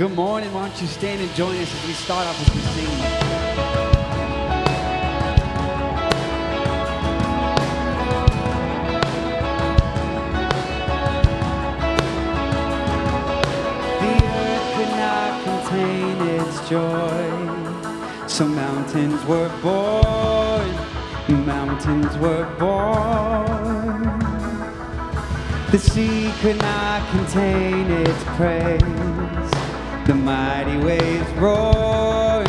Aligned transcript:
Good 0.00 0.16
morning. 0.16 0.50
Why 0.54 0.66
don't 0.66 0.80
you 0.80 0.86
stand 0.86 1.20
and 1.20 1.30
join 1.34 1.54
us 1.56 1.74
as 1.74 1.86
we 1.86 1.92
start 1.92 2.26
off 2.26 2.38
with 2.38 2.48
some 2.48 2.62
singing? 2.72 3.00
The 14.00 14.14
earth 14.40 14.66
could 14.74 14.92
not 14.96 15.32
contain 15.44 16.16
its 16.28 16.56
joy. 16.70 18.26
So 18.26 18.48
mountains 18.48 19.22
were 19.26 19.50
born, 19.60 21.44
mountains 21.44 22.16
were 22.16 22.46
born. 22.58 24.18
The 25.70 25.78
sea 25.78 26.32
could 26.40 26.56
not 26.56 27.06
contain 27.10 27.90
its 27.90 28.24
praise. 28.38 28.99
Mighty 30.30 30.76
waves 30.76 31.28
roared, 31.32 32.46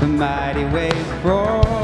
the 0.00 0.06
mighty 0.06 0.64
waves 0.64 1.08
roared. 1.22 1.77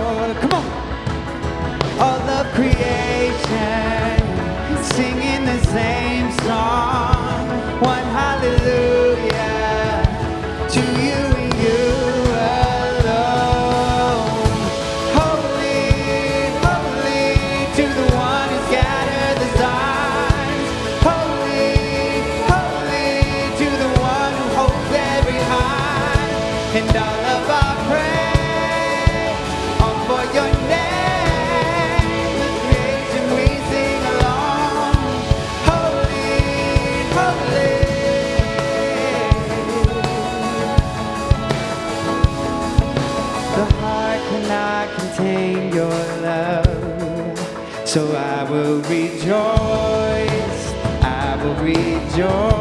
Rejoice. 49.25 50.75
I 51.03 51.41
will 51.43 51.55
rejoice. 51.65 52.54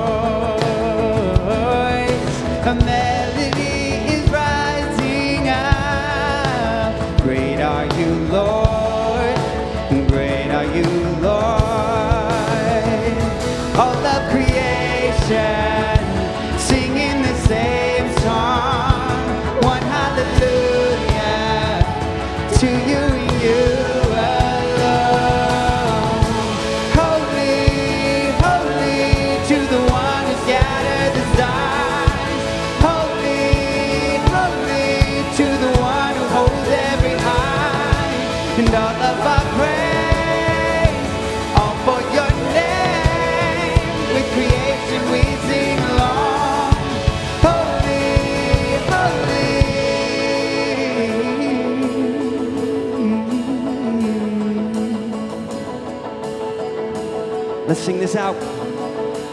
Let's 57.73 57.86
sing 57.86 57.98
this 57.98 58.16
out. 58.16 58.39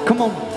Come 0.07 0.23
on. 0.23 0.50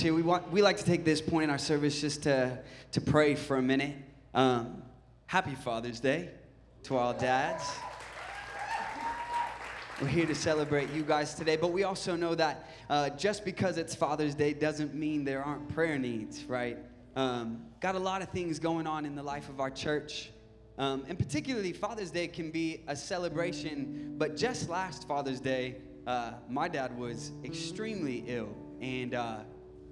Here. 0.00 0.14
We, 0.14 0.22
want, 0.22 0.50
we 0.52 0.62
like 0.62 0.76
to 0.78 0.84
take 0.84 1.04
this 1.04 1.20
point 1.20 1.44
in 1.44 1.50
our 1.50 1.58
service 1.58 2.00
just 2.00 2.22
to, 2.24 2.58
to 2.92 3.00
pray 3.00 3.34
for 3.34 3.56
a 3.56 3.62
minute. 3.62 3.96
Um, 4.34 4.82
happy 5.26 5.54
Father's 5.54 6.00
Day 6.00 6.30
to 6.84 6.96
all 6.96 7.14
dads. 7.14 7.64
We're 10.00 10.08
here 10.08 10.26
to 10.26 10.34
celebrate 10.34 10.92
you 10.92 11.02
guys 11.02 11.34
today, 11.34 11.56
but 11.56 11.72
we 11.72 11.82
also 11.82 12.14
know 12.14 12.34
that 12.34 12.70
uh, 12.88 13.10
just 13.10 13.44
because 13.44 13.78
it's 13.78 13.94
Father's 13.94 14.34
Day 14.34 14.52
doesn't 14.52 14.94
mean 14.94 15.24
there 15.24 15.42
aren't 15.42 15.68
prayer 15.74 15.98
needs, 15.98 16.44
right? 16.44 16.78
Um, 17.16 17.62
got 17.80 17.94
a 17.94 17.98
lot 17.98 18.22
of 18.22 18.28
things 18.28 18.58
going 18.58 18.86
on 18.86 19.04
in 19.04 19.16
the 19.16 19.22
life 19.22 19.48
of 19.48 19.58
our 19.58 19.70
church. 19.70 20.30
Um, 20.78 21.04
and 21.08 21.18
particularly, 21.18 21.72
Father's 21.72 22.12
Day 22.12 22.28
can 22.28 22.50
be 22.50 22.84
a 22.86 22.94
celebration, 22.94 24.14
but 24.18 24.36
just 24.36 24.68
last 24.68 25.08
Father's 25.08 25.40
Day, 25.40 25.76
uh, 26.06 26.34
my 26.48 26.68
dad 26.68 26.96
was 26.96 27.32
extremely 27.44 28.24
ill 28.28 28.54
and 28.80 29.14
uh, 29.14 29.38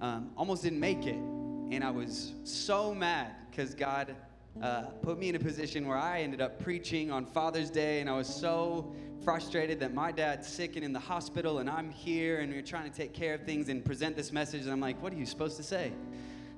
um, 0.00 0.30
almost 0.36 0.62
didn't 0.62 0.80
make 0.80 1.06
it. 1.06 1.16
And 1.16 1.82
I 1.82 1.90
was 1.90 2.32
so 2.44 2.94
mad 2.94 3.34
because 3.50 3.74
God 3.74 4.14
uh, 4.62 4.82
put 5.02 5.18
me 5.18 5.28
in 5.28 5.34
a 5.34 5.38
position 5.38 5.86
where 5.86 5.96
I 5.98 6.20
ended 6.20 6.40
up 6.40 6.62
preaching 6.62 7.10
on 7.10 7.26
Father's 7.26 7.70
Day, 7.70 8.00
and 8.00 8.08
I 8.08 8.16
was 8.16 8.32
so 8.32 8.94
frustrated 9.24 9.80
that 9.80 9.92
my 9.92 10.12
dad's 10.12 10.46
sick 10.46 10.76
and 10.76 10.84
in 10.84 10.92
the 10.92 11.00
hospital, 11.00 11.58
and 11.58 11.68
I'm 11.68 11.90
here, 11.90 12.40
and 12.40 12.52
we're 12.52 12.62
trying 12.62 12.90
to 12.90 12.96
take 12.96 13.12
care 13.12 13.34
of 13.34 13.42
things 13.42 13.68
and 13.68 13.84
present 13.84 14.16
this 14.16 14.32
message. 14.32 14.62
And 14.62 14.70
I'm 14.70 14.80
like, 14.80 15.02
what 15.02 15.12
are 15.12 15.16
you 15.16 15.26
supposed 15.26 15.56
to 15.56 15.62
say? 15.62 15.92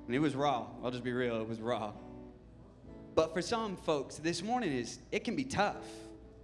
And 0.05 0.15
it 0.15 0.19
was 0.19 0.35
raw. 0.35 0.67
I'll 0.83 0.91
just 0.91 1.03
be 1.03 1.11
real, 1.11 1.41
it 1.41 1.47
was 1.47 1.59
raw. 1.59 1.93
But 3.15 3.33
for 3.33 3.41
some 3.41 3.75
folks, 3.75 4.17
this 4.17 4.41
morning 4.43 4.71
is 4.71 4.99
it 5.11 5.23
can 5.23 5.35
be 5.35 5.43
tough. 5.43 5.83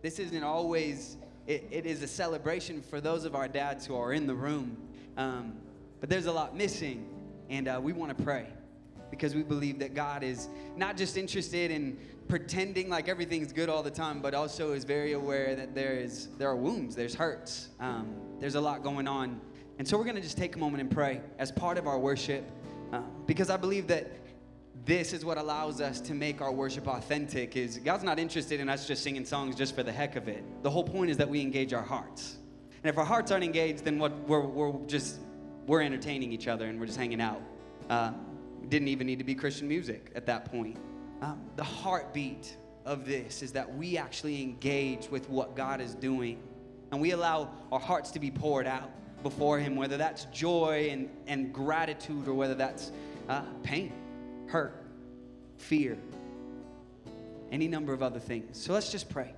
This 0.02 0.20
isn't 0.20 0.44
always. 0.44 1.18
It, 1.48 1.68
it 1.70 1.86
is 1.86 2.02
a 2.02 2.08
celebration 2.08 2.82
for 2.82 3.00
those 3.00 3.24
of 3.24 3.36
our 3.36 3.48
dads 3.48 3.86
who 3.86 3.96
are 3.96 4.14
in 4.14 4.26
the 4.26 4.34
room. 4.34 4.78
Um, 5.16 5.54
but 6.00 6.10
there's 6.10 6.26
a 6.26 6.32
lot 6.32 6.56
missing, 6.56 7.08
and 7.50 7.68
uh, 7.68 7.80
we 7.82 7.94
want 7.94 8.16
to 8.18 8.24
pray. 8.24 8.48
because 9.10 9.36
we 9.36 9.44
believe 9.44 9.80
that 9.80 9.94
God 9.94 10.24
is 10.24 10.50
not 10.76 10.98
just 10.98 11.18
interested 11.18 11.72
in 11.72 11.98
pretending 12.28 12.90
like 12.90 13.08
everything's 13.08 13.54
good 13.54 13.70
all 13.70 13.84
the 13.84 13.92
time, 13.92 14.20
but 14.22 14.34
also 14.34 14.74
is 14.74 14.84
very 14.84 15.14
aware 15.14 15.56
that 15.56 15.76
there 15.76 15.94
is 15.94 16.30
there 16.38 16.50
are 16.50 16.56
wounds, 16.56 16.96
there's 16.96 17.16
hurts, 17.16 17.70
um, 17.80 18.16
there's 18.40 18.56
a 18.56 18.62
lot 18.62 18.84
going 18.84 19.08
on, 19.08 19.40
and 19.78 19.88
so 19.88 19.98
we're 19.98 20.04
going 20.04 20.16
to 20.16 20.22
just 20.22 20.38
take 20.38 20.56
a 20.56 20.60
moment 20.60 20.82
and 20.82 20.92
pray 20.92 21.22
as 21.38 21.52
part 21.52 21.78
of 21.78 21.88
our 21.88 22.00
worship, 22.00 22.50
uh, 22.92 23.02
because 23.26 23.50
I 23.50 23.58
believe 23.58 23.88
that 23.88 24.12
this 24.86 25.14
is 25.14 25.24
what 25.24 25.38
allows 25.38 25.82
us 25.82 26.00
to 26.02 26.14
make 26.14 26.42
our 26.42 26.52
worship 26.52 26.88
authentic 26.88 27.56
is 27.56 27.80
god's 27.80 28.04
not 28.04 28.20
interested 28.20 28.60
in 28.60 28.70
us 28.70 28.88
just 28.88 29.02
singing 29.02 29.26
songs 29.26 29.56
just 29.56 29.74
for 29.74 29.82
the 29.82 29.92
heck 29.92 30.16
of 30.16 30.28
it 30.28 30.44
the 30.62 30.70
whole 30.70 30.84
point 30.84 31.10
is 31.10 31.18
that 31.18 31.28
we 31.28 31.42
engage 31.42 31.74
our 31.74 31.82
hearts 31.82 32.36
and 32.84 32.90
if 32.90 32.98
our 32.98 33.06
hearts 33.06 33.32
aren't 33.32 33.44
engaged 33.44 33.84
then 33.84 33.98
what 33.98 34.12
we're, 34.28 34.42
we're 34.42 34.74
just 34.86 35.20
we're 35.66 35.82
entertaining 35.82 36.32
each 36.32 36.48
other 36.48 36.66
and 36.66 36.80
we're 36.80 36.86
just 36.86 36.98
hanging 36.98 37.22
out 37.22 37.42
uh, 37.90 38.12
didn't 38.70 38.88
even 38.88 39.06
need 39.08 39.20
to 39.20 39.26
be 39.26 39.36
christian 39.36 39.68
music 39.68 40.12
at 40.16 40.26
that 40.26 40.46
point 40.46 40.78
um, 41.22 41.42
the 41.56 41.64
heartbeat 41.64 42.58
of 42.86 43.06
this 43.06 43.42
is 43.42 43.52
that 43.52 43.76
we 43.76 43.98
actually 43.98 44.42
engage 44.42 45.10
with 45.10 45.30
what 45.30 45.56
god 45.56 45.82
is 45.82 45.96
doing 45.96 46.38
and 46.92 47.02
we 47.02 47.12
allow 47.12 47.50
our 47.72 47.80
hearts 47.80 48.12
to 48.12 48.20
be 48.20 48.32
poured 48.32 48.68
out 48.68 48.92
before 49.24 49.60
him 49.60 49.76
whether 49.76 49.98
that's 49.98 50.26
joy 50.26 50.90
and, 50.92 51.10
and 51.28 51.54
gratitude 51.54 52.28
or 52.28 52.34
whether 52.34 52.56
that's 52.56 52.92
uh, 53.28 53.42
pain 53.64 53.92
hurt, 54.48 54.84
fear, 55.58 55.98
any 57.52 57.68
number 57.68 57.94
of 57.94 58.04
other 58.04 58.20
things. 58.20 58.58
So 58.58 58.74
let's 58.74 58.92
just 58.92 59.10
pray. 59.10 59.34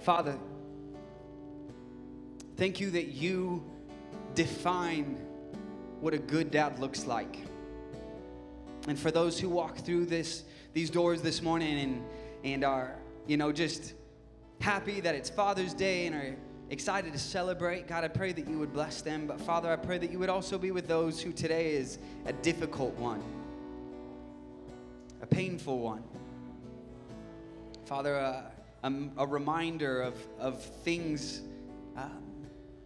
Father, 0.00 0.38
thank 2.56 2.80
you 2.80 2.90
that 2.90 3.08
you 3.08 3.64
define 4.34 5.16
what 6.00 6.14
a 6.14 6.18
good 6.18 6.50
dad 6.50 6.78
looks 6.78 7.06
like. 7.06 7.38
And 8.88 8.98
for 8.98 9.10
those 9.10 9.38
who 9.38 9.48
walk 9.48 9.78
through 9.78 10.06
this 10.06 10.44
these 10.72 10.88
doors 10.90 11.20
this 11.20 11.42
morning 11.42 11.78
and 11.78 12.04
and 12.44 12.64
are, 12.64 12.96
you 13.26 13.36
know, 13.36 13.52
just 13.52 13.94
happy 14.60 15.00
that 15.00 15.14
it's 15.14 15.28
Father's 15.28 15.74
Day 15.74 16.06
and 16.06 16.14
are 16.14 16.36
excited 16.70 17.12
to 17.12 17.18
celebrate, 17.18 17.86
God, 17.86 18.04
I 18.04 18.08
pray 18.08 18.32
that 18.32 18.48
you 18.48 18.58
would 18.58 18.72
bless 18.72 19.02
them. 19.02 19.26
But 19.26 19.40
Father, 19.40 19.70
I 19.70 19.76
pray 19.76 19.98
that 19.98 20.10
you 20.10 20.18
would 20.18 20.30
also 20.30 20.56
be 20.56 20.70
with 20.70 20.86
those 20.86 21.20
who 21.20 21.32
today 21.32 21.74
is 21.74 21.98
a 22.26 22.32
difficult 22.32 22.94
one 22.94 23.22
a 25.22 25.26
painful 25.26 25.78
one. 25.78 26.02
Father, 27.84 28.18
uh, 28.18 28.42
a, 28.84 28.92
a, 29.18 29.26
reminder 29.26 30.02
of, 30.02 30.14
of 30.38 30.62
things 30.62 31.42
um, 31.96 32.22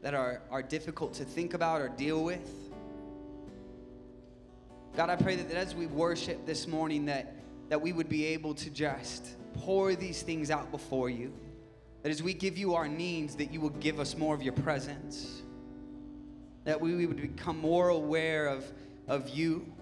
that 0.04 0.12
are, 0.12 0.42
are 0.50 0.62
difficult 0.62 1.14
to 1.14 1.24
think 1.24 1.54
about 1.54 1.80
or 1.80 1.88
deal 1.88 2.22
with. 2.22 2.46
God, 4.94 5.08
I 5.08 5.16
pray 5.16 5.34
that, 5.34 5.48
that 5.48 5.56
as 5.56 5.74
we 5.74 5.86
worship 5.86 6.44
this 6.44 6.68
morning, 6.68 7.06
that, 7.06 7.34
that 7.70 7.80
we 7.80 7.94
would 7.94 8.10
be 8.10 8.26
able 8.26 8.52
to 8.56 8.68
just 8.68 9.34
pour 9.54 9.94
these 9.94 10.20
things 10.20 10.50
out 10.50 10.70
before 10.70 11.08
you. 11.08 11.32
That 12.02 12.10
as 12.10 12.22
we 12.22 12.34
give 12.34 12.58
you 12.58 12.74
our 12.74 12.86
needs, 12.86 13.34
that 13.36 13.50
you 13.50 13.62
will 13.62 13.70
give 13.70 13.98
us 13.98 14.14
more 14.14 14.34
of 14.34 14.42
your 14.42 14.52
presence. 14.52 15.40
That 16.64 16.78
we 16.78 17.06
would 17.06 17.16
become 17.16 17.58
more 17.58 17.88
aware 17.88 18.48
of, 18.48 18.70
of 19.08 19.30
you 19.30 19.72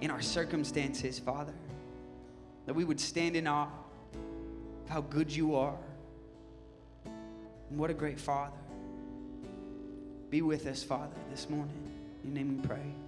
in 0.00 0.10
our 0.10 0.22
circumstances, 0.22 1.18
Father. 1.18 1.54
That 2.64 2.72
we 2.72 2.84
would 2.84 3.00
stand 3.00 3.36
in 3.36 3.48
awe 3.48 3.68
of 4.84 4.88
how 4.88 5.02
good 5.02 5.30
you 5.30 5.56
are. 5.56 5.76
And 7.04 7.78
what 7.78 7.90
a 7.90 7.94
great 7.94 8.18
Father. 8.18 8.56
Be 10.30 10.42
with 10.42 10.66
us, 10.66 10.82
Father, 10.82 11.16
this 11.30 11.48
morning. 11.48 11.74
In 12.22 12.34
your 12.34 12.44
name 12.44 12.60
we 12.60 12.66
pray. 12.66 13.07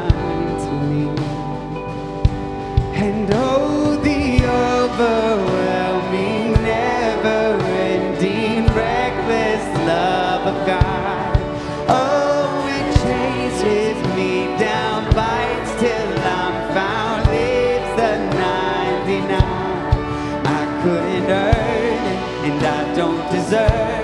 And 3.03 3.27
oh, 3.33 3.95
the 3.95 4.45
overwhelming, 4.45 6.53
never 6.61 7.57
ending, 7.65 8.67
reckless 8.75 9.65
love 9.87 10.45
of 10.45 10.67
God. 10.67 11.35
Oh, 11.89 12.67
it 12.77 12.93
chases 13.01 13.97
me 14.15 14.55
down, 14.59 15.11
bites 15.15 15.73
till 15.79 16.19
I'm 16.19 16.73
found, 16.75 17.25
leaves 17.31 17.89
the 17.97 18.19
99. 18.37 19.33
I 20.45 20.63
couldn't 20.83 21.31
earn 21.31 22.05
it, 22.13 22.19
and 22.51 22.63
I 22.63 22.93
don't 22.95 23.31
deserve 23.31 24.00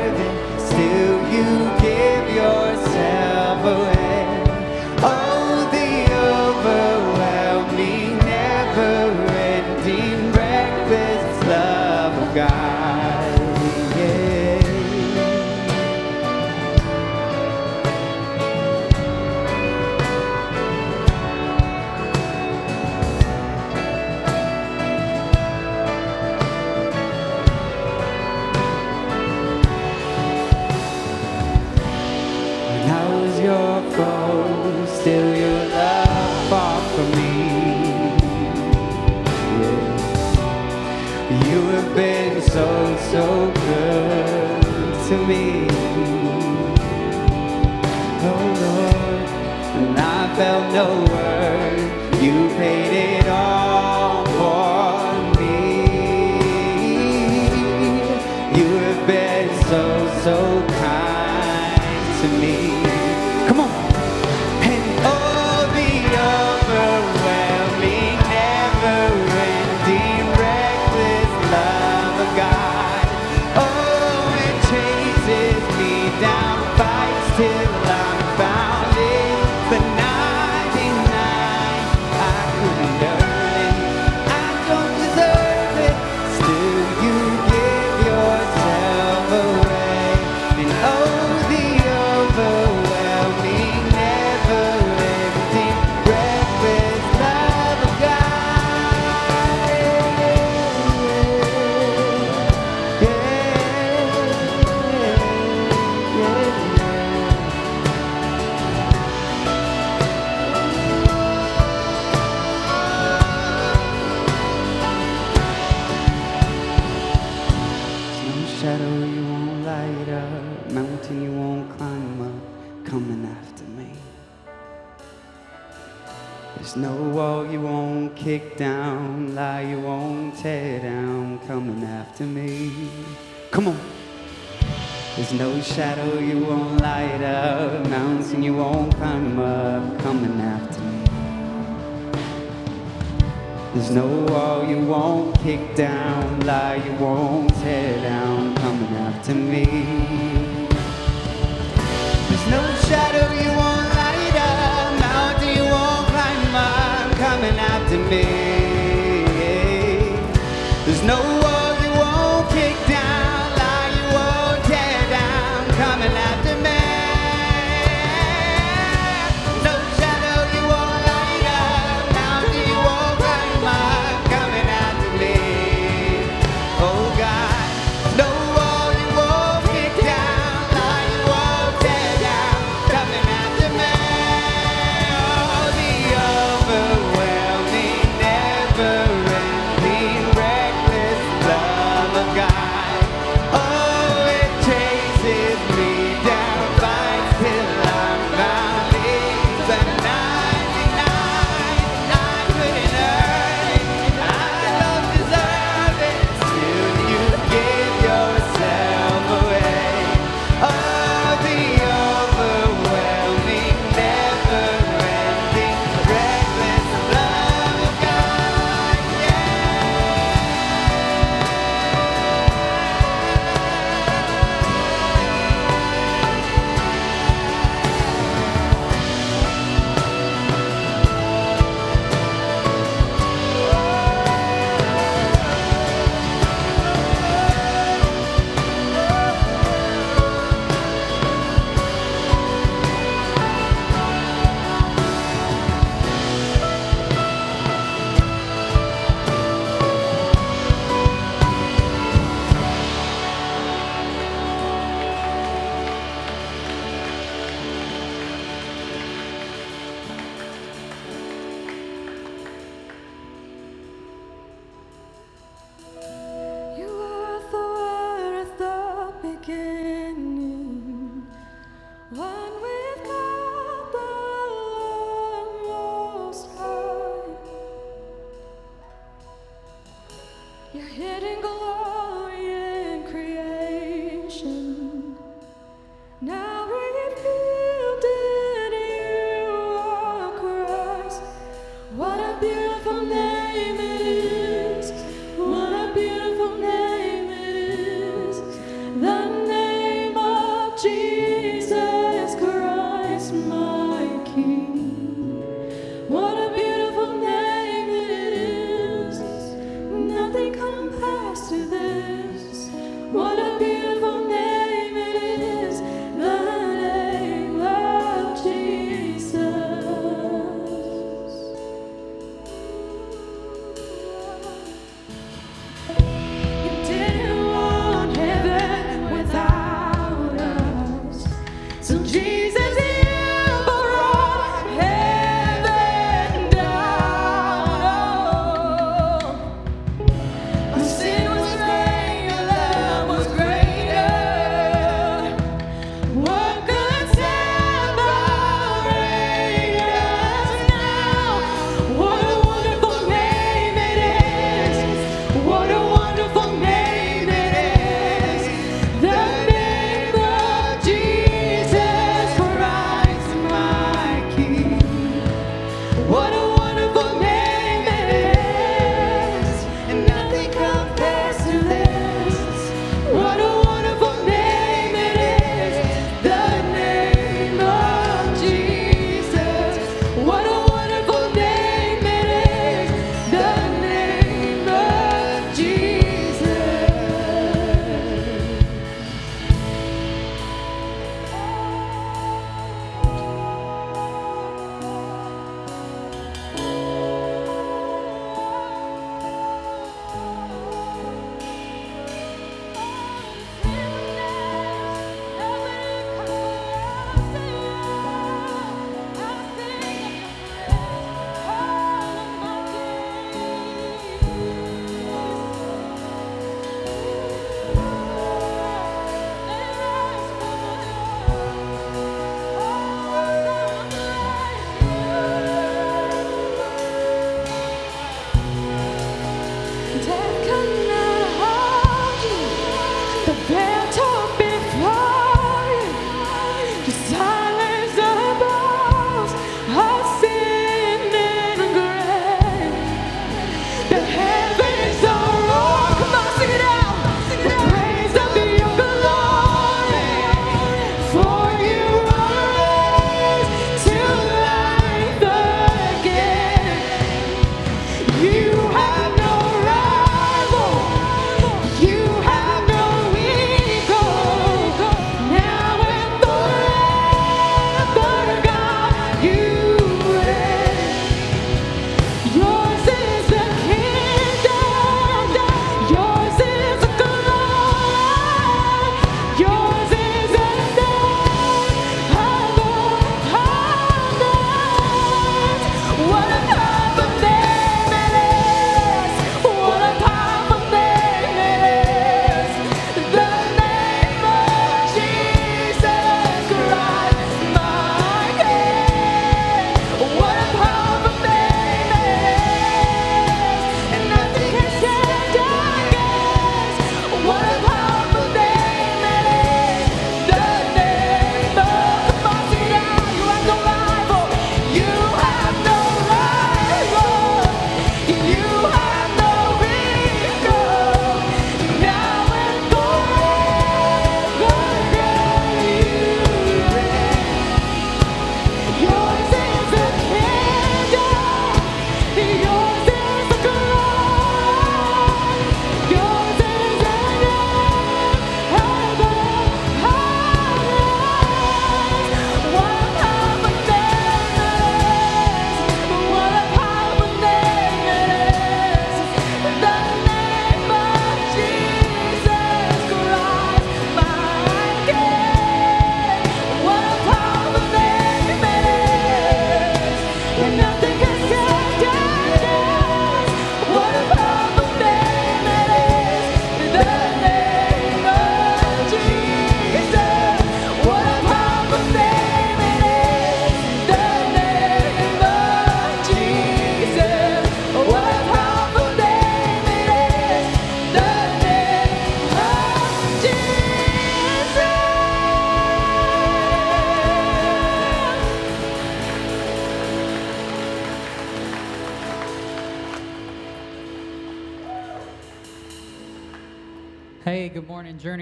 enough. 560.53 560.76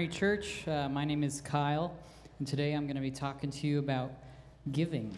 Church. 0.08 0.66
Uh, 0.68 0.88
my 0.88 1.04
name 1.04 1.24
is 1.24 1.40
Kyle, 1.40 1.94
and 2.38 2.46
today 2.46 2.72
I'm 2.72 2.86
going 2.86 2.96
to 2.96 3.02
be 3.02 3.10
talking 3.10 3.50
to 3.50 3.66
you 3.66 3.78
about 3.78 4.12
giving. 4.70 5.14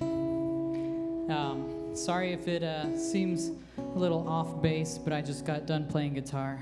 Um, 1.30 1.90
sorry 1.94 2.32
if 2.32 2.48
it 2.48 2.62
uh, 2.62 2.96
seems 2.96 3.50
a 3.76 3.98
little 3.98 4.26
off 4.28 4.62
base, 4.62 4.98
but 4.98 5.12
I 5.12 5.20
just 5.20 5.44
got 5.44 5.66
done 5.66 5.86
playing 5.86 6.14
guitar. 6.14 6.58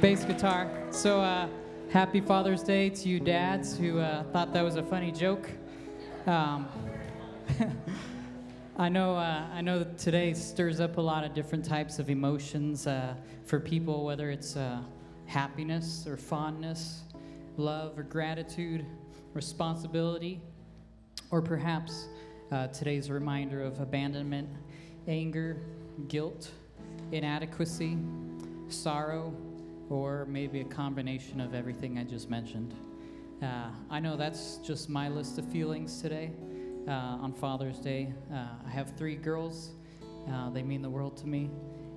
Bass 0.00 0.24
guitar. 0.24 0.70
So, 0.90 1.20
uh, 1.20 1.48
happy 1.90 2.20
Father's 2.20 2.62
Day 2.62 2.90
to 2.90 3.08
you 3.08 3.18
dads 3.18 3.76
who 3.76 3.98
uh, 3.98 4.22
thought 4.32 4.52
that 4.52 4.62
was 4.62 4.76
a 4.76 4.82
funny 4.82 5.10
joke. 5.10 5.50
Um, 6.26 6.68
I 8.78 8.90
know, 8.90 9.16
uh, 9.16 9.46
I 9.54 9.62
know 9.62 9.84
today 9.96 10.34
stirs 10.34 10.80
up 10.80 10.98
a 10.98 11.00
lot 11.00 11.24
of 11.24 11.32
different 11.32 11.64
types 11.64 11.98
of 11.98 12.10
emotions 12.10 12.86
uh, 12.86 13.14
for 13.46 13.58
people, 13.58 14.04
whether 14.04 14.30
it's 14.30 14.54
uh, 14.54 14.82
happiness 15.24 16.06
or 16.06 16.18
fondness, 16.18 17.04
love 17.56 17.98
or 17.98 18.02
gratitude, 18.02 18.84
responsibility, 19.32 20.42
or 21.30 21.40
perhaps 21.40 22.08
uh, 22.52 22.66
today's 22.66 23.10
reminder 23.10 23.62
of 23.62 23.80
abandonment, 23.80 24.50
anger, 25.08 25.56
guilt, 26.08 26.50
inadequacy, 27.12 27.96
sorrow, 28.68 29.34
or 29.88 30.26
maybe 30.26 30.60
a 30.60 30.64
combination 30.64 31.40
of 31.40 31.54
everything 31.54 31.98
I 31.98 32.04
just 32.04 32.28
mentioned. 32.28 32.74
Uh, 33.42 33.70
I 33.88 34.00
know 34.00 34.18
that's 34.18 34.58
just 34.58 34.90
my 34.90 35.08
list 35.08 35.38
of 35.38 35.50
feelings 35.50 36.02
today 36.02 36.30
uh, 36.88 36.90
on 36.90 37.32
Father's 37.32 37.78
Day. 37.78 38.12
Uh, 38.32 38.46
I 38.66 38.70
have 38.70 38.96
three 38.96 39.16
girls. 39.16 39.70
Uh, 40.30 40.50
they 40.50 40.62
mean 40.62 40.82
the 40.82 40.90
world 40.90 41.16
to 41.18 41.26
me. 41.26 41.50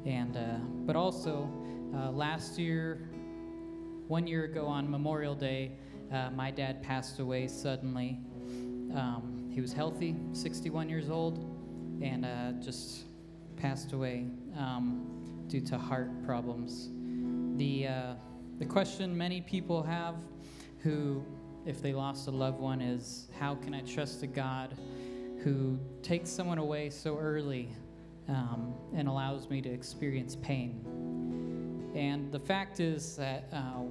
And 0.06 0.36
uh, 0.38 0.58
but 0.86 0.96
also, 0.96 1.50
uh, 1.96 2.12
last 2.12 2.58
year, 2.58 3.10
one 4.08 4.28
year 4.28 4.46
ago 4.46 4.66
on 4.66 4.90
Memorial 4.90 5.36
Day, 5.36 5.74
uh, 6.12 6.30
my 6.32 6.52
dad 6.52 6.82
passed 6.82 7.20
away 7.20 7.48
suddenly. 7.48 8.20
Um, 8.96 9.50
he 9.54 9.62
was 9.62 9.74
healthy, 9.74 10.16
61 10.32 10.90
years 10.90 11.10
old, 11.10 11.38
and 12.02 12.26
just 12.64 13.06
passed 13.58 13.92
away 13.92 14.26
um, 14.58 15.46
due 15.48 15.62
to 15.62 15.78
heart 15.78 16.10
problems. 16.26 16.90
The 17.58 17.88
the 18.58 18.66
question 18.66 19.18
many 19.18 19.42
people 19.42 19.84
have 19.84 20.16
who 20.80 21.24
if 21.70 21.84
they 21.84 21.94
lost 21.94 22.28
a 22.28 22.32
loved 22.32 22.60
one 22.60 22.82
is 22.82 23.28
how 23.40 23.54
can 23.54 23.76
I 23.76 23.82
trust 23.82 24.24
a 24.24 24.28
God 24.28 24.76
who 25.44 25.78
takes 26.02 26.32
someone 26.32 26.58
away 26.58 26.90
so 26.90 27.16
early 27.16 27.70
um, 28.28 28.74
and 28.96 29.08
allows 29.08 29.48
me 29.52 29.62
to 29.62 29.70
experience 29.70 30.36
pain? 30.42 31.92
And 31.94 32.32
the 32.32 32.40
fact 32.40 32.80
is 32.80 33.16
that 33.18 33.50
uh, 33.54 33.84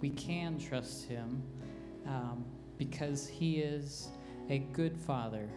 we 0.00 0.08
can 0.10 0.58
trust 0.58 1.06
Him 1.06 1.42
um, 2.06 2.46
because 2.78 3.28
He 3.28 3.58
is 3.58 4.08
a 4.48 4.60
good 4.60 4.96
Father. 4.96 5.50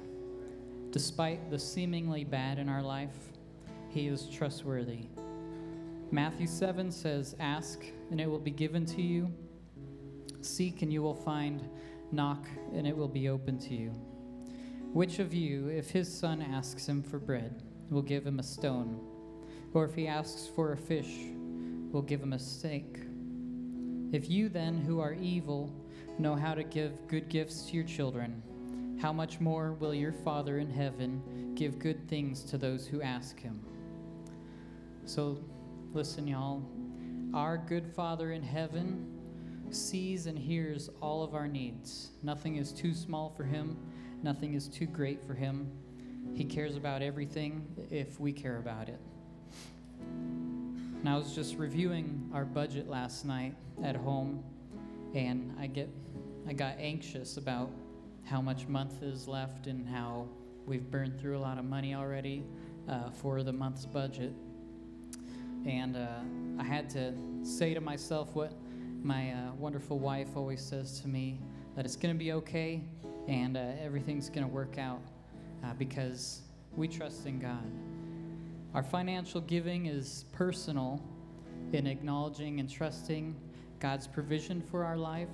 Despite 0.90 1.50
the 1.50 1.58
seemingly 1.58 2.26
bad 2.26 2.60
in 2.60 2.68
our 2.68 2.82
life, 2.82 3.16
He 3.90 4.08
is 4.08 4.28
trustworthy. 4.28 5.06
Matthew 6.12 6.48
7 6.48 6.92
says, 6.92 7.34
Ask, 7.40 7.86
and 8.10 8.20
it 8.20 8.30
will 8.30 8.40
be 8.40 8.52
given 8.52 8.86
to 8.88 9.02
you. 9.02 9.32
Seek 10.46 10.82
and 10.82 10.92
you 10.92 11.02
will 11.02 11.16
find, 11.16 11.68
knock 12.12 12.46
and 12.74 12.88
it 12.88 12.96
will 12.96 13.08
be 13.08 13.30
open 13.30 13.58
to 13.60 13.74
you. 13.74 13.92
Which 14.94 15.20
of 15.20 15.34
you, 15.34 15.70
if 15.70 15.90
his 15.90 16.14
son 16.14 16.42
asks 16.42 16.88
him 16.88 17.02
for 17.02 17.18
bread, 17.20 17.64
will 17.90 18.02
give 18.02 18.26
him 18.26 18.40
a 18.40 18.44
stone? 18.44 19.00
Or 19.74 19.86
if 19.86 19.96
he 19.96 20.08
asks 20.08 20.50
for 20.54 20.74
a 20.74 20.78
fish, 20.78 21.28
will 21.92 22.02
give 22.02 22.22
him 22.22 22.34
a 22.34 22.40
snake? 22.40 22.98
If 24.12 24.30
you 24.30 24.50
then, 24.50 24.82
who 24.82 25.00
are 25.00 25.14
evil, 25.14 25.74
know 26.20 26.36
how 26.36 26.54
to 26.54 26.64
give 26.64 27.08
good 27.08 27.30
gifts 27.30 27.64
to 27.68 27.74
your 27.74 27.86
children, 27.86 28.44
how 29.02 29.14
much 29.14 29.40
more 29.40 29.74
will 29.74 29.94
your 29.94 30.12
Father 30.12 30.60
in 30.60 30.70
heaven 30.70 31.54
give 31.56 31.80
good 31.80 32.08
things 32.08 32.44
to 32.44 32.58
those 32.58 32.86
who 32.86 33.02
ask 33.02 33.40
him? 33.40 33.60
So, 35.06 35.40
listen, 35.94 36.28
y'all. 36.28 36.62
Our 37.34 37.58
good 37.58 37.88
Father 37.96 38.34
in 38.34 38.44
heaven 38.44 39.21
sees 39.76 40.26
and 40.26 40.38
hears 40.38 40.90
all 41.02 41.24
of 41.24 41.36
our 41.36 41.48
needs. 41.48 42.12
Nothing 42.24 42.58
is 42.58 42.72
too 42.72 42.94
small 42.94 43.30
for 43.30 43.44
him, 43.44 43.78
nothing 44.24 44.54
is 44.54 44.68
too 44.68 44.86
great 44.86 45.26
for 45.26 45.34
him. 45.34 45.72
He 46.34 46.44
cares 46.44 46.78
about 46.78 47.02
everything 47.02 47.66
if 47.90 48.20
we 48.20 48.32
care 48.32 48.58
about 48.58 48.90
it. 48.90 49.00
And 50.00 51.10
I 51.10 51.18
was 51.18 51.34
just 51.34 51.58
reviewing 51.58 52.30
our 52.34 52.46
budget 52.46 52.88
last 52.88 53.26
night 53.26 53.56
at 53.84 53.96
home, 53.96 54.44
and 55.16 55.56
I 55.60 55.68
get 55.68 55.90
I 56.48 56.54
got 56.54 56.76
anxious 56.80 57.38
about 57.38 57.72
how 58.24 58.42
much 58.42 58.68
month 58.68 59.04
is 59.04 59.28
left 59.28 59.68
and 59.68 59.88
how 59.88 60.28
we've 60.66 60.90
burned 60.90 61.20
through 61.20 61.38
a 61.38 61.40
lot 61.40 61.58
of 61.58 61.66
money 61.66 61.96
already 61.96 62.44
uh, 62.88 63.10
for 63.12 63.44
the 63.44 63.54
month's 63.54 63.86
budget. 63.86 64.34
And 65.66 65.96
uh, 65.96 66.08
I 66.60 66.64
had 66.64 66.90
to 66.92 67.14
say 67.44 67.74
to 67.74 67.82
myself 67.82 68.36
what 68.36 68.54
my 69.04 69.32
uh, 69.32 69.52
wonderful 69.58 69.98
wife 69.98 70.36
always 70.36 70.62
says 70.62 71.00
to 71.02 71.08
me 71.08 71.40
that 71.76 71.86
it's 71.86 71.96
going 71.96 72.14
to 72.14 72.20
be 72.20 72.34
okay 72.34 72.84
and 73.28 73.58
uh, 73.58 73.72
everything's 73.84 74.30
going 74.30 74.46
to 74.46 74.54
work 74.54 74.78
out 74.78 75.02
uh, 75.64 75.74
because 75.74 76.42
we 76.76 76.88
trust 76.88 77.26
in 77.26 77.40
God. 77.40 77.66
Our 78.74 78.84
financial 78.84 79.42
giving 79.42 79.88
is 79.88 80.26
personal 80.32 81.04
in 81.74 81.88
acknowledging 81.88 82.60
and 82.60 82.70
trusting 82.70 83.36
God's 83.80 84.08
provision 84.08 84.62
for 84.62 84.84
our 84.84 84.98
life, 84.98 85.30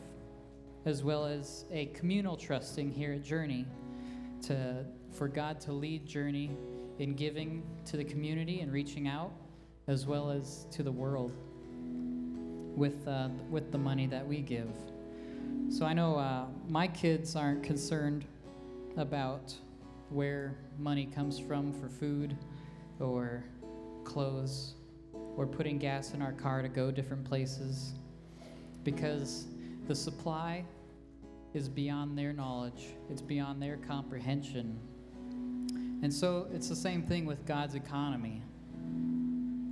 as 0.85 1.03
well 1.03 1.25
as 1.25 1.65
a 1.71 1.87
communal 1.87 2.37
trusting 2.37 2.91
here 2.91 3.13
at 3.13 3.23
Journey 3.23 3.65
to, 4.43 4.85
for 5.11 5.27
God 5.27 5.59
to 5.61 5.73
lead 5.73 6.05
Journey 6.05 6.51
in 6.99 7.15
giving 7.15 7.63
to 7.85 7.97
the 7.97 8.03
community 8.03 8.61
and 8.61 8.71
reaching 8.71 9.07
out, 9.07 9.33
as 9.87 10.05
well 10.05 10.31
as 10.31 10.67
to 10.71 10.83
the 10.83 10.91
world 10.91 11.33
with, 12.77 13.07
uh, 13.07 13.27
with 13.49 13.71
the 13.71 13.77
money 13.77 14.05
that 14.05 14.25
we 14.25 14.37
give. 14.37 14.69
So 15.69 15.85
I 15.85 15.93
know 15.93 16.15
uh, 16.15 16.45
my 16.69 16.87
kids 16.87 17.35
aren't 17.35 17.63
concerned 17.63 18.23
about 18.95 19.53
where 20.09 20.55
money 20.77 21.07
comes 21.07 21.39
from 21.39 21.73
for 21.73 21.89
food 21.89 22.37
or 22.99 23.43
clothes 24.05 24.75
or 25.35 25.45
putting 25.45 25.77
gas 25.77 26.13
in 26.13 26.21
our 26.21 26.31
car 26.31 26.61
to 26.61 26.69
go 26.69 26.91
different 26.91 27.25
places 27.25 27.93
because 28.83 29.47
the 29.87 29.95
supply 29.95 30.63
is 31.53 31.67
beyond 31.67 32.17
their 32.17 32.31
knowledge, 32.31 32.93
it's 33.09 33.21
beyond 33.21 33.61
their 33.61 33.77
comprehension. 33.77 34.79
And 36.03 36.13
so 36.13 36.47
it's 36.53 36.69
the 36.69 36.75
same 36.75 37.01
thing 37.01 37.25
with 37.25 37.45
God's 37.45 37.73
economy. 37.73 38.43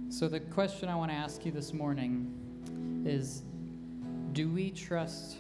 So, 0.10 0.28
the 0.28 0.40
question 0.40 0.88
I 0.88 0.96
want 0.96 1.12
to 1.12 1.16
ask 1.16 1.46
you 1.46 1.52
this 1.52 1.74
morning 1.74 2.45
is 3.06 3.44
do 4.34 4.50
we 4.50 4.72
trust 4.72 5.38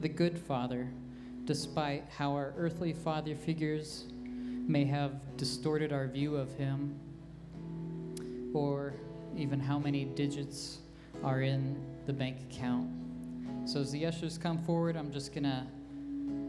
the 0.00 0.08
good 0.08 0.38
Father 0.38 0.88
despite 1.44 2.04
how 2.16 2.32
our 2.32 2.52
earthly 2.56 2.92
father 2.92 3.34
figures 3.34 4.04
may 4.68 4.84
have 4.84 5.12
distorted 5.36 5.92
our 5.92 6.06
view 6.06 6.36
of 6.36 6.52
Him 6.54 6.94
or 8.52 8.94
even 9.36 9.58
how 9.58 9.78
many 9.78 10.04
digits 10.04 10.78
are 11.22 11.42
in 11.42 11.76
the 12.06 12.12
bank 12.12 12.38
account? 12.50 12.88
So 13.64 13.80
as 13.80 13.92
the 13.92 14.06
ushers 14.06 14.38
come 14.38 14.58
forward, 14.58 14.96
I'm 14.96 15.12
just 15.12 15.34
gonna 15.34 15.66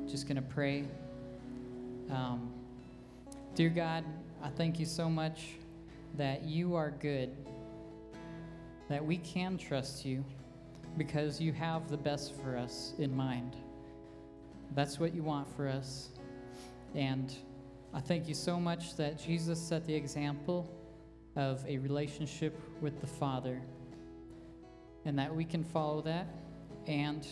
just 0.09 0.27
gonna 0.27 0.41
pray. 0.41 0.85
Um, 2.09 2.51
dear 3.55 3.69
God, 3.69 4.03
I 4.43 4.49
thank 4.49 4.79
you 4.79 4.85
so 4.85 5.09
much 5.09 5.51
that 6.17 6.43
you 6.43 6.75
are 6.75 6.91
good 6.91 7.29
that 8.91 9.05
we 9.05 9.17
can 9.17 9.57
trust 9.57 10.05
you 10.05 10.21
because 10.97 11.39
you 11.39 11.53
have 11.53 11.89
the 11.89 11.95
best 11.95 12.33
for 12.41 12.57
us 12.57 12.93
in 12.99 13.15
mind. 13.15 13.55
That's 14.75 14.99
what 14.99 15.15
you 15.15 15.23
want 15.23 15.47
for 15.55 15.69
us. 15.69 16.09
And 16.93 17.33
I 17.93 18.01
thank 18.01 18.27
you 18.27 18.33
so 18.33 18.59
much 18.59 18.97
that 18.97 19.17
Jesus 19.17 19.61
set 19.61 19.85
the 19.85 19.93
example 19.93 20.69
of 21.37 21.63
a 21.65 21.77
relationship 21.77 22.59
with 22.81 22.99
the 22.99 23.07
Father 23.07 23.61
and 25.05 25.17
that 25.17 25.33
we 25.33 25.45
can 25.45 25.63
follow 25.63 26.01
that. 26.01 26.27
And 26.85 27.25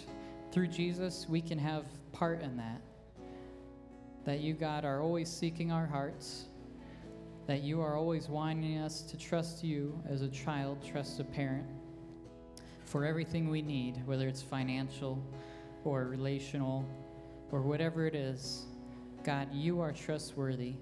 through 0.54 0.68
Jesus, 0.68 1.26
we 1.28 1.42
can 1.42 1.58
have 1.60 1.84
part 2.14 2.42
in 2.42 2.56
that. 2.56 2.82
That 4.24 4.40
you, 4.40 4.54
God, 4.54 4.86
are 4.86 5.02
always 5.02 5.30
seeking 5.30 5.74
our 5.74 5.86
hearts 5.86 6.46
that 7.50 7.64
you 7.64 7.82
are 7.82 7.98
always 7.98 8.30
wanting 8.30 8.78
us 8.78 9.02
to 9.02 9.18
trust 9.18 9.64
you 9.64 10.00
as 10.08 10.22
a 10.22 10.28
child 10.28 10.78
trusts 10.88 11.18
a 11.18 11.24
parent 11.24 11.66
for 12.86 13.04
everything 13.04 13.50
we 13.50 13.60
need, 13.60 14.00
whether 14.06 14.28
it's 14.28 14.44
financial 14.44 15.20
or 15.84 16.06
relational 16.06 16.86
or 17.52 17.64
whatever 17.64 18.06
it 18.06 18.14
is. 18.14 18.68
God, 19.24 19.52
you 19.52 19.82
are 19.82 19.92
trustworthy. 19.92 20.76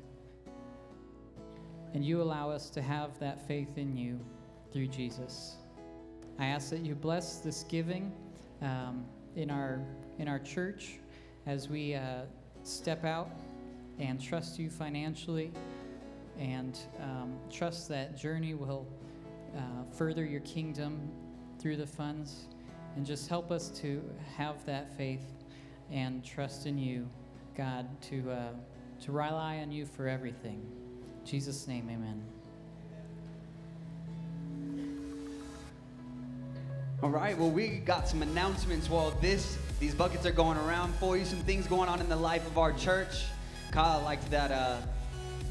And 1.93 2.03
you 2.03 2.21
allow 2.21 2.49
us 2.49 2.69
to 2.71 2.81
have 2.81 3.17
that 3.19 3.47
faith 3.47 3.77
in 3.77 3.95
you 3.95 4.19
through 4.73 4.87
Jesus. 4.87 5.55
I 6.37 6.47
ask 6.47 6.69
that 6.71 6.81
you 6.81 6.95
bless 6.95 7.37
this 7.37 7.63
giving 7.63 8.11
um, 8.61 9.05
in 9.37 9.49
our 9.49 9.79
in 10.19 10.27
our 10.27 10.39
church 10.39 10.95
as 11.45 11.69
we 11.69 11.95
uh, 11.95 12.23
step 12.63 13.05
out 13.05 13.31
and 13.99 14.21
trust 14.21 14.59
you 14.59 14.69
financially 14.69 15.53
and 16.39 16.77
um, 17.01 17.37
trust 17.51 17.87
that 17.89 18.17
journey 18.17 18.53
will 18.53 18.87
uh, 19.55 19.59
further 19.91 20.25
your 20.25 20.41
kingdom 20.41 21.09
through 21.59 21.77
the 21.77 21.87
funds 21.87 22.45
and 22.95 23.05
just 23.05 23.27
help 23.29 23.51
us 23.51 23.69
to 23.69 24.03
have 24.35 24.63
that 24.65 24.95
faith 24.97 25.25
and 25.91 26.23
trust 26.23 26.65
in 26.65 26.77
you, 26.77 27.07
God, 27.55 27.87
to, 28.03 28.31
uh, 28.31 28.49
to 29.01 29.11
rely 29.11 29.57
on 29.57 29.71
you 29.71 29.85
for 29.85 30.07
everything. 30.07 30.65
In 31.19 31.25
Jesus' 31.25 31.67
name, 31.67 31.89
amen. 31.89 32.23
All 37.03 37.09
right, 37.09 37.37
well, 37.37 37.51
we 37.51 37.77
got 37.77 38.07
some 38.07 38.23
announcements 38.23 38.89
while 38.89 39.11
this 39.21 39.59
these 39.79 39.93
buckets 39.93 40.25
are 40.25 40.31
going 40.31 40.57
around 40.57 40.95
for 40.95 41.15
you. 41.15 41.23
Some 41.23 41.37
things 41.41 41.67
going 41.67 41.87
on 41.87 42.01
in 42.01 42.09
the 42.09 42.15
life 42.15 42.47
of 42.47 42.57
our 42.57 42.73
church. 42.73 43.25
Kyle 43.71 44.01
liked 44.01 44.31
that 44.31 44.49
uh, 44.49 44.77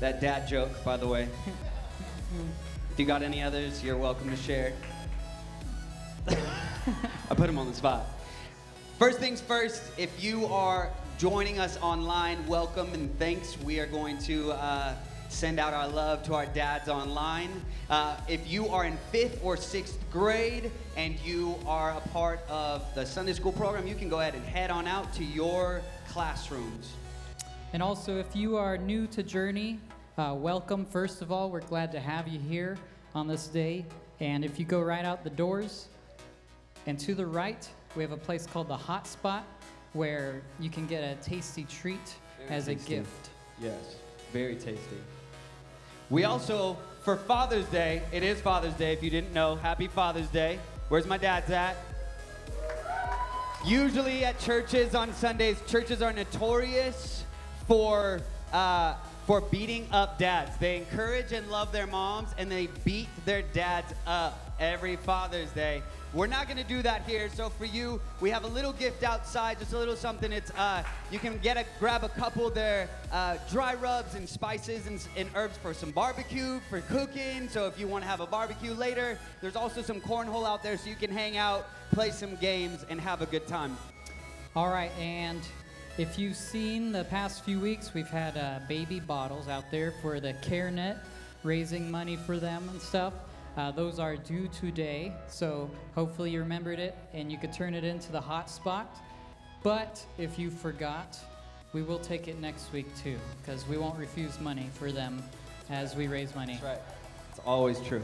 that 0.01 0.21
dad 0.21 0.47
joke, 0.47 0.85
by 0.85 0.97
the 0.97 1.07
way. 1.07 1.29
if 2.93 2.99
you 2.99 3.07
got 3.07 3.23
any 3.23 3.43
others, 3.43 3.83
you're 3.83 3.97
welcome 3.97 4.29
to 4.29 4.37
share. 4.37 4.73
I 6.29 7.35
put 7.35 7.49
him 7.49 7.59
on 7.59 7.69
the 7.69 7.75
spot. 7.75 8.07
First 8.99 9.19
things 9.19 9.41
first, 9.41 9.83
if 9.97 10.23
you 10.23 10.47
are 10.47 10.91
joining 11.19 11.59
us 11.59 11.79
online, 11.81 12.47
welcome 12.47 12.93
and 12.93 13.17
thanks. 13.19 13.59
We 13.61 13.81
are 13.81 13.87
going 13.87 14.19
to 14.19 14.53
uh, 14.53 14.95
send 15.29 15.59
out 15.59 15.73
our 15.73 15.89
love 15.89 16.23
to 16.25 16.35
our 16.35 16.47
dads 16.47 16.89
online. 16.89 17.51
Uh, 17.89 18.17
if 18.29 18.51
you 18.51 18.69
are 18.69 18.85
in 18.85 18.99
fifth 19.13 19.41
or 19.43 19.57
sixth 19.57 19.99
grade 20.11 20.71
and 20.97 21.19
you 21.21 21.57
are 21.67 21.93
a 21.93 22.01
part 22.09 22.41
of 22.49 22.83
the 22.95 23.07
Sunday 23.07 23.33
school 23.33 23.53
program, 23.53 23.87
you 23.87 23.95
can 23.95 24.09
go 24.09 24.21
ahead 24.21 24.35
and 24.35 24.45
head 24.45 24.71
on 24.71 24.87
out 24.87 25.13
to 25.15 25.25
your 25.25 25.81
classrooms. 26.09 26.93
And 27.77 27.83
also, 27.83 28.17
if 28.17 28.35
you 28.35 28.57
are 28.57 28.79
new 28.79 29.07
to 29.09 29.23
Journey, 29.23 29.79
uh, 30.17 30.35
welcome. 30.35 30.87
First 30.87 31.21
of 31.21 31.31
all, 31.31 31.51
we're 31.51 31.61
glad 31.61 31.93
to 31.93 32.01
have 32.01 32.27
you 32.27 32.41
here 32.41 32.79
on 33.15 33.29
this 33.29 33.49
day. 33.49 33.85
And 34.19 34.47
if 34.47 34.59
you 34.59 34.65
go 34.65 34.81
right 34.81 35.05
out 35.05 35.23
the 35.23 35.29
doors 35.29 35.89
and 36.87 36.99
to 36.99 37.15
the 37.15 37.27
right, 37.27 37.69
we 37.95 38.03
have 38.03 38.13
a 38.13 38.17
place 38.17 38.47
called 38.47 38.69
the 38.69 38.77
Hot 38.79 39.07
Spot 39.07 39.45
where 39.93 40.41
you 40.59 40.71
can 40.71 40.87
get 40.87 41.05
a 41.05 41.23
tasty 41.23 41.65
treat 41.65 42.01
Very 42.39 42.49
as 42.49 42.65
tasty. 42.65 42.95
a 42.95 42.97
gift. 43.01 43.29
Yes, 43.61 43.97
very 44.33 44.57
tasty. 44.57 44.97
We 46.09 46.25
also, 46.25 46.79
for 47.03 47.19
Father's 47.19 47.67
Day, 47.67 48.01
it 48.11 48.23
is 48.23 48.41
Father's 48.41 48.73
Day 48.73 48.95
if 48.95 49.03
you 49.03 49.11
didn't 49.11 49.35
know. 49.35 49.55
Happy 49.57 49.87
Father's 49.87 50.29
Day. 50.29 50.59
Where's 50.89 51.07
my 51.07 51.19
dad's 51.19 51.51
at? 51.51 51.77
Usually 53.67 54.25
at 54.25 54.39
churches 54.39 54.95
on 54.95 55.13
Sundays, 55.13 55.61
churches 55.67 56.01
are 56.01 56.15
notorious 56.15 57.26
for 57.67 58.21
uh, 58.53 58.95
for 59.27 59.41
beating 59.41 59.89
up 59.91 60.19
dads. 60.19 60.57
They 60.59 60.77
encourage 60.77 61.33
and 61.33 61.51
love 61.51 61.73
their 61.73 61.87
moms, 61.87 62.31
and 62.39 62.51
they 62.51 62.69
beat 62.85 63.09
their 63.25 63.43
dads 63.43 63.93
up 64.07 64.55
every 64.61 64.97
Father's 64.97 65.51
Day. 65.51 65.83
We're 66.15 66.29
not 66.29 66.47
going 66.47 66.57
to 66.57 66.65
do 66.65 66.81
that 66.83 67.03
here. 67.03 67.29
So 67.29 67.51
for 67.51 67.65
you, 67.67 68.01
we 68.21 68.31
have 68.31 68.45
a 68.45 68.49
little 68.49 68.73
gift 68.73 69.03
outside, 69.03 69.59
just 69.59 69.73
a 69.73 69.79
little 69.79 69.97
something. 69.97 70.33
It's 70.33 70.51
uh, 70.53 70.83
you 71.11 71.19
can 71.19 71.37
get 71.39 71.57
a 71.57 71.67
grab 71.79 72.05
a 72.05 72.09
couple 72.09 72.49
there 72.49 72.89
uh, 73.13 73.37
dry 73.51 73.75
rubs 73.75 74.15
and 74.15 74.27
spices 74.27 74.87
and, 74.87 75.07
and 75.17 75.29
herbs 75.35 75.59
for 75.59 75.75
some 75.75 75.91
barbecue 75.91 76.61
for 76.71 76.81
cooking. 76.83 77.49
So 77.49 77.67
if 77.67 77.79
you 77.79 77.89
want 77.89 78.05
to 78.05 78.09
have 78.09 78.21
a 78.21 78.27
barbecue 78.27 78.73
later, 78.73 79.19
there's 79.43 79.57
also 79.57 79.83
some 79.83 80.01
cornhole 80.01 80.47
out 80.47 80.63
there 80.63 80.79
so 80.79 80.89
you 80.89 80.97
can 80.97 81.11
hang 81.11 81.37
out, 81.37 81.67
play 81.91 82.11
some 82.11 82.37
games, 82.37 82.87
and 82.89 83.01
have 83.01 83.21
a 83.21 83.27
good 83.27 83.47
time. 83.47 83.77
All 84.55 84.71
right, 84.71 84.93
and 84.99 85.41
if 85.99 86.19
you've 86.19 86.37
seen 86.37 86.93
the 86.93 87.05
past 87.05 87.43
few 87.43 87.59
weeks, 87.59 87.95
we've 87.95 88.09
had 88.09 88.37
uh, 88.37 88.61
baby 88.69 89.01
bottles 89.01 89.49
out 89.49 89.65
there 89.71 89.95
for 90.03 90.21
the 90.21 90.35
CareNet, 90.35 90.99
raising 91.43 91.91
money 91.91 92.17
for 92.17 92.37
them 92.37 92.69
and 92.69 92.81
stuff. 92.81 93.15
Uh, 93.57 93.71
those 93.71 93.99
are 93.99 94.17
due 94.17 94.49
today, 94.49 95.11
so 95.27 95.71
hopefully 95.95 96.31
you 96.31 96.41
remembered 96.41 96.79
it 96.79 96.95
and 97.15 97.33
you 97.33 97.39
could 97.39 97.53
turn 97.53 97.73
it 97.73 97.83
into 97.83 98.13
the 98.13 98.21
hot 98.21 98.51
spot. 98.51 98.95
But 99.63 100.05
if 100.19 100.39
you 100.39 100.51
forgot, 100.51 101.19
we 101.73 101.83
will 101.83 101.99
take 101.99 102.29
it 102.29 102.39
next 102.39 102.71
week 102.75 102.87
too, 103.03 103.19
because 103.41 103.67
we 103.67 103.79
won't 103.79 103.99
refuse 103.99 104.39
money 104.39 104.69
for 104.75 104.93
them 104.93 105.23
as 105.71 105.97
we 105.97 106.09
raise 106.09 106.35
money. 106.35 106.59
That's 106.61 106.65
right. 106.65 106.81
It's 107.31 107.41
always 107.47 107.81
true. 107.81 108.03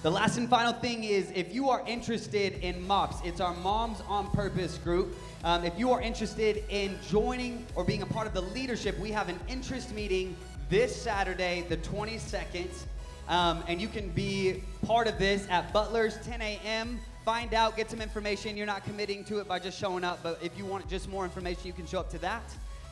The 0.00 0.10
last 0.12 0.38
and 0.38 0.48
final 0.48 0.72
thing 0.72 1.02
is 1.02 1.32
if 1.34 1.52
you 1.52 1.70
are 1.70 1.82
interested 1.84 2.60
in 2.62 2.86
MOPS, 2.86 3.16
it's 3.24 3.40
our 3.40 3.52
Moms 3.54 4.00
on 4.06 4.30
Purpose 4.30 4.78
group. 4.78 5.16
Um, 5.42 5.64
if 5.64 5.76
you 5.76 5.90
are 5.90 6.00
interested 6.00 6.62
in 6.68 6.96
joining 7.08 7.66
or 7.74 7.82
being 7.82 8.02
a 8.02 8.06
part 8.06 8.28
of 8.28 8.32
the 8.32 8.42
leadership, 8.42 8.96
we 9.00 9.10
have 9.10 9.28
an 9.28 9.40
interest 9.48 9.92
meeting 9.92 10.36
this 10.70 10.94
Saturday, 10.94 11.64
the 11.68 11.78
22nd. 11.78 12.70
Um, 13.28 13.64
and 13.66 13.80
you 13.80 13.88
can 13.88 14.10
be 14.10 14.62
part 14.86 15.08
of 15.08 15.18
this 15.18 15.48
at 15.50 15.72
Butler's 15.72 16.16
10 16.24 16.42
a.m. 16.42 17.00
Find 17.24 17.52
out, 17.52 17.76
get 17.76 17.90
some 17.90 18.00
information. 18.00 18.56
You're 18.56 18.66
not 18.66 18.84
committing 18.84 19.24
to 19.24 19.40
it 19.40 19.48
by 19.48 19.58
just 19.58 19.80
showing 19.80 20.04
up, 20.04 20.20
but 20.22 20.38
if 20.40 20.56
you 20.56 20.64
want 20.64 20.88
just 20.88 21.08
more 21.08 21.24
information, 21.24 21.66
you 21.66 21.72
can 21.72 21.86
show 21.86 21.98
up 21.98 22.10
to 22.10 22.18
that 22.18 22.44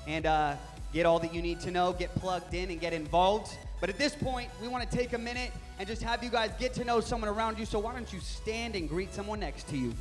and 0.07 0.27
uh, 0.27 0.57
get 0.93 1.07
all 1.07 1.19
that 1.19 1.35
you 1.35 1.43
need 1.43 1.61
to 1.61 1.71
know, 1.71 1.93
get 1.93 2.15
plugged 2.15 2.55
in, 2.55 2.71
and 2.71 2.81
get 2.81 2.93
involved. 2.93 3.57
But 3.81 3.91
at 3.91 3.99
this 3.99 4.15
point, 4.15 4.51
we 4.61 4.69
want 4.69 4.89
to 4.89 4.97
take 4.97 5.13
a 5.13 5.19
minute 5.19 5.51
and 5.79 5.87
just 5.87 6.03
have 6.03 6.25
you 6.25 6.31
guys 6.31 6.51
get 6.59 6.73
to 6.75 6.85
know 6.85 7.01
someone 7.01 7.29
around 7.29 7.59
you. 7.59 7.67
So 7.67 7.79
why 7.79 7.93
don't 7.93 8.11
you 8.13 8.21
stand 8.21 8.75
and 8.75 8.89
greet 8.89 9.13
someone 9.13 9.41
next 9.41 9.69
to 9.69 9.77
you? 9.77 9.93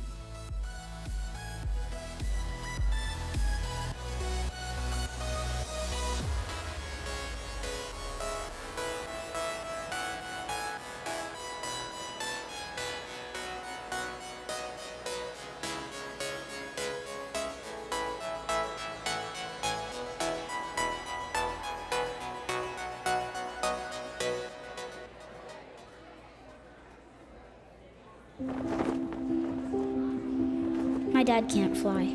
Fly. 31.86 32.06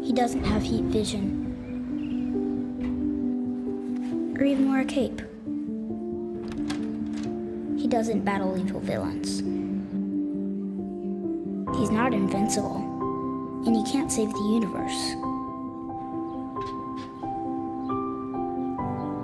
He 0.00 0.12
doesn't 0.12 0.44
have 0.44 0.62
heat 0.62 0.84
vision. 0.84 1.26
Or 4.38 4.44
even 4.44 4.70
wear 4.70 4.82
a 4.82 4.84
cape. 4.84 5.20
He 7.80 7.88
doesn't 7.88 8.24
battle 8.24 8.56
evil 8.56 8.78
villains. 8.78 9.40
He's 11.76 11.90
not 11.90 12.14
invincible. 12.14 12.76
And 13.66 13.74
he 13.74 13.82
can't 13.90 14.12
save 14.12 14.32
the 14.32 14.38
universe. 14.38 15.00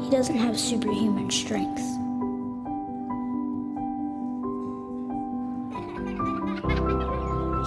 He 0.03 0.11
doesn't 0.11 0.39
have 0.39 0.59
superhuman 0.59 1.31
strength. 1.31 1.85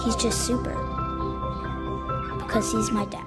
He's 0.04 0.16
just 0.16 0.46
super. 0.46 0.81
Because 2.52 2.70
he's 2.70 2.90
my 2.90 3.06
dad. 3.06 3.24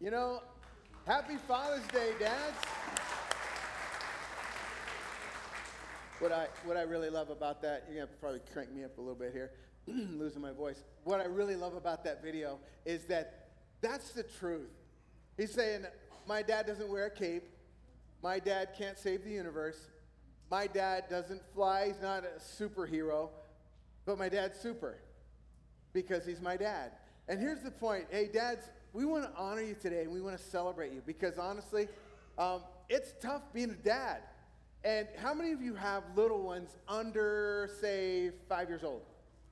You 0.00 0.10
know, 0.10 0.40
happy 1.06 1.36
Father's 1.36 1.86
Day, 1.92 2.14
dads. 2.18 2.56
What 6.18 6.32
I, 6.32 6.48
what 6.64 6.76
I 6.76 6.82
really 6.82 7.08
love 7.08 7.30
about 7.30 7.62
that, 7.62 7.84
you're 7.86 7.98
going 7.98 8.08
to 8.08 8.14
probably 8.14 8.40
crank 8.52 8.72
me 8.72 8.82
up 8.82 8.98
a 8.98 9.00
little 9.00 9.14
bit 9.14 9.32
here, 9.32 9.52
losing 9.86 10.42
my 10.42 10.50
voice. 10.50 10.82
What 11.04 11.20
I 11.20 11.26
really 11.26 11.54
love 11.54 11.76
about 11.76 12.02
that 12.02 12.24
video 12.24 12.58
is 12.84 13.04
that 13.04 13.50
that's 13.80 14.10
the 14.10 14.24
truth. 14.24 14.72
He's 15.36 15.54
saying, 15.54 15.86
My 16.26 16.42
dad 16.42 16.66
doesn't 16.66 16.90
wear 16.90 17.06
a 17.06 17.10
cape. 17.10 17.44
My 18.20 18.40
dad 18.40 18.70
can't 18.76 18.98
save 18.98 19.22
the 19.22 19.30
universe. 19.30 19.78
My 20.50 20.66
dad 20.66 21.04
doesn't 21.08 21.42
fly. 21.54 21.86
He's 21.86 22.02
not 22.02 22.24
a 22.24 22.40
superhero. 22.40 23.28
But 24.04 24.18
my 24.18 24.28
dad's 24.28 24.58
super 24.58 24.96
because 25.92 26.24
he's 26.24 26.40
my 26.40 26.56
dad. 26.56 26.92
And 27.28 27.38
here's 27.40 27.60
the 27.60 27.70
point 27.70 28.06
hey, 28.10 28.28
dads, 28.32 28.70
we 28.92 29.04
want 29.04 29.24
to 29.24 29.30
honor 29.40 29.62
you 29.62 29.74
today 29.74 30.02
and 30.02 30.12
we 30.12 30.20
want 30.20 30.36
to 30.36 30.42
celebrate 30.42 30.92
you 30.92 31.02
because 31.06 31.38
honestly, 31.38 31.88
um, 32.38 32.62
it's 32.88 33.14
tough 33.20 33.42
being 33.52 33.70
a 33.70 33.74
dad. 33.74 34.22
And 34.82 35.06
how 35.18 35.34
many 35.34 35.52
of 35.52 35.60
you 35.60 35.74
have 35.74 36.02
little 36.16 36.40
ones 36.40 36.76
under, 36.88 37.68
say, 37.80 38.30
five 38.48 38.68
years 38.68 38.82
old? 38.82 39.02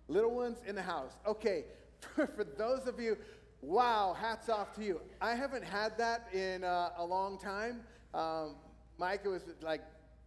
Little 0.08 0.34
ones 0.34 0.58
in 0.66 0.74
the 0.74 0.82
house. 0.82 1.12
Okay, 1.26 1.64
for, 2.14 2.46
those 2.56 2.86
of 2.86 2.98
you, 2.98 3.18
wow, 3.60 4.16
hats 4.18 4.48
off 4.48 4.74
to 4.76 4.84
you. 4.84 5.00
I 5.20 5.34
haven't 5.34 5.64
had 5.64 5.98
that 5.98 6.28
in 6.32 6.64
uh, 6.64 6.90
a 6.96 7.04
long 7.04 7.38
time. 7.38 7.80
Um, 8.14 8.56
Micah 8.98 9.28
was 9.28 9.42
like 9.62 9.82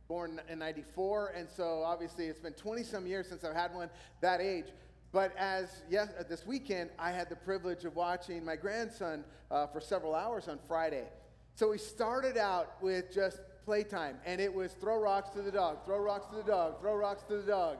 born 0.07 0.39
in 0.47 0.59
94, 0.59 1.33
and 1.35 1.49
so 1.49 1.81
obviously 1.83 2.27
it's 2.27 2.39
been 2.39 2.53
20 2.53 2.83
some 2.83 3.07
years 3.07 3.27
since 3.27 3.43
I've 3.43 3.55
had 3.55 3.73
one 3.73 3.89
that 4.21 4.39
age. 4.39 4.65
But 5.11 5.35
as 5.37 5.83
yes, 5.89 6.09
uh, 6.17 6.23
this 6.27 6.45
weekend, 6.45 6.89
I 6.97 7.11
had 7.11 7.29
the 7.29 7.35
privilege 7.35 7.83
of 7.83 7.95
watching 7.95 8.45
my 8.45 8.55
grandson 8.55 9.25
uh, 9.49 9.67
for 9.67 9.81
several 9.81 10.15
hours 10.15 10.47
on 10.47 10.57
Friday. 10.67 11.03
So 11.55 11.71
we 11.71 11.77
started 11.77 12.37
out 12.37 12.81
with 12.81 13.13
just 13.13 13.41
playtime, 13.65 14.17
and 14.25 14.39
it 14.39 14.53
was 14.53 14.71
throw 14.73 14.99
rocks 14.99 15.29
to 15.31 15.41
the 15.41 15.51
dog, 15.51 15.85
throw 15.85 15.99
rocks 15.99 16.27
to 16.29 16.35
the 16.37 16.43
dog, 16.43 16.79
throw 16.79 16.95
rocks 16.95 17.23
to 17.23 17.37
the 17.37 17.43
dog. 17.43 17.77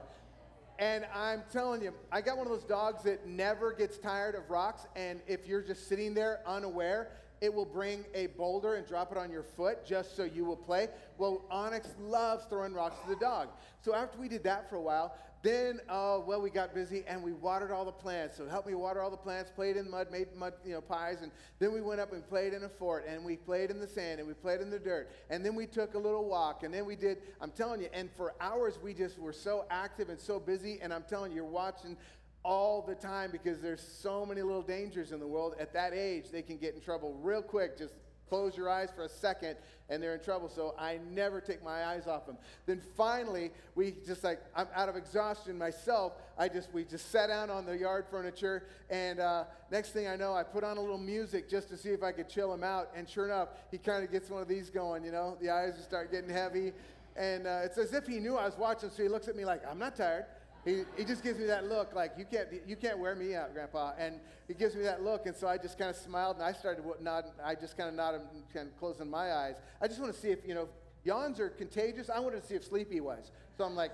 And 0.78 1.06
I'm 1.14 1.42
telling 1.50 1.82
you, 1.82 1.94
I 2.10 2.20
got 2.20 2.36
one 2.36 2.46
of 2.46 2.52
those 2.52 2.64
dogs 2.64 3.04
that 3.04 3.26
never 3.26 3.72
gets 3.72 3.98
tired 3.98 4.34
of 4.34 4.50
rocks. 4.50 4.86
And 4.96 5.20
if 5.26 5.46
you're 5.46 5.62
just 5.62 5.88
sitting 5.88 6.12
there 6.12 6.40
unaware, 6.46 7.12
it 7.40 7.52
will 7.52 7.66
bring 7.66 8.04
a 8.14 8.28
boulder 8.28 8.74
and 8.74 8.86
drop 8.86 9.12
it 9.12 9.18
on 9.18 9.30
your 9.30 9.42
foot 9.42 9.84
just 9.86 10.16
so 10.16 10.24
you 10.24 10.44
will 10.44 10.56
play. 10.56 10.88
Well, 11.18 11.44
Onyx 11.50 11.88
loves 12.00 12.44
throwing 12.46 12.72
rocks 12.72 12.96
to 13.04 13.10
the 13.10 13.20
dog. 13.20 13.48
So 13.80 13.94
after 13.94 14.18
we 14.18 14.28
did 14.28 14.44
that 14.44 14.70
for 14.70 14.76
a 14.76 14.80
while, 14.80 15.16
then, 15.42 15.80
uh, 15.88 16.20
well, 16.24 16.40
we 16.40 16.50
got 16.50 16.72
busy 16.72 17.02
and 17.08 17.20
we 17.20 17.32
watered 17.32 17.72
all 17.72 17.84
the 17.84 17.90
plants. 17.90 18.36
So 18.36 18.46
help 18.46 18.64
me 18.64 18.74
water 18.74 19.02
all 19.02 19.10
the 19.10 19.16
plants, 19.16 19.50
played 19.50 19.76
in 19.76 19.90
mud, 19.90 20.06
made 20.12 20.28
mud, 20.36 20.54
you 20.64 20.72
know, 20.72 20.80
pies. 20.80 21.18
And 21.22 21.32
then 21.58 21.72
we 21.72 21.80
went 21.80 22.00
up 22.00 22.12
and 22.12 22.26
played 22.28 22.52
in 22.52 22.62
a 22.62 22.68
fort 22.68 23.06
and 23.08 23.24
we 23.24 23.36
played 23.36 23.70
in 23.70 23.80
the 23.80 23.88
sand 23.88 24.20
and 24.20 24.28
we 24.28 24.34
played 24.34 24.60
in 24.60 24.70
the 24.70 24.78
dirt. 24.78 25.10
And 25.30 25.44
then 25.44 25.56
we 25.56 25.66
took 25.66 25.94
a 25.94 25.98
little 25.98 26.28
walk 26.28 26.62
and 26.62 26.72
then 26.72 26.86
we 26.86 26.94
did, 26.94 27.18
I'm 27.40 27.50
telling 27.50 27.80
you, 27.80 27.88
and 27.92 28.08
for 28.16 28.34
hours 28.40 28.78
we 28.80 28.94
just 28.94 29.18
were 29.18 29.32
so 29.32 29.64
active 29.68 30.10
and 30.10 30.20
so 30.20 30.38
busy. 30.38 30.78
And 30.80 30.94
I'm 30.94 31.04
telling 31.08 31.32
you, 31.32 31.38
you're 31.38 31.44
watching 31.44 31.96
all 32.44 32.82
the 32.82 32.94
time 32.94 33.30
because 33.32 33.60
there's 33.60 33.82
so 33.82 34.24
many 34.24 34.42
little 34.42 34.62
dangers 34.62 35.10
in 35.10 35.18
the 35.18 35.26
world. 35.26 35.56
At 35.58 35.72
that 35.72 35.92
age, 35.92 36.26
they 36.30 36.42
can 36.42 36.56
get 36.56 36.74
in 36.74 36.80
trouble 36.80 37.14
real 37.20 37.42
quick. 37.42 37.76
Just 37.76 37.94
close 38.32 38.56
your 38.56 38.70
eyes 38.70 38.88
for 38.96 39.04
a 39.04 39.08
second 39.10 39.56
and 39.90 40.02
they're 40.02 40.14
in 40.14 40.20
trouble. 40.20 40.48
So 40.48 40.74
I 40.78 40.98
never 41.10 41.38
take 41.38 41.62
my 41.62 41.84
eyes 41.84 42.06
off 42.06 42.24
them. 42.24 42.38
Then 42.64 42.80
finally, 42.96 43.50
we 43.74 43.92
just 44.06 44.24
like, 44.24 44.40
I'm 44.56 44.68
out 44.74 44.88
of 44.88 44.96
exhaustion 44.96 45.58
myself. 45.58 46.14
I 46.38 46.48
just, 46.48 46.72
we 46.72 46.84
just 46.84 47.10
sat 47.10 47.26
down 47.26 47.50
on 47.50 47.66
the 47.66 47.76
yard 47.76 48.06
furniture. 48.10 48.62
And 48.88 49.20
uh, 49.20 49.44
next 49.70 49.90
thing 49.90 50.08
I 50.08 50.16
know, 50.16 50.32
I 50.32 50.44
put 50.44 50.64
on 50.64 50.78
a 50.78 50.80
little 50.80 50.96
music 50.96 51.50
just 51.50 51.68
to 51.68 51.76
see 51.76 51.90
if 51.90 52.02
I 52.02 52.10
could 52.10 52.30
chill 52.30 52.54
him 52.54 52.64
out. 52.64 52.88
And 52.96 53.06
sure 53.06 53.26
enough, 53.26 53.48
he 53.70 53.76
kind 53.76 54.02
of 54.02 54.10
gets 54.10 54.30
one 54.30 54.40
of 54.40 54.48
these 54.48 54.70
going, 54.70 55.04
you 55.04 55.12
know, 55.12 55.36
the 55.38 55.50
eyes 55.50 55.74
start 55.84 56.10
getting 56.10 56.30
heavy. 56.30 56.72
And 57.14 57.46
uh, 57.46 57.60
it's 57.64 57.76
as 57.76 57.92
if 57.92 58.06
he 58.06 58.18
knew 58.18 58.38
I 58.38 58.46
was 58.46 58.56
watching. 58.56 58.88
So 58.88 59.02
he 59.02 59.10
looks 59.10 59.28
at 59.28 59.36
me 59.36 59.44
like, 59.44 59.60
I'm 59.70 59.78
not 59.78 59.94
tired. 59.94 60.24
He, 60.64 60.82
he 60.96 61.04
just 61.04 61.24
gives 61.24 61.38
me 61.38 61.46
that 61.46 61.68
look 61.68 61.94
like, 61.94 62.12
you 62.16 62.24
can't, 62.24 62.48
you 62.66 62.76
can't 62.76 62.98
wear 62.98 63.16
me 63.16 63.34
out, 63.34 63.52
Grandpa. 63.52 63.92
And 63.98 64.20
he 64.46 64.54
gives 64.54 64.76
me 64.76 64.82
that 64.84 65.02
look. 65.02 65.26
And 65.26 65.34
so 65.34 65.48
I 65.48 65.58
just 65.58 65.76
kind 65.76 65.90
of 65.90 65.96
smiled 65.96 66.36
and 66.36 66.44
I 66.44 66.52
started 66.52 66.84
nodding. 67.00 67.32
I 67.44 67.54
just 67.56 67.76
kind 67.76 67.88
of 67.88 67.94
nodded 67.96 68.20
and 68.32 68.42
kind 68.54 68.68
of 68.68 68.78
closing 68.78 69.10
my 69.10 69.32
eyes. 69.32 69.56
I 69.80 69.88
just 69.88 70.00
want 70.00 70.14
to 70.14 70.20
see 70.20 70.28
if, 70.28 70.46
you 70.46 70.54
know, 70.54 70.68
yawns 71.04 71.40
are 71.40 71.48
contagious. 71.48 72.10
I 72.10 72.20
wanted 72.20 72.42
to 72.42 72.46
see 72.46 72.54
if 72.54 72.64
Sleepy 72.64 73.00
was. 73.00 73.32
So 73.58 73.64
I'm 73.64 73.74
like, 73.74 73.90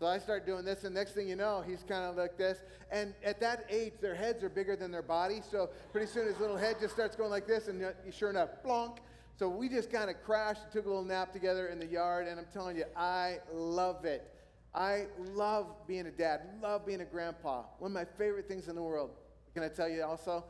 so 0.00 0.06
I 0.06 0.18
start 0.18 0.46
doing 0.46 0.64
this, 0.64 0.84
and 0.84 0.94
next 0.94 1.12
thing 1.12 1.28
you 1.28 1.36
know, 1.36 1.62
he's 1.64 1.84
kind 1.86 2.04
of 2.06 2.16
like 2.16 2.38
this. 2.38 2.62
And 2.90 3.12
at 3.22 3.38
that 3.40 3.66
age, 3.68 3.92
their 4.00 4.14
heads 4.14 4.42
are 4.42 4.48
bigger 4.48 4.74
than 4.74 4.90
their 4.90 5.02
body. 5.02 5.42
So 5.50 5.68
pretty 5.92 6.06
soon 6.06 6.26
his 6.26 6.40
little 6.40 6.56
head 6.56 6.76
just 6.80 6.94
starts 6.94 7.16
going 7.16 7.28
like 7.28 7.46
this, 7.46 7.68
and 7.68 7.84
uh, 7.84 7.90
sure 8.10 8.30
enough, 8.30 8.48
blonk. 8.64 8.96
So 9.38 9.46
we 9.46 9.68
just 9.68 9.92
kind 9.92 10.08
of 10.08 10.16
crashed 10.24 10.62
and 10.62 10.72
took 10.72 10.86
a 10.86 10.88
little 10.88 11.04
nap 11.04 11.34
together 11.34 11.66
in 11.68 11.78
the 11.78 11.86
yard, 11.86 12.28
and 12.28 12.40
I'm 12.40 12.46
telling 12.50 12.78
you, 12.78 12.84
I 12.96 13.40
love 13.52 14.06
it. 14.06 14.26
I 14.74 15.06
love 15.34 15.66
being 15.86 16.06
a 16.06 16.10
dad, 16.10 16.42
love 16.62 16.86
being 16.86 17.00
a 17.00 17.04
grandpa. 17.04 17.64
One 17.78 17.90
of 17.90 17.94
my 17.94 18.04
favorite 18.04 18.46
things 18.46 18.68
in 18.68 18.76
the 18.76 18.82
world. 18.82 19.10
Can 19.54 19.62
I 19.62 19.68
tell 19.68 19.88
you 19.88 20.04
also? 20.04 20.44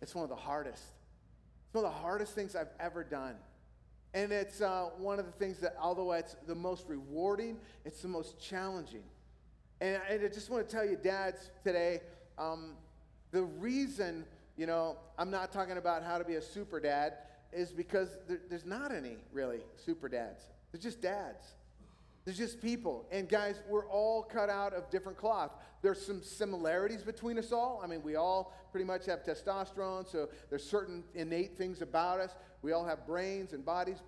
It's 0.00 0.14
one 0.14 0.22
of 0.22 0.30
the 0.30 0.36
hardest. 0.36 0.82
It's 1.66 1.74
one 1.74 1.84
of 1.84 1.90
the 1.90 1.98
hardest 1.98 2.34
things 2.34 2.54
I've 2.54 2.70
ever 2.78 3.02
done. 3.02 3.34
And 4.14 4.32
it's 4.32 4.60
uh, 4.60 4.90
one 4.98 5.18
of 5.18 5.26
the 5.26 5.32
things 5.32 5.58
that, 5.60 5.76
although 5.80 6.12
it's 6.12 6.36
the 6.46 6.54
most 6.54 6.86
rewarding, 6.88 7.58
it's 7.84 8.00
the 8.02 8.08
most 8.08 8.40
challenging. 8.40 9.02
And, 9.80 10.00
and 10.08 10.24
I 10.24 10.28
just 10.28 10.48
want 10.48 10.66
to 10.68 10.74
tell 10.74 10.86
you, 10.86 10.96
dads, 10.96 11.50
today, 11.64 12.00
um, 12.38 12.74
the 13.32 13.42
reason, 13.42 14.24
you 14.56 14.66
know, 14.66 14.96
I'm 15.18 15.30
not 15.30 15.52
talking 15.52 15.76
about 15.76 16.02
how 16.02 16.18
to 16.18 16.24
be 16.24 16.36
a 16.36 16.42
super 16.42 16.80
dad 16.80 17.14
is 17.52 17.72
because 17.72 18.16
there, 18.28 18.40
there's 18.48 18.64
not 18.64 18.92
any 18.92 19.16
really 19.32 19.60
super 19.76 20.08
dads. 20.08 20.44
They're 20.72 20.80
just 20.80 21.02
dads. 21.02 21.44
There's 22.26 22.36
just 22.36 22.60
people. 22.60 23.06
And 23.12 23.28
guys, 23.28 23.62
we're 23.68 23.88
all 23.88 24.24
cut 24.24 24.50
out 24.50 24.74
of 24.74 24.90
different 24.90 25.16
cloth. 25.16 25.52
There's 25.80 26.04
some 26.04 26.22
similarities 26.22 27.02
between 27.02 27.38
us 27.38 27.52
all. 27.52 27.80
I 27.82 27.86
mean, 27.86 28.02
we 28.02 28.16
all 28.16 28.52
pretty 28.72 28.84
much 28.84 29.06
have 29.06 29.22
testosterone, 29.22 30.10
so 30.10 30.28
there's 30.50 30.68
certain 30.68 31.04
innate 31.14 31.56
things 31.56 31.82
about 31.82 32.18
us. 32.18 32.34
We 32.62 32.72
all 32.72 32.84
have 32.84 33.06
brains 33.06 33.52
and 33.52 33.64
bodies, 33.64 33.98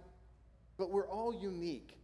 but 0.77 0.91
we're 0.91 1.09
all 1.09 1.33
unique. 1.33 1.97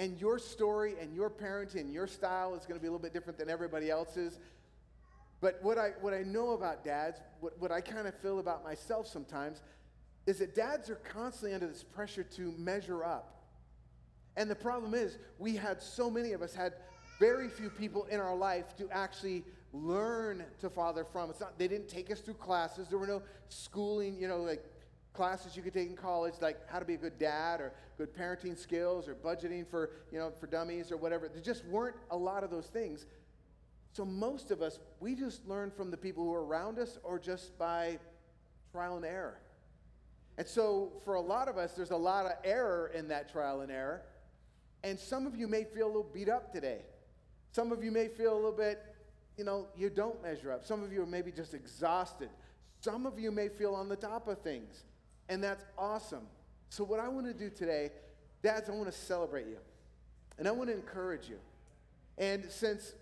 And 0.00 0.20
your 0.20 0.40
story 0.40 0.96
and 1.00 1.14
your 1.14 1.30
parenting 1.30 1.82
and 1.82 1.94
your 1.94 2.08
style 2.08 2.56
is 2.56 2.66
going 2.66 2.74
to 2.74 2.82
be 2.82 2.88
a 2.88 2.90
little 2.90 2.98
bit 2.98 3.12
different 3.12 3.38
than 3.38 3.48
everybody 3.48 3.90
else's. 3.90 4.40
But 5.40 5.60
what 5.62 5.78
I, 5.78 5.90
what 6.00 6.12
I 6.12 6.22
know 6.22 6.50
about 6.50 6.84
dads, 6.84 7.20
what, 7.38 7.56
what 7.60 7.70
I 7.70 7.80
kind 7.80 8.08
of 8.08 8.14
feel 8.16 8.40
about 8.40 8.64
myself 8.64 9.06
sometimes, 9.06 9.62
is 10.26 10.38
that 10.38 10.56
dads 10.56 10.90
are 10.90 10.96
constantly 10.96 11.54
under 11.54 11.68
this 11.68 11.84
pressure 11.84 12.24
to 12.24 12.52
measure 12.58 13.04
up. 13.04 13.43
And 14.36 14.50
the 14.50 14.54
problem 14.54 14.94
is, 14.94 15.18
we 15.38 15.54
had 15.56 15.82
so 15.82 16.10
many 16.10 16.32
of 16.32 16.42
us 16.42 16.54
had 16.54 16.74
very 17.20 17.48
few 17.48 17.70
people 17.70 18.04
in 18.04 18.20
our 18.20 18.34
life 18.34 18.76
to 18.76 18.88
actually 18.90 19.44
learn 19.72 20.44
to 20.60 20.70
father 20.70 21.04
from. 21.04 21.30
It's 21.30 21.40
not, 21.40 21.58
they 21.58 21.68
didn't 21.68 21.88
take 21.88 22.10
us 22.10 22.20
through 22.20 22.34
classes. 22.34 22.88
There 22.88 22.98
were 22.98 23.06
no 23.06 23.22
schooling, 23.48 24.16
you 24.20 24.28
know, 24.28 24.38
like 24.38 24.64
classes 25.12 25.56
you 25.56 25.62
could 25.62 25.74
take 25.74 25.88
in 25.88 25.96
college, 25.96 26.34
like 26.40 26.68
how 26.68 26.78
to 26.80 26.84
be 26.84 26.94
a 26.94 26.98
good 26.98 27.18
dad 27.18 27.60
or 27.60 27.72
good 27.96 28.14
parenting 28.14 28.58
skills 28.58 29.08
or 29.08 29.14
budgeting 29.14 29.66
for, 29.66 29.90
you 30.10 30.18
know, 30.18 30.30
for 30.30 30.46
dummies 30.46 30.90
or 30.90 30.96
whatever. 30.96 31.28
There 31.28 31.40
just 31.40 31.64
weren't 31.66 31.96
a 32.10 32.16
lot 32.16 32.42
of 32.42 32.50
those 32.50 32.66
things. 32.66 33.06
So 33.92 34.04
most 34.04 34.50
of 34.50 34.60
us, 34.60 34.80
we 34.98 35.14
just 35.14 35.46
learn 35.46 35.70
from 35.70 35.92
the 35.92 35.96
people 35.96 36.24
who 36.24 36.34
are 36.34 36.44
around 36.44 36.80
us 36.80 36.98
or 37.04 37.18
just 37.18 37.56
by 37.56 37.98
trial 38.72 38.96
and 38.96 39.04
error. 39.04 39.38
And 40.36 40.46
so 40.48 40.92
for 41.04 41.14
a 41.14 41.20
lot 41.20 41.46
of 41.46 41.56
us, 41.56 41.74
there's 41.74 41.92
a 41.92 41.96
lot 41.96 42.26
of 42.26 42.32
error 42.42 42.90
in 42.92 43.06
that 43.08 43.30
trial 43.30 43.60
and 43.60 43.70
error. 43.70 44.02
And 44.84 45.00
some 45.00 45.26
of 45.26 45.34
you 45.34 45.48
may 45.48 45.64
feel 45.64 45.86
a 45.86 45.88
little 45.88 46.10
beat 46.12 46.28
up 46.28 46.52
today. 46.52 46.82
Some 47.52 47.72
of 47.72 47.82
you 47.82 47.90
may 47.90 48.06
feel 48.06 48.34
a 48.34 48.36
little 48.36 48.52
bit, 48.52 48.82
you 49.38 49.42
know, 49.42 49.66
you 49.74 49.88
don't 49.88 50.22
measure 50.22 50.52
up. 50.52 50.66
Some 50.66 50.84
of 50.84 50.92
you 50.92 51.02
are 51.02 51.06
maybe 51.06 51.32
just 51.32 51.54
exhausted. 51.54 52.28
Some 52.82 53.06
of 53.06 53.18
you 53.18 53.30
may 53.30 53.48
feel 53.48 53.74
on 53.74 53.88
the 53.88 53.96
top 53.96 54.28
of 54.28 54.42
things. 54.42 54.84
And 55.30 55.42
that's 55.42 55.64
awesome. 55.78 56.26
So, 56.68 56.84
what 56.84 57.00
I 57.00 57.08
want 57.08 57.26
to 57.26 57.32
do 57.32 57.48
today, 57.48 57.92
dads, 58.42 58.68
I 58.68 58.72
want 58.72 58.84
to 58.84 58.92
celebrate 58.92 59.46
you. 59.46 59.56
And 60.38 60.46
I 60.46 60.50
want 60.50 60.68
to 60.68 60.76
encourage 60.76 61.30
you. 61.30 61.38
And 62.18 62.44
since 62.50 62.92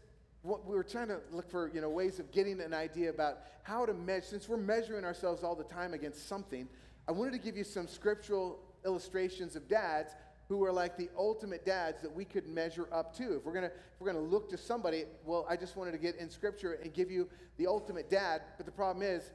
what 0.42 0.64
we 0.64 0.76
were 0.76 0.84
trying 0.84 1.08
to 1.08 1.18
look 1.32 1.50
for, 1.50 1.68
you 1.74 1.80
know, 1.80 1.90
ways 1.90 2.20
of 2.20 2.30
getting 2.30 2.60
an 2.60 2.74
idea 2.74 3.10
about 3.10 3.38
how 3.64 3.86
to 3.86 3.92
measure, 3.92 4.26
since 4.26 4.48
we're 4.48 4.56
measuring 4.56 5.04
ourselves 5.04 5.42
all 5.42 5.56
the 5.56 5.64
time 5.64 5.94
against 5.94 6.28
something, 6.28 6.68
I 7.08 7.12
wanted 7.12 7.32
to 7.32 7.38
give 7.38 7.56
you 7.56 7.64
some 7.64 7.88
scriptural 7.88 8.60
illustrations 8.84 9.56
of 9.56 9.66
dads 9.66 10.12
who 10.52 10.66
are 10.66 10.72
like 10.72 10.98
the 10.98 11.08
ultimate 11.16 11.64
dads 11.64 12.02
that 12.02 12.14
we 12.14 12.26
could 12.26 12.46
measure 12.46 12.86
up 12.92 13.16
to. 13.16 13.36
If 13.36 13.44
we're 13.44 13.54
gonna 13.54 13.68
if 13.68 14.00
we're 14.00 14.12
gonna 14.12 14.24
look 14.24 14.50
to 14.50 14.58
somebody, 14.58 15.04
well, 15.24 15.46
I 15.48 15.56
just 15.56 15.78
wanted 15.78 15.92
to 15.92 15.98
get 15.98 16.16
in 16.16 16.28
scripture 16.28 16.74
and 16.74 16.92
give 16.92 17.10
you 17.10 17.26
the 17.56 17.66
ultimate 17.66 18.10
dad, 18.10 18.42
but 18.58 18.66
the 18.66 18.72
problem 18.72 19.02
is 19.02 19.30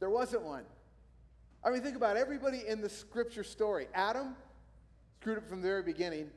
there 0.00 0.08
wasn't 0.08 0.42
one. 0.42 0.64
I 1.62 1.68
mean, 1.68 1.82
think 1.82 1.96
about 1.96 2.16
everybody 2.16 2.62
in 2.66 2.80
the 2.80 2.88
scripture 2.88 3.44
story. 3.44 3.88
Adam 3.92 4.36
screwed 5.20 5.36
up 5.36 5.46
from 5.50 5.60
the 5.60 5.68
very 5.68 5.82
beginning, 5.82 6.30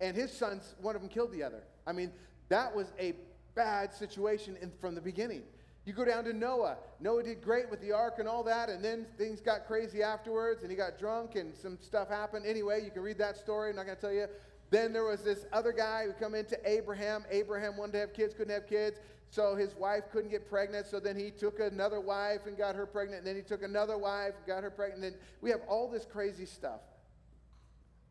and 0.00 0.16
his 0.16 0.32
sons, 0.32 0.74
one 0.80 0.96
of 0.96 1.02
them 1.02 1.08
killed 1.08 1.30
the 1.30 1.44
other. 1.44 1.62
I 1.86 1.92
mean, 1.92 2.10
that 2.48 2.74
was 2.74 2.92
a 2.98 3.14
bad 3.54 3.94
situation 3.94 4.56
in, 4.60 4.72
from 4.80 4.96
the 4.96 5.00
beginning. 5.00 5.42
You 5.90 5.96
go 5.96 6.04
down 6.04 6.22
to 6.22 6.32
Noah. 6.32 6.76
Noah 7.00 7.24
did 7.24 7.42
great 7.42 7.68
with 7.68 7.80
the 7.80 7.90
ark 7.90 8.20
and 8.20 8.28
all 8.28 8.44
that, 8.44 8.68
and 8.68 8.80
then 8.80 9.06
things 9.18 9.40
got 9.40 9.66
crazy 9.66 10.04
afterwards, 10.04 10.62
and 10.62 10.70
he 10.70 10.76
got 10.76 11.00
drunk, 11.00 11.34
and 11.34 11.52
some 11.52 11.78
stuff 11.80 12.08
happened. 12.08 12.46
Anyway, 12.46 12.84
you 12.84 12.92
can 12.92 13.02
read 13.02 13.18
that 13.18 13.36
story. 13.36 13.70
I'm 13.70 13.74
not 13.74 13.86
going 13.86 13.96
to 13.96 14.00
tell 14.00 14.12
you. 14.12 14.28
Then 14.70 14.92
there 14.92 15.02
was 15.02 15.22
this 15.22 15.46
other 15.52 15.72
guy 15.72 16.04
who 16.06 16.12
come 16.12 16.36
into 16.36 16.56
Abraham. 16.64 17.24
Abraham 17.28 17.76
wanted 17.76 17.94
to 17.94 17.98
have 17.98 18.14
kids, 18.14 18.34
couldn't 18.34 18.54
have 18.54 18.68
kids, 18.68 19.00
so 19.30 19.56
his 19.56 19.74
wife 19.74 20.04
couldn't 20.12 20.30
get 20.30 20.48
pregnant. 20.48 20.86
So 20.86 21.00
then 21.00 21.18
he 21.18 21.32
took 21.32 21.58
another 21.58 21.98
wife 21.98 22.42
and 22.46 22.56
got 22.56 22.76
her 22.76 22.86
pregnant. 22.86 23.26
And 23.26 23.26
then 23.26 23.34
he 23.34 23.42
took 23.42 23.64
another 23.64 23.98
wife 23.98 24.34
and 24.36 24.46
got 24.46 24.62
her 24.62 24.70
pregnant. 24.70 25.02
And 25.02 25.16
we 25.40 25.50
have 25.50 25.62
all 25.66 25.90
this 25.90 26.06
crazy 26.06 26.46
stuff. 26.46 26.82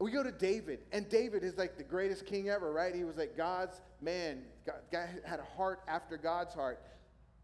We 0.02 0.12
go 0.12 0.22
to 0.22 0.34
David, 0.34 0.80
and 0.92 1.08
David 1.08 1.46
is 1.46 1.58
like 1.58 1.78
the 1.78 1.84
greatest 1.86 2.26
king 2.26 2.50
ever, 2.50 2.74
right? 2.74 2.94
He 2.94 3.06
was 3.06 3.15
like 3.15 3.38
God's 3.38 3.80
man. 4.02 4.42
God 4.65 5.08
had 5.24 5.39
a 5.39 5.56
heart 5.56 5.80
after 5.88 6.18
God's 6.18 6.54
heart. 6.54 6.82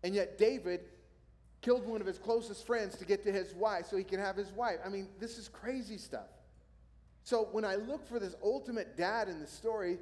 And 0.05 0.13
yet, 0.13 0.37
David 0.37 0.81
killed 1.61 1.87
one 1.87 1.99
of 1.99 2.05
his 2.05 2.19
closest 2.19 2.67
friends 2.67 2.95
to 2.97 3.05
get 3.05 3.23
to 3.23 3.31
his 3.31 3.55
wife 3.55 3.87
so 3.87 3.97
he 3.97 4.03
can 4.03 4.19
have 4.19 4.35
his 4.35 4.51
wife. 4.51 4.75
I 4.85 4.89
mean, 4.89 5.07
this 5.19 5.39
is 5.39 5.47
crazy 5.47 5.97
stuff. 5.97 6.27
So, 7.23 7.49
when 7.51 7.65
I 7.65 7.73
look 7.73 8.07
for 8.07 8.19
this 8.19 8.35
ultimate 8.43 8.95
dad 8.95 9.29
in 9.29 9.39
the 9.39 9.47
story, 9.47 9.97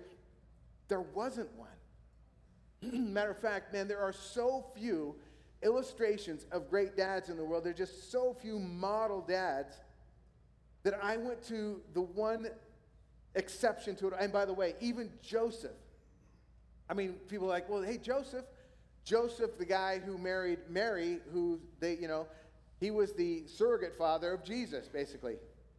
there 0.90 1.00
wasn't 1.00 1.48
one. 1.56 1.70
Matter 3.14 3.32
of 3.32 3.38
fact, 3.38 3.72
man, 3.72 3.88
there 3.88 4.02
are 4.02 4.12
so 4.12 4.66
few 4.76 5.16
illustrations 5.62 6.48
of 6.52 6.70
great 6.70 6.98
dads 6.98 7.30
in 7.30 7.38
the 7.38 7.46
world. 7.46 7.64
There 7.64 7.72
are 7.72 7.74
just 7.74 8.12
so 8.12 8.36
few 8.42 8.60
model 8.60 9.22
dads 9.22 9.78
that 10.84 11.00
I 11.02 11.16
went 11.16 11.42
to 11.44 11.80
the 11.94 12.02
one 12.02 12.50
exception 13.36 13.96
to 13.96 14.08
it. 14.08 14.16
And 14.20 14.34
by 14.34 14.44
the 14.44 14.54
way, 14.54 14.76
even 14.82 15.12
Joseph, 15.22 15.72
I 16.90 16.94
mean, 16.94 17.14
people 17.30 17.48
are 17.48 17.52
like, 17.52 17.70
well, 17.70 17.82
hey, 17.82 18.00
Joseph, 18.00 18.44
Joseph, 19.06 19.58
the 19.58 19.66
guy 19.66 20.00
who 20.00 20.18
married 20.18 20.60
Mary, 20.70 21.20
who 21.34 21.60
they, 21.80 21.98
you 21.98 22.08
know, 22.08 22.28
he 22.80 22.92
was 22.92 23.14
the 23.14 23.44
surrogate 23.48 23.98
father 23.98 24.34
of 24.34 24.44
Jesus, 24.44 24.88
basically. 24.88 25.36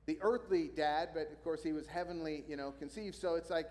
The 0.07 0.19
earthly 0.21 0.71
dad, 0.77 1.11
but 1.15 1.31
of 1.33 1.43
course 1.43 1.63
he 1.63 1.73
was 1.73 1.87
heavenly, 1.87 2.45
you 2.49 2.57
know, 2.57 2.73
conceived. 2.79 3.17
So 3.17 3.37
it's 3.37 3.51
like, 3.51 3.71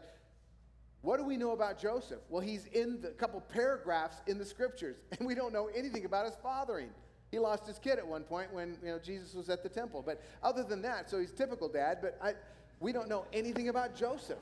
what 1.01 1.17
do 1.17 1.25
we 1.25 1.37
know 1.37 1.51
about 1.51 1.77
Joseph? 1.77 2.21
Well, 2.29 2.41
he's 2.41 2.65
in 2.67 3.01
the 3.01 3.09
couple 3.09 3.41
paragraphs 3.41 4.21
in 4.25 4.37
the 4.37 4.45
scriptures, 4.45 4.97
and 5.19 5.27
we 5.27 5.35
don't 5.35 5.53
know 5.53 5.69
anything 5.75 6.05
about 6.05 6.25
his 6.25 6.35
fathering. 6.41 6.89
He 7.29 7.39
lost 7.39 7.67
his 7.67 7.79
kid 7.79 7.97
at 7.97 8.07
one 8.07 8.23
point 8.23 8.53
when 8.53 8.77
you 8.83 8.89
know 8.89 8.99
Jesus 8.99 9.33
was 9.33 9.49
at 9.49 9.63
the 9.63 9.69
temple. 9.69 10.03
But 10.05 10.21
other 10.41 10.63
than 10.63 10.81
that, 10.83 11.09
so 11.09 11.19
he's 11.19 11.31
typical 11.31 11.67
dad, 11.67 11.97
but 12.01 12.17
I, 12.21 12.33
we 12.79 12.91
don't 12.91 13.09
know 13.09 13.25
anything 13.33 13.69
about 13.69 13.95
Joseph. 13.95 14.37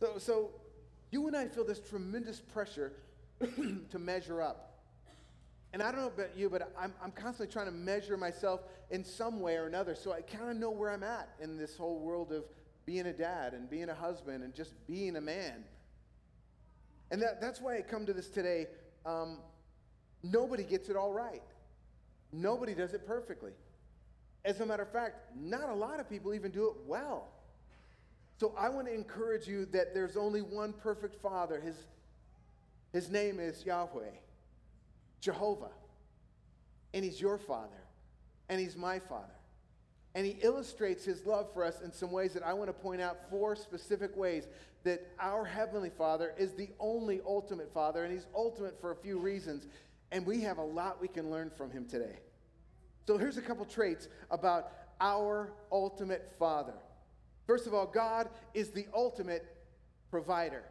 So, 0.00 0.18
so 0.18 0.50
you 1.10 1.26
and 1.28 1.36
I 1.36 1.46
feel 1.46 1.64
this 1.64 1.80
tremendous 1.80 2.40
pressure 2.40 2.92
to 3.90 3.98
measure 3.98 4.42
up. 4.42 4.70
And 5.72 5.82
I 5.82 5.92
don't 5.92 6.00
know 6.00 6.08
about 6.08 6.36
you, 6.36 6.50
but 6.50 6.72
I'm, 6.78 6.92
I'm 7.02 7.12
constantly 7.12 7.52
trying 7.52 7.66
to 7.66 7.72
measure 7.72 8.16
myself 8.16 8.60
in 8.90 9.04
some 9.04 9.40
way 9.40 9.56
or 9.56 9.66
another 9.66 9.94
so 9.94 10.12
I 10.12 10.20
kind 10.20 10.50
of 10.50 10.56
know 10.56 10.70
where 10.70 10.90
I'm 10.90 11.04
at 11.04 11.28
in 11.40 11.56
this 11.56 11.76
whole 11.76 12.00
world 12.00 12.32
of 12.32 12.44
being 12.86 13.06
a 13.06 13.12
dad 13.12 13.54
and 13.54 13.70
being 13.70 13.88
a 13.88 13.94
husband 13.94 14.42
and 14.42 14.52
just 14.52 14.74
being 14.86 15.16
a 15.16 15.20
man. 15.20 15.64
And 17.12 17.22
that, 17.22 17.40
that's 17.40 17.60
why 17.60 17.76
I 17.76 17.82
come 17.82 18.04
to 18.06 18.12
this 18.12 18.28
today. 18.28 18.66
Um, 19.06 19.38
nobody 20.22 20.64
gets 20.64 20.88
it 20.88 20.96
all 20.96 21.12
right, 21.12 21.42
nobody 22.32 22.74
does 22.74 22.94
it 22.94 23.06
perfectly. 23.06 23.52
As 24.44 24.60
a 24.60 24.66
matter 24.66 24.82
of 24.82 24.90
fact, 24.90 25.36
not 25.36 25.68
a 25.68 25.74
lot 25.74 26.00
of 26.00 26.08
people 26.08 26.34
even 26.34 26.50
do 26.50 26.66
it 26.68 26.74
well. 26.86 27.28
So 28.38 28.54
I 28.58 28.70
want 28.70 28.86
to 28.86 28.94
encourage 28.94 29.46
you 29.46 29.66
that 29.66 29.92
there's 29.92 30.16
only 30.16 30.40
one 30.40 30.72
perfect 30.72 31.20
father. 31.20 31.60
His, 31.60 31.76
his 32.92 33.10
name 33.10 33.38
is 33.40 33.64
Yahweh, 33.64 34.10
Jehovah. 35.20 35.70
And 36.92 37.04
he's 37.04 37.20
your 37.20 37.38
father, 37.38 37.84
and 38.48 38.60
he's 38.60 38.76
my 38.76 38.98
father. 38.98 39.26
And 40.14 40.26
he 40.26 40.36
illustrates 40.42 41.04
his 41.04 41.24
love 41.24 41.52
for 41.54 41.64
us 41.64 41.80
in 41.82 41.92
some 41.92 42.10
ways 42.10 42.34
that 42.34 42.42
I 42.42 42.52
want 42.52 42.68
to 42.68 42.72
point 42.72 43.00
out 43.00 43.30
four 43.30 43.54
specific 43.54 44.16
ways 44.16 44.48
that 44.82 45.06
our 45.20 45.44
Heavenly 45.44 45.90
Father 45.90 46.34
is 46.36 46.54
the 46.54 46.68
only 46.80 47.20
ultimate 47.24 47.72
Father, 47.72 48.02
and 48.02 48.12
he's 48.12 48.26
ultimate 48.34 48.80
for 48.80 48.90
a 48.90 48.96
few 48.96 49.18
reasons. 49.18 49.68
And 50.10 50.26
we 50.26 50.40
have 50.40 50.58
a 50.58 50.64
lot 50.64 51.00
we 51.00 51.06
can 51.06 51.30
learn 51.30 51.50
from 51.56 51.70
him 51.70 51.86
today. 51.86 52.18
So 53.06 53.16
here's 53.18 53.36
a 53.36 53.42
couple 53.42 53.64
traits 53.64 54.08
about 54.32 54.72
our 55.00 55.52
ultimate 55.70 56.34
Father. 56.38 56.74
First 57.46 57.68
of 57.68 57.74
all, 57.74 57.86
God 57.86 58.28
is 58.52 58.70
the 58.70 58.86
ultimate 58.92 59.44
provider. 60.10 60.64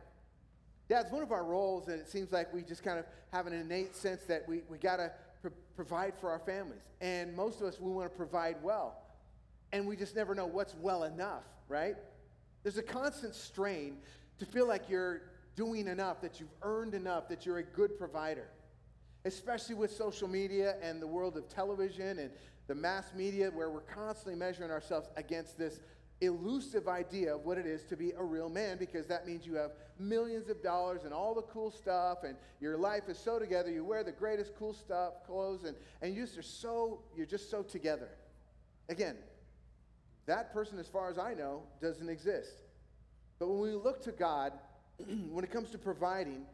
Dad's 0.90 1.12
one 1.12 1.22
of 1.22 1.32
our 1.32 1.44
roles, 1.44 1.88
and 1.88 2.02
it 2.02 2.10
seems 2.10 2.32
like 2.32 2.52
we 2.52 2.64
just 2.64 2.84
kind 2.84 2.98
of 2.98 3.06
have 3.32 3.46
an 3.46 3.54
innate 3.54 3.96
sense 3.96 4.24
that 4.24 4.44
we, 4.48 4.62
we 4.68 4.80
got 4.80 4.98
to 4.98 5.12
pr- 5.40 5.50
provide 5.76 6.18
for 6.18 6.32
our 6.32 6.40
families. 6.40 6.82
And 7.00 7.36
most 7.36 7.62
of 7.62 7.68
us, 7.68 7.80
we 7.80 7.92
want 7.92 8.12
to 8.12 8.18
provide 8.18 8.58
well. 8.64 8.98
And 9.72 9.86
we 9.86 9.96
just 9.96 10.16
never 10.16 10.34
know 10.34 10.48
what's 10.48 10.74
well 10.82 11.04
enough, 11.04 11.44
right? 11.68 11.96
There's 12.64 12.80
a 12.80 12.84
constant 12.84 13.36
strain 13.36 13.98
to 14.40 14.48
feel 14.48 14.68
like 14.68 14.90
you're 14.90 15.22
doing 15.56 15.88
enough, 15.88 16.22
that 16.22 16.40
you've 16.40 16.50
earned 16.64 16.96
enough, 16.96 17.30
that 17.30 17.46
you're 17.46 17.60
a 17.60 17.64
good 17.64 18.00
provider. 18.00 18.48
Especially 19.26 19.76
with 19.76 19.92
social 19.92 20.28
media 20.28 20.76
and 20.82 21.00
the 21.00 21.08
world 21.08 21.38
of 21.38 21.48
television 21.48 22.18
and 22.18 22.32
the 22.66 22.74
mass 22.74 23.12
media, 23.16 23.52
where 23.54 23.70
we're 23.70 23.82
constantly 23.82 24.36
measuring 24.36 24.72
ourselves 24.72 25.08
against 25.18 25.56
this 25.56 25.82
elusive 26.22 26.88
idea 26.88 27.36
of 27.36 27.46
what 27.46 27.58
it 27.58 27.66
is 27.66 27.84
to 27.86 27.96
be 27.96 28.12
a 28.12 28.24
real 28.24 28.50
man 28.50 28.78
because 28.78 29.08
that 29.08 29.26
means 29.26 29.46
you 29.46 29.56
have 29.56 29.72
millions 29.98 30.50
of 30.50 30.62
dollars 30.62 31.04
and 31.06 31.14
all 31.14 31.34
the 31.34 31.42
cool 31.44 31.72
stuff 31.72 32.24
and 32.24 32.36
your 32.60 32.78
life 32.78 33.08
is 33.08 33.18
so 33.18 33.40
together. 33.40 33.72
You 33.72 33.86
wear 33.86 34.04
the 34.04 34.12
greatest 34.12 34.54
cool 34.58 34.74
stuff 34.74 35.26
clothes 35.26 35.64
and, 35.64 35.78
and 36.02 36.14
you 36.14 36.24
just 36.24 36.38
are 36.38 36.42
so 36.42 37.02
you're 37.16 37.26
just 37.26 37.50
so 37.50 37.64
together. 37.64 38.10
Again 38.90 39.16
that 40.26 40.54
person 40.54 40.78
as 40.78 40.88
far 40.88 41.10
as 41.10 41.18
i 41.18 41.34
know 41.34 41.64
doesn't 41.82 42.10
exist. 42.10 42.62
But 43.40 43.48
when 43.48 43.60
we 43.60 43.72
look 43.72 44.04
to 44.04 44.12
god 44.12 44.54
when 45.30 45.46
it 45.46 45.52
comes 45.52 45.72
to 45.72 45.78
providing 45.78 46.46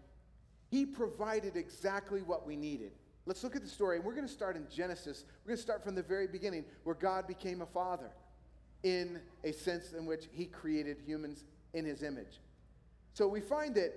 he 0.70 0.86
provided 0.86 1.55
exactly 1.55 2.22
what 2.22 2.45
we 2.45 2.55
needed. 2.55 2.91
Let's 3.26 3.43
look 3.43 3.55
at 3.55 3.63
the 3.63 3.70
story 3.70 3.95
and 3.95 4.05
we're 4.05 4.13
going 4.13 4.28
to 4.28 4.34
start 4.34 4.55
in 4.55 4.68
genesis. 4.70 5.26
We're 5.43 5.49
going 5.49 5.57
to 5.57 5.63
start 5.63 5.84
from 5.84 5.95
the 5.95 6.03
very 6.03 6.28
beginning 6.28 6.66
where 6.84 6.93
god 6.93 7.28
became 7.28 7.61
a 7.61 7.66
father 7.66 8.11
in 8.86 9.19
a 9.43 9.51
sense 9.51 9.93
in 9.93 10.05
which 10.05 10.25
he 10.31 10.45
created 10.45 10.97
humans 11.03 11.43
in 11.73 11.86
his 11.86 12.03
image. 12.03 12.39
So 13.13 13.27
we 13.27 13.41
find 13.41 13.73
that 13.75 13.93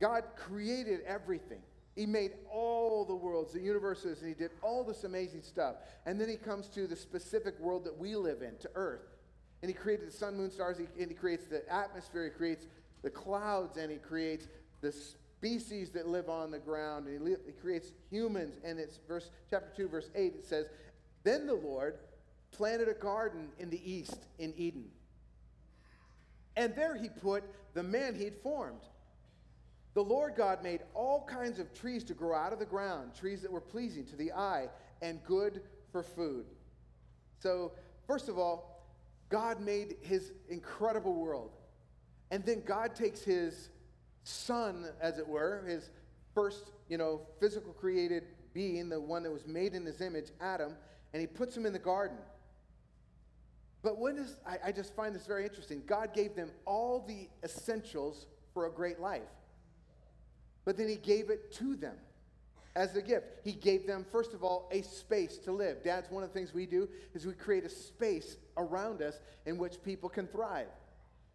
God 0.00 0.24
created 0.34 1.02
everything. 1.06 1.60
He 1.94 2.06
made 2.06 2.32
all 2.50 3.04
the 3.04 3.14
worlds, 3.14 3.52
the 3.52 3.60
universes, 3.60 4.18
and 4.20 4.28
he 4.28 4.34
did 4.34 4.50
all 4.60 4.82
this 4.82 5.04
amazing 5.04 5.42
stuff. 5.42 5.76
And 6.06 6.20
then 6.20 6.28
he 6.28 6.34
comes 6.34 6.66
to 6.70 6.88
the 6.88 6.96
specific 6.96 7.56
world 7.60 7.84
that 7.84 7.96
we 7.96 8.16
live 8.16 8.42
in, 8.42 8.56
to 8.58 8.70
Earth. 8.74 9.02
And 9.62 9.70
he 9.70 9.74
created 9.74 10.08
the 10.08 10.12
sun, 10.12 10.36
moon, 10.36 10.50
stars, 10.50 10.78
and 10.78 11.08
he 11.08 11.14
creates 11.14 11.44
the 11.44 11.62
atmosphere, 11.72 12.24
he 12.24 12.30
creates 12.30 12.66
the 13.02 13.10
clouds, 13.10 13.76
and 13.76 13.92
he 13.92 13.98
creates 13.98 14.48
the 14.80 14.90
species 14.90 15.90
that 15.90 16.08
live 16.08 16.28
on 16.28 16.50
the 16.50 16.58
ground, 16.58 17.06
and 17.06 17.28
he, 17.28 17.34
he 17.46 17.52
creates 17.52 17.92
humans. 18.10 18.56
And 18.64 18.80
it's 18.80 18.98
verse 19.06 19.30
chapter 19.48 19.70
2, 19.76 19.88
verse 19.88 20.10
8, 20.16 20.34
it 20.34 20.44
says, 20.44 20.66
Then 21.22 21.46
the 21.46 21.54
Lord 21.54 21.98
planted 22.52 22.88
a 22.88 22.94
garden 22.94 23.48
in 23.58 23.70
the 23.70 23.80
east 23.90 24.18
in 24.38 24.54
Eden. 24.56 24.84
And 26.56 26.74
there 26.74 26.94
he 26.94 27.08
put 27.08 27.44
the 27.74 27.82
man 27.82 28.14
he'd 28.14 28.34
formed. 28.36 28.82
The 29.94 30.02
Lord 30.02 30.34
God 30.36 30.62
made 30.62 30.80
all 30.94 31.24
kinds 31.24 31.58
of 31.58 31.72
trees 31.74 32.04
to 32.04 32.14
grow 32.14 32.34
out 32.34 32.52
of 32.52 32.58
the 32.58 32.66
ground, 32.66 33.12
trees 33.18 33.42
that 33.42 33.50
were 33.50 33.60
pleasing 33.60 34.06
to 34.06 34.16
the 34.16 34.32
eye 34.32 34.68
and 35.02 35.22
good 35.24 35.62
for 35.90 36.02
food. 36.02 36.46
So, 37.40 37.72
first 38.06 38.28
of 38.28 38.38
all, 38.38 38.86
God 39.28 39.60
made 39.60 39.96
his 40.00 40.32
incredible 40.48 41.14
world. 41.14 41.52
And 42.30 42.44
then 42.44 42.62
God 42.64 42.94
takes 42.94 43.22
his 43.22 43.68
son, 44.24 44.86
as 45.00 45.18
it 45.18 45.26
were, 45.26 45.64
his 45.66 45.90
first, 46.34 46.70
you 46.88 46.96
know, 46.96 47.20
physical 47.40 47.72
created 47.72 48.24
being, 48.54 48.88
the 48.88 49.00
one 49.00 49.22
that 49.22 49.32
was 49.32 49.46
made 49.46 49.74
in 49.74 49.84
his 49.84 50.00
image, 50.00 50.28
Adam, 50.40 50.74
and 51.12 51.20
he 51.20 51.26
puts 51.26 51.56
him 51.56 51.66
in 51.66 51.72
the 51.72 51.78
garden. 51.78 52.16
But 53.82 53.98
when 53.98 54.16
is, 54.16 54.36
I, 54.46 54.68
I 54.68 54.72
just 54.72 54.94
find 54.94 55.14
this 55.14 55.26
very 55.26 55.44
interesting. 55.44 55.82
God 55.86 56.14
gave 56.14 56.36
them 56.36 56.50
all 56.64 57.04
the 57.06 57.28
essentials 57.42 58.26
for 58.54 58.66
a 58.66 58.70
great 58.70 59.00
life. 59.00 59.22
But 60.64 60.76
then 60.76 60.88
he 60.88 60.96
gave 60.96 61.30
it 61.30 61.52
to 61.54 61.74
them 61.74 61.96
as 62.76 62.94
a 62.96 63.02
gift. 63.02 63.26
He 63.44 63.52
gave 63.52 63.86
them, 63.86 64.06
first 64.10 64.32
of 64.32 64.44
all, 64.44 64.68
a 64.70 64.82
space 64.82 65.38
to 65.38 65.52
live. 65.52 65.82
Dads, 65.82 66.10
one 66.10 66.22
of 66.22 66.32
the 66.32 66.38
things 66.38 66.54
we 66.54 66.66
do 66.66 66.88
is 67.14 67.26
we 67.26 67.32
create 67.32 67.64
a 67.64 67.68
space 67.68 68.36
around 68.56 69.02
us 69.02 69.18
in 69.46 69.58
which 69.58 69.82
people 69.82 70.08
can 70.08 70.28
thrive. 70.28 70.68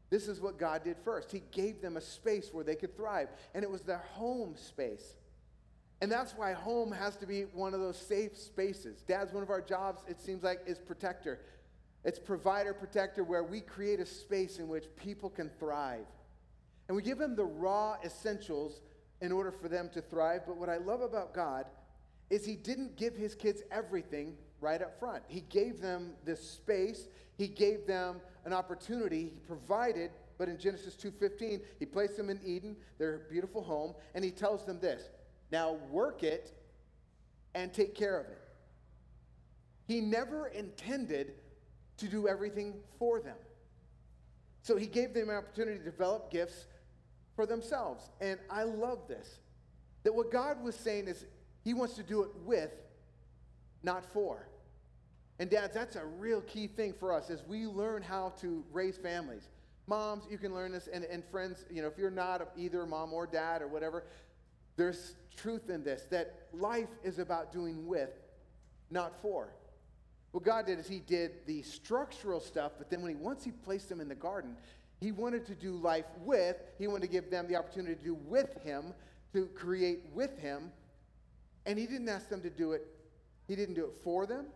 This 0.10 0.30
is 0.30 0.39
what 0.39 0.58
God 0.58 0.86
did 0.86 0.95
first. 1.04 1.32
He 1.32 1.43
gave 1.52 1.82
them 1.82 1.98
a 1.98 2.02
space 2.02 2.50
where 2.54 2.64
they 2.64 2.76
could 2.76 2.95
thrive, 2.95 3.28
and 3.54 3.64
it 3.64 3.70
was 3.70 3.82
their 3.82 4.04
home 4.14 4.56
space. 4.56 5.18
And 6.00 6.12
that's 6.12 6.34
why 6.34 6.54
home 6.54 6.91
has 6.91 7.18
to 7.18 7.26
be 7.26 7.41
one 7.41 7.74
of 7.74 7.82
those 7.82 7.98
safe 7.98 8.38
spaces. 8.38 9.02
Dad's 9.02 9.34
one 9.34 9.43
of 9.43 9.50
our 9.50 9.62
jobs, 9.62 10.04
it 10.08 10.22
seems 10.22 10.43
like, 10.43 10.62
is 10.66 10.80
protector. 10.80 11.41
It's 12.08 12.20
provider 12.20 12.74
protector 12.74 13.26
where 13.26 13.43
we 13.43 13.60
create 13.60 13.99
a 13.99 14.05
space 14.05 14.60
in 14.60 14.70
which 14.70 14.86
people 14.95 15.30
can 15.30 15.49
thrive. 15.60 16.05
And 16.88 16.95
we 16.95 17.03
give 17.03 17.18
them 17.18 17.36
the 17.36 17.43
raw 17.43 17.97
essentials 18.01 18.80
in 19.20 19.34
order 19.34 19.51
for 19.51 19.68
them 19.68 19.89
to 19.93 20.01
thrive. 20.01 20.43
But 20.47 20.55
what 20.55 20.70
I 20.70 20.78
love 20.78 21.01
about 21.01 21.34
God 21.34 21.66
is 22.30 22.45
He 22.45 22.55
didn't 22.55 22.95
give 22.95 23.18
His 23.18 23.36
kids 23.36 23.62
everything 23.72 24.38
right 24.62 24.82
up 24.82 24.97
front. 24.97 25.22
He 25.28 25.41
gave 25.41 25.82
them 25.82 26.14
this 26.24 26.41
space, 26.49 27.10
He 27.38 27.49
gave 27.49 27.86
them 27.86 28.22
an 28.45 28.53
opportunity, 28.53 29.24
He 29.34 29.39
provided. 29.45 30.12
But 30.38 30.47
in 30.47 30.58
Genesis 30.58 30.95
2:15, 30.95 31.62
he 31.78 31.86
placed 31.86 32.16
them 32.16 32.30
in 32.30 32.39
Eden, 32.41 32.78
their 32.99 33.18
beautiful 33.30 33.62
home, 33.62 33.95
and 34.14 34.24
he 34.24 34.32
tells 34.32 34.66
them 34.66 34.80
this: 34.80 35.10
"Now 35.51 35.74
work 35.89 36.24
it 36.24 36.53
and 37.53 37.74
take 37.74 37.95
care 37.95 38.18
of 38.18 38.28
it." 38.28 38.39
He 39.88 39.99
never 39.99 40.47
intended 40.47 41.34
to 41.98 42.08
do 42.08 42.28
everything 42.28 42.76
for 43.00 43.20
them. 43.20 43.38
So 44.62 44.76
he 44.78 44.88
gave 44.88 45.14
them 45.14 45.30
an 45.30 45.36
opportunity 45.36 45.78
to 45.80 45.84
develop 45.84 46.32
gifts 46.32 46.66
for 47.36 47.45
themselves. 47.45 48.10
And 48.20 48.39
I 48.50 48.64
love 48.64 49.08
this. 49.08 49.39
That 50.04 50.14
what 50.14 50.32
God 50.32 50.64
was 50.64 50.76
saying 50.76 51.08
is 51.08 51.26
he 51.64 51.74
wants 51.74 51.95
to 51.95 52.04
do 52.04 52.24
it 52.24 52.30
with, 52.45 52.72
not 53.84 54.06
for. 54.14 54.48
And 55.39 55.50
dads, 55.50 55.74
that's 55.74 55.95
a 55.95 56.06
real 56.06 56.41
key 56.41 56.68
thing 56.68 56.93
for 57.00 57.14
us 57.14 57.30
as 57.30 57.43
we 57.48 57.66
learn 57.68 58.02
how 58.02 58.34
to 58.41 58.64
raise 58.72 58.98
families. 58.98 59.50
Moms, 59.86 60.26
you 60.30 60.38
can 60.38 60.54
learn 60.54 60.72
this, 60.72 60.89
and, 60.91 61.06
and 61.06 61.24
friends, 61.26 61.66
you 61.70 61.82
know, 61.82 61.88
if 61.88 61.98
you're 61.98 62.12
not 62.12 62.50
either 62.58 62.86
mom 62.86 63.14
or 63.14 63.26
dad 63.26 63.62
or 63.62 63.68
whatever, 63.68 64.04
there's 64.76 65.16
truth 65.36 65.70
in 65.70 65.84
this 65.84 66.04
that 66.10 66.48
life 66.54 66.89
is 67.04 67.20
about 67.20 67.52
doing 67.52 67.88
with, 67.88 68.12
not 68.89 69.22
for. 69.22 69.54
What 70.32 70.43
God 70.43 70.65
did 70.65 70.80
is 70.80 70.88
He 70.88 70.99
did 70.99 71.45
the 71.45 71.61
structural 71.63 72.39
stuff, 72.39 72.73
but 72.78 72.89
then 72.89 73.01
when 73.01 73.11
He 73.11 73.15
once 73.15 73.43
He 73.43 73.51
placed 73.51 73.89
them 73.89 74.01
in 74.01 74.07
the 74.07 74.15
garden, 74.15 74.55
He 74.99 75.11
wanted 75.11 75.45
to 75.47 75.55
do 75.55 75.73
life 75.73 76.05
with, 76.21 76.57
he 76.78 76.88
wanted 76.88 77.01
to 77.01 77.11
give 77.11 77.30
them 77.30 77.47
the 77.47 77.55
opportunity 77.55 77.95
to 77.95 78.03
do 78.03 78.15
with 78.15 78.53
him, 78.63 78.93
to 79.34 79.45
create 79.47 79.99
with 80.13 80.39
him. 80.39 80.71
And 81.65 81.78
he 81.78 81.86
didn't 81.86 82.09
ask 82.09 82.30
them 82.30 82.41
to 82.41 82.49
do 82.49 82.71
it, 82.71 82.88
he 83.47 83.55
didn't 83.55 83.75
do 83.75 83.86
it 83.86 83.93
for 84.03 84.25
them, 84.25 84.47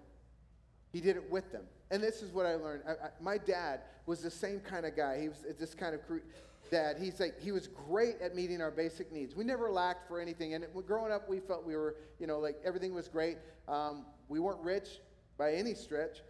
he 0.91 0.99
did 0.99 1.15
it 1.15 1.29
with 1.29 1.51
them. 1.51 1.63
And 1.91 2.01
this 2.01 2.21
is 2.21 2.31
what 2.31 2.45
I 2.45 2.55
learned. 2.55 2.83
I, 2.87 2.91
I, 2.91 3.09
my 3.19 3.37
dad 3.37 3.81
was 4.05 4.21
the 4.21 4.31
same 4.31 4.61
kind 4.61 4.85
of 4.85 4.95
guy. 4.95 5.19
He 5.19 5.27
was 5.27 5.45
this 5.59 5.75
kind 5.75 5.93
of 5.93 6.05
cre- 6.07 6.19
dad. 6.71 6.97
He's 6.97 7.19
like 7.19 7.39
he 7.39 7.51
was 7.51 7.67
great 7.67 8.15
at 8.21 8.33
meeting 8.33 8.61
our 8.61 8.71
basic 8.71 9.11
needs. 9.11 9.35
We 9.35 9.43
never 9.43 9.69
lacked 9.69 10.07
for 10.07 10.19
anything. 10.19 10.53
And 10.53 10.63
it, 10.63 10.73
growing 10.87 11.11
up, 11.11 11.27
we 11.29 11.39
felt 11.41 11.65
we 11.65 11.75
were, 11.75 11.97
you 12.17 12.27
know, 12.27 12.39
like 12.39 12.55
everything 12.63 12.93
was 12.93 13.09
great. 13.09 13.37
Um, 13.67 14.05
we 14.29 14.39
weren't 14.39 14.61
rich 14.61 15.01
by 15.41 15.53
any 15.53 15.73
stretch, 15.73 16.21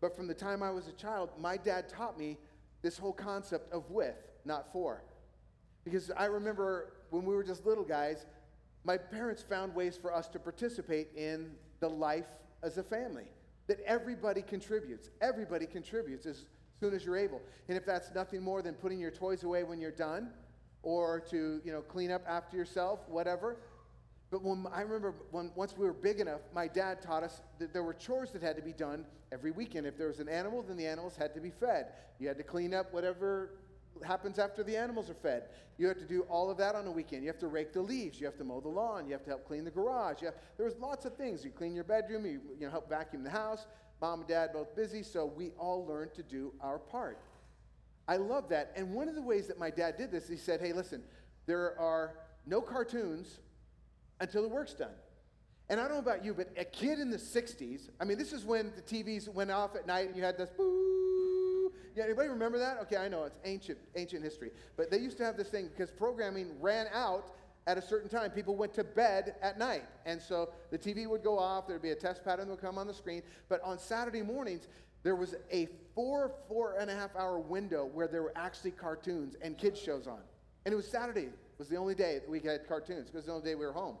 but 0.00 0.14
from 0.14 0.28
the 0.28 0.34
time 0.34 0.62
I 0.62 0.70
was 0.70 0.86
a 0.86 0.92
child, 0.92 1.30
my 1.40 1.56
dad 1.56 1.88
taught 1.88 2.16
me 2.16 2.38
this 2.82 2.96
whole 2.96 3.12
concept 3.12 3.72
of 3.72 3.90
with, 3.90 4.14
not 4.44 4.72
for. 4.72 5.02
Because 5.82 6.12
I 6.16 6.26
remember 6.26 6.92
when 7.10 7.24
we 7.24 7.34
were 7.34 7.42
just 7.42 7.66
little 7.66 7.82
guys, 7.82 8.26
my 8.84 8.96
parents 8.96 9.42
found 9.42 9.74
ways 9.74 9.98
for 10.00 10.14
us 10.14 10.28
to 10.28 10.38
participate 10.38 11.08
in 11.16 11.50
the 11.80 11.88
life 11.88 12.28
as 12.62 12.78
a 12.78 12.84
family. 12.84 13.24
That 13.66 13.80
everybody 13.80 14.40
contributes. 14.40 15.10
Everybody 15.20 15.66
contributes 15.66 16.24
as 16.24 16.44
soon 16.78 16.94
as 16.94 17.04
you're 17.04 17.16
able. 17.16 17.40
And 17.66 17.76
if 17.76 17.84
that's 17.84 18.14
nothing 18.14 18.40
more 18.40 18.62
than 18.62 18.74
putting 18.74 19.00
your 19.00 19.10
toys 19.10 19.42
away 19.42 19.64
when 19.64 19.80
you're 19.80 19.90
done, 19.90 20.30
or 20.84 21.18
to 21.30 21.60
you 21.64 21.72
know 21.72 21.80
clean 21.80 22.12
up 22.12 22.22
after 22.28 22.56
yourself, 22.56 23.00
whatever. 23.08 23.56
But 24.30 24.42
when 24.44 24.66
I 24.72 24.82
remember 24.82 25.14
when 25.32 25.50
once 25.56 25.76
we 25.76 25.84
were 25.84 25.92
big 25.92 26.20
enough, 26.20 26.40
my 26.54 26.68
dad 26.68 27.02
taught 27.02 27.24
us 27.24 27.42
that 27.58 27.72
there 27.72 27.82
were 27.82 27.94
chores 27.94 28.30
that 28.30 28.42
had 28.42 28.56
to 28.56 28.62
be 28.62 28.72
done 28.72 29.04
every 29.32 29.50
weekend. 29.50 29.86
If 29.86 29.98
there 29.98 30.06
was 30.06 30.20
an 30.20 30.28
animal, 30.28 30.62
then 30.62 30.76
the 30.76 30.86
animals 30.86 31.16
had 31.16 31.34
to 31.34 31.40
be 31.40 31.50
fed. 31.50 31.86
You 32.18 32.28
had 32.28 32.36
to 32.38 32.44
clean 32.44 32.72
up 32.72 32.92
whatever 32.92 33.50
happens 34.06 34.38
after 34.38 34.62
the 34.62 34.76
animals 34.76 35.10
are 35.10 35.14
fed. 35.14 35.48
You 35.78 35.88
have 35.88 35.98
to 35.98 36.06
do 36.06 36.22
all 36.22 36.48
of 36.48 36.58
that 36.58 36.76
on 36.76 36.86
a 36.86 36.92
weekend. 36.92 37.22
You 37.22 37.28
have 37.28 37.40
to 37.40 37.48
rake 37.48 37.72
the 37.72 37.82
leaves. 37.82 38.20
You 38.20 38.26
have 38.26 38.36
to 38.36 38.44
mow 38.44 38.60
the 38.60 38.68
lawn. 38.68 39.06
You 39.06 39.12
have 39.12 39.24
to 39.24 39.30
help 39.30 39.46
clean 39.46 39.64
the 39.64 39.70
garage. 39.70 40.20
Have, 40.20 40.34
there 40.56 40.66
was 40.66 40.76
lots 40.78 41.06
of 41.06 41.16
things. 41.16 41.44
You 41.44 41.50
clean 41.50 41.74
your 41.74 41.84
bedroom. 41.84 42.24
You, 42.24 42.40
you 42.58 42.66
know, 42.66 42.70
help 42.70 42.88
vacuum 42.88 43.24
the 43.24 43.30
house. 43.30 43.66
Mom 44.00 44.20
and 44.20 44.28
dad 44.28 44.52
both 44.52 44.74
busy, 44.74 45.02
so 45.02 45.26
we 45.26 45.50
all 45.58 45.84
learned 45.86 46.14
to 46.14 46.22
do 46.22 46.52
our 46.62 46.78
part. 46.78 47.18
I 48.08 48.16
love 48.16 48.48
that. 48.48 48.72
And 48.76 48.94
one 48.94 49.08
of 49.08 49.14
the 49.14 49.22
ways 49.22 49.46
that 49.48 49.58
my 49.58 49.70
dad 49.70 49.96
did 49.96 50.10
this, 50.10 50.28
he 50.28 50.36
said, 50.36 50.60
hey, 50.60 50.72
listen, 50.72 51.02
there 51.46 51.78
are 51.78 52.14
no 52.46 52.60
cartoons 52.60 53.40
until 54.20 54.42
the 54.42 54.48
work's 54.48 54.74
done. 54.74 54.94
And 55.68 55.80
I 55.80 55.84
don't 55.84 55.92
know 55.92 55.98
about 56.00 56.24
you, 56.24 56.34
but 56.34 56.48
a 56.56 56.64
kid 56.64 56.98
in 56.98 57.10
the 57.10 57.16
60s, 57.16 57.90
I 58.00 58.04
mean, 58.04 58.18
this 58.18 58.32
is 58.32 58.44
when 58.44 58.72
the 58.74 58.82
TVs 58.82 59.28
went 59.32 59.50
off 59.50 59.76
at 59.76 59.86
night 59.86 60.08
and 60.08 60.16
you 60.16 60.22
had 60.22 60.36
this 60.36 60.50
boo. 60.50 61.72
Yeah, 61.94 62.04
anybody 62.04 62.28
remember 62.28 62.58
that? 62.58 62.78
Okay, 62.82 62.96
I 62.96 63.08
know 63.08 63.24
it's 63.24 63.38
ancient, 63.44 63.78
ancient 63.96 64.22
history. 64.22 64.50
But 64.76 64.90
they 64.90 64.98
used 64.98 65.16
to 65.18 65.24
have 65.24 65.36
this 65.36 65.48
thing 65.48 65.68
because 65.68 65.90
programming 65.90 66.60
ran 66.60 66.86
out 66.92 67.32
at 67.66 67.78
a 67.78 67.82
certain 67.82 68.08
time. 68.08 68.30
People 68.30 68.56
went 68.56 68.74
to 68.74 68.84
bed 68.84 69.36
at 69.42 69.58
night. 69.58 69.84
And 70.06 70.20
so 70.20 70.50
the 70.70 70.78
TV 70.78 71.06
would 71.08 71.22
go 71.22 71.38
off, 71.38 71.68
there'd 71.68 71.82
be 71.82 71.90
a 71.90 71.96
test 71.96 72.24
pattern 72.24 72.46
that 72.46 72.54
would 72.54 72.60
come 72.60 72.78
on 72.78 72.88
the 72.88 72.94
screen. 72.94 73.22
But 73.48 73.62
on 73.62 73.78
Saturday 73.78 74.22
mornings, 74.22 74.66
there 75.02 75.14
was 75.14 75.36
a 75.52 75.68
four, 75.94 76.32
four 76.48 76.76
and 76.80 76.90
a 76.90 76.94
half 76.94 77.14
hour 77.16 77.38
window 77.38 77.86
where 77.86 78.08
there 78.08 78.22
were 78.22 78.32
actually 78.34 78.72
cartoons 78.72 79.36
and 79.40 79.56
kids 79.56 79.80
shows 79.80 80.06
on. 80.06 80.20
And 80.64 80.72
it 80.72 80.76
was 80.76 80.88
Saturday 80.88 81.28
was 81.60 81.68
the 81.68 81.76
only 81.76 81.94
day 81.94 82.18
that 82.18 82.28
we 82.28 82.40
had 82.40 82.66
cartoons 82.66 83.10
because 83.10 83.26
the 83.26 83.32
only 83.32 83.44
day 83.44 83.54
we 83.54 83.66
were 83.66 83.72
home. 83.72 83.96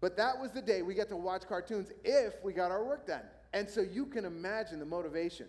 But 0.00 0.16
that 0.16 0.38
was 0.38 0.52
the 0.52 0.62
day 0.62 0.82
we 0.82 0.94
got 0.94 1.08
to 1.08 1.16
watch 1.16 1.42
cartoons 1.48 1.90
if 2.04 2.34
we 2.44 2.52
got 2.52 2.70
our 2.70 2.84
work 2.84 3.06
done. 3.06 3.24
And 3.52 3.68
so 3.68 3.80
you 3.80 4.06
can 4.06 4.24
imagine 4.24 4.78
the 4.78 4.84
motivation. 4.84 5.46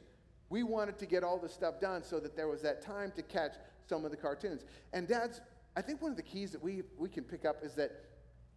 We 0.50 0.64
wanted 0.64 0.98
to 1.00 1.06
get 1.06 1.24
all 1.24 1.38
this 1.38 1.54
stuff 1.54 1.82
done 1.82 2.04
so 2.04 2.20
that 2.22 2.36
there 2.36 2.48
was 2.48 2.62
that 2.62 2.82
time 2.82 3.12
to 3.18 3.22
catch 3.22 3.56
some 3.86 4.06
of 4.06 4.12
the 4.12 4.18
cartoons. 4.18 4.64
And 4.94 5.08
dads, 5.08 5.42
I 5.76 5.82
think 5.82 6.02
one 6.02 6.12
of 6.12 6.18
the 6.18 6.24
keys 6.24 6.52
that 6.52 6.64
we, 6.64 6.84
we 6.98 7.10
can 7.10 7.24
pick 7.24 7.46
up 7.46 7.58
is 7.64 7.74
that 7.76 7.92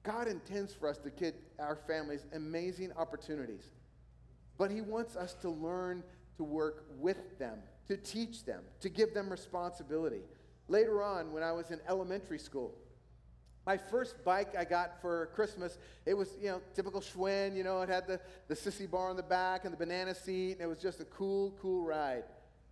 God 0.03 0.29
intends 0.29 0.73
for 0.73 0.89
us 0.89 0.99
to 0.99 1.11
give 1.11 1.35
our 1.59 1.77
families 1.77 2.25
amazing 2.35 2.93
opportunities. 2.97 3.71
But 4.57 4.71
He 4.71 4.81
wants 4.81 5.17
us 5.17 5.35
to 5.43 5.51
learn 5.51 6.05
to 6.37 6.45
work 6.45 6.87
with 6.99 7.39
them, 7.39 7.59
to 7.89 7.97
teach 7.97 8.45
them, 8.45 8.63
to 8.81 8.89
give 8.89 9.13
them 9.13 9.29
responsibility. 9.29 10.23
Later 10.69 11.03
on, 11.03 11.33
when 11.33 11.43
I 11.43 11.53
was 11.53 11.71
in 11.71 11.81
elementary 11.89 12.39
school, 12.39 12.75
my 13.67 13.77
first 13.77 14.25
bike 14.25 14.57
I 14.57 14.65
got 14.65 15.01
for 15.01 15.27
Christmas, 15.35 15.79
it 16.07 16.15
was, 16.15 16.37
you 16.41 16.49
know, 16.49 16.61
typical 16.75 17.01
Schwinn, 17.01 17.57
you 17.57 17.63
know, 17.63 17.83
it 17.83 17.89
had 17.89 18.07
the, 18.07 18.21
the 18.49 18.55
sissy 18.55 18.91
bar 18.91 19.11
on 19.11 19.17
the 19.17 19.23
back 19.23 19.65
and 19.65 19.73
the 19.73 19.77
banana 19.77 20.15
seat, 20.15 20.53
and 20.53 20.63
it 20.63 20.67
was 20.67 20.79
just 20.79 21.01
a 21.01 21.05
cool, 21.05 21.55
cool 21.61 21.85
ride. 21.85 22.25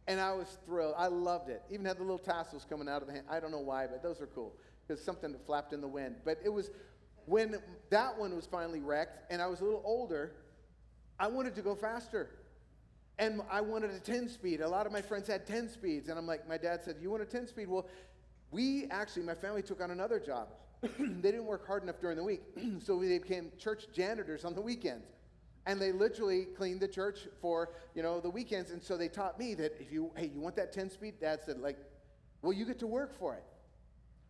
And 0.06 0.18
I 0.18 0.32
was 0.32 0.58
thrilled. 0.64 0.94
I 0.96 1.08
loved 1.08 1.50
it. 1.50 1.62
Even 1.70 1.84
had 1.84 1.98
the 1.98 2.02
little 2.02 2.18
tassels 2.18 2.64
coming 2.68 2.88
out 2.88 3.02
of 3.02 3.08
the 3.08 3.12
hand. 3.12 3.26
I 3.30 3.40
don't 3.40 3.50
know 3.50 3.58
why, 3.58 3.86
but 3.86 4.02
those 4.02 4.22
are 4.22 4.26
cool. 4.26 4.54
Because 4.86 5.04
something 5.04 5.32
that 5.32 5.44
flapped 5.44 5.74
in 5.74 5.82
the 5.82 5.88
wind. 5.88 6.16
But 6.24 6.38
it 6.42 6.48
was 6.48 6.70
when 7.26 7.56
that 7.90 8.18
one 8.18 8.34
was 8.34 8.46
finally 8.46 8.80
wrecked 8.80 9.30
and 9.30 9.42
I 9.42 9.48
was 9.48 9.60
a 9.60 9.64
little 9.64 9.82
older, 9.84 10.32
I 11.20 11.26
wanted 11.26 11.54
to 11.56 11.62
go 11.62 11.74
faster. 11.74 12.30
And 13.18 13.42
I 13.50 13.60
wanted 13.60 13.90
a 13.90 13.98
10 13.98 14.30
speed. 14.30 14.62
A 14.62 14.68
lot 14.68 14.86
of 14.86 14.92
my 14.92 15.02
friends 15.02 15.26
had 15.26 15.46
10 15.46 15.68
speeds. 15.68 16.08
And 16.08 16.18
I'm 16.18 16.26
like, 16.26 16.48
my 16.48 16.56
dad 16.56 16.84
said, 16.84 16.96
You 17.02 17.10
want 17.10 17.22
a 17.22 17.26
10 17.26 17.46
speed? 17.48 17.68
Well, 17.68 17.86
we 18.50 18.86
actually, 18.90 19.24
my 19.24 19.34
family 19.34 19.60
took 19.60 19.82
on 19.82 19.90
another 19.90 20.18
job. 20.18 20.48
they 20.98 21.30
didn't 21.30 21.46
work 21.46 21.66
hard 21.66 21.82
enough 21.82 22.00
during 22.00 22.16
the 22.16 22.24
week. 22.24 22.42
so 22.84 22.98
they 23.00 23.18
became 23.18 23.50
church 23.58 23.86
janitors 23.92 24.44
on 24.44 24.54
the 24.54 24.60
weekends. 24.60 25.06
And 25.66 25.80
they 25.80 25.92
literally 25.92 26.46
cleaned 26.56 26.80
the 26.80 26.88
church 26.88 27.28
for, 27.40 27.70
you 27.94 28.02
know, 28.02 28.20
the 28.20 28.30
weekends. 28.30 28.70
And 28.70 28.82
so 28.82 28.96
they 28.96 29.08
taught 29.08 29.38
me 29.38 29.54
that 29.54 29.78
if 29.80 29.92
you, 29.92 30.10
hey, 30.16 30.30
you 30.34 30.40
want 30.40 30.56
that 30.56 30.72
10 30.72 30.90
speed? 30.90 31.14
Dad 31.20 31.40
said, 31.44 31.58
like, 31.58 31.76
well, 32.42 32.52
you 32.52 32.64
get 32.64 32.78
to 32.78 32.86
work 32.86 33.18
for 33.18 33.34
it. 33.34 33.44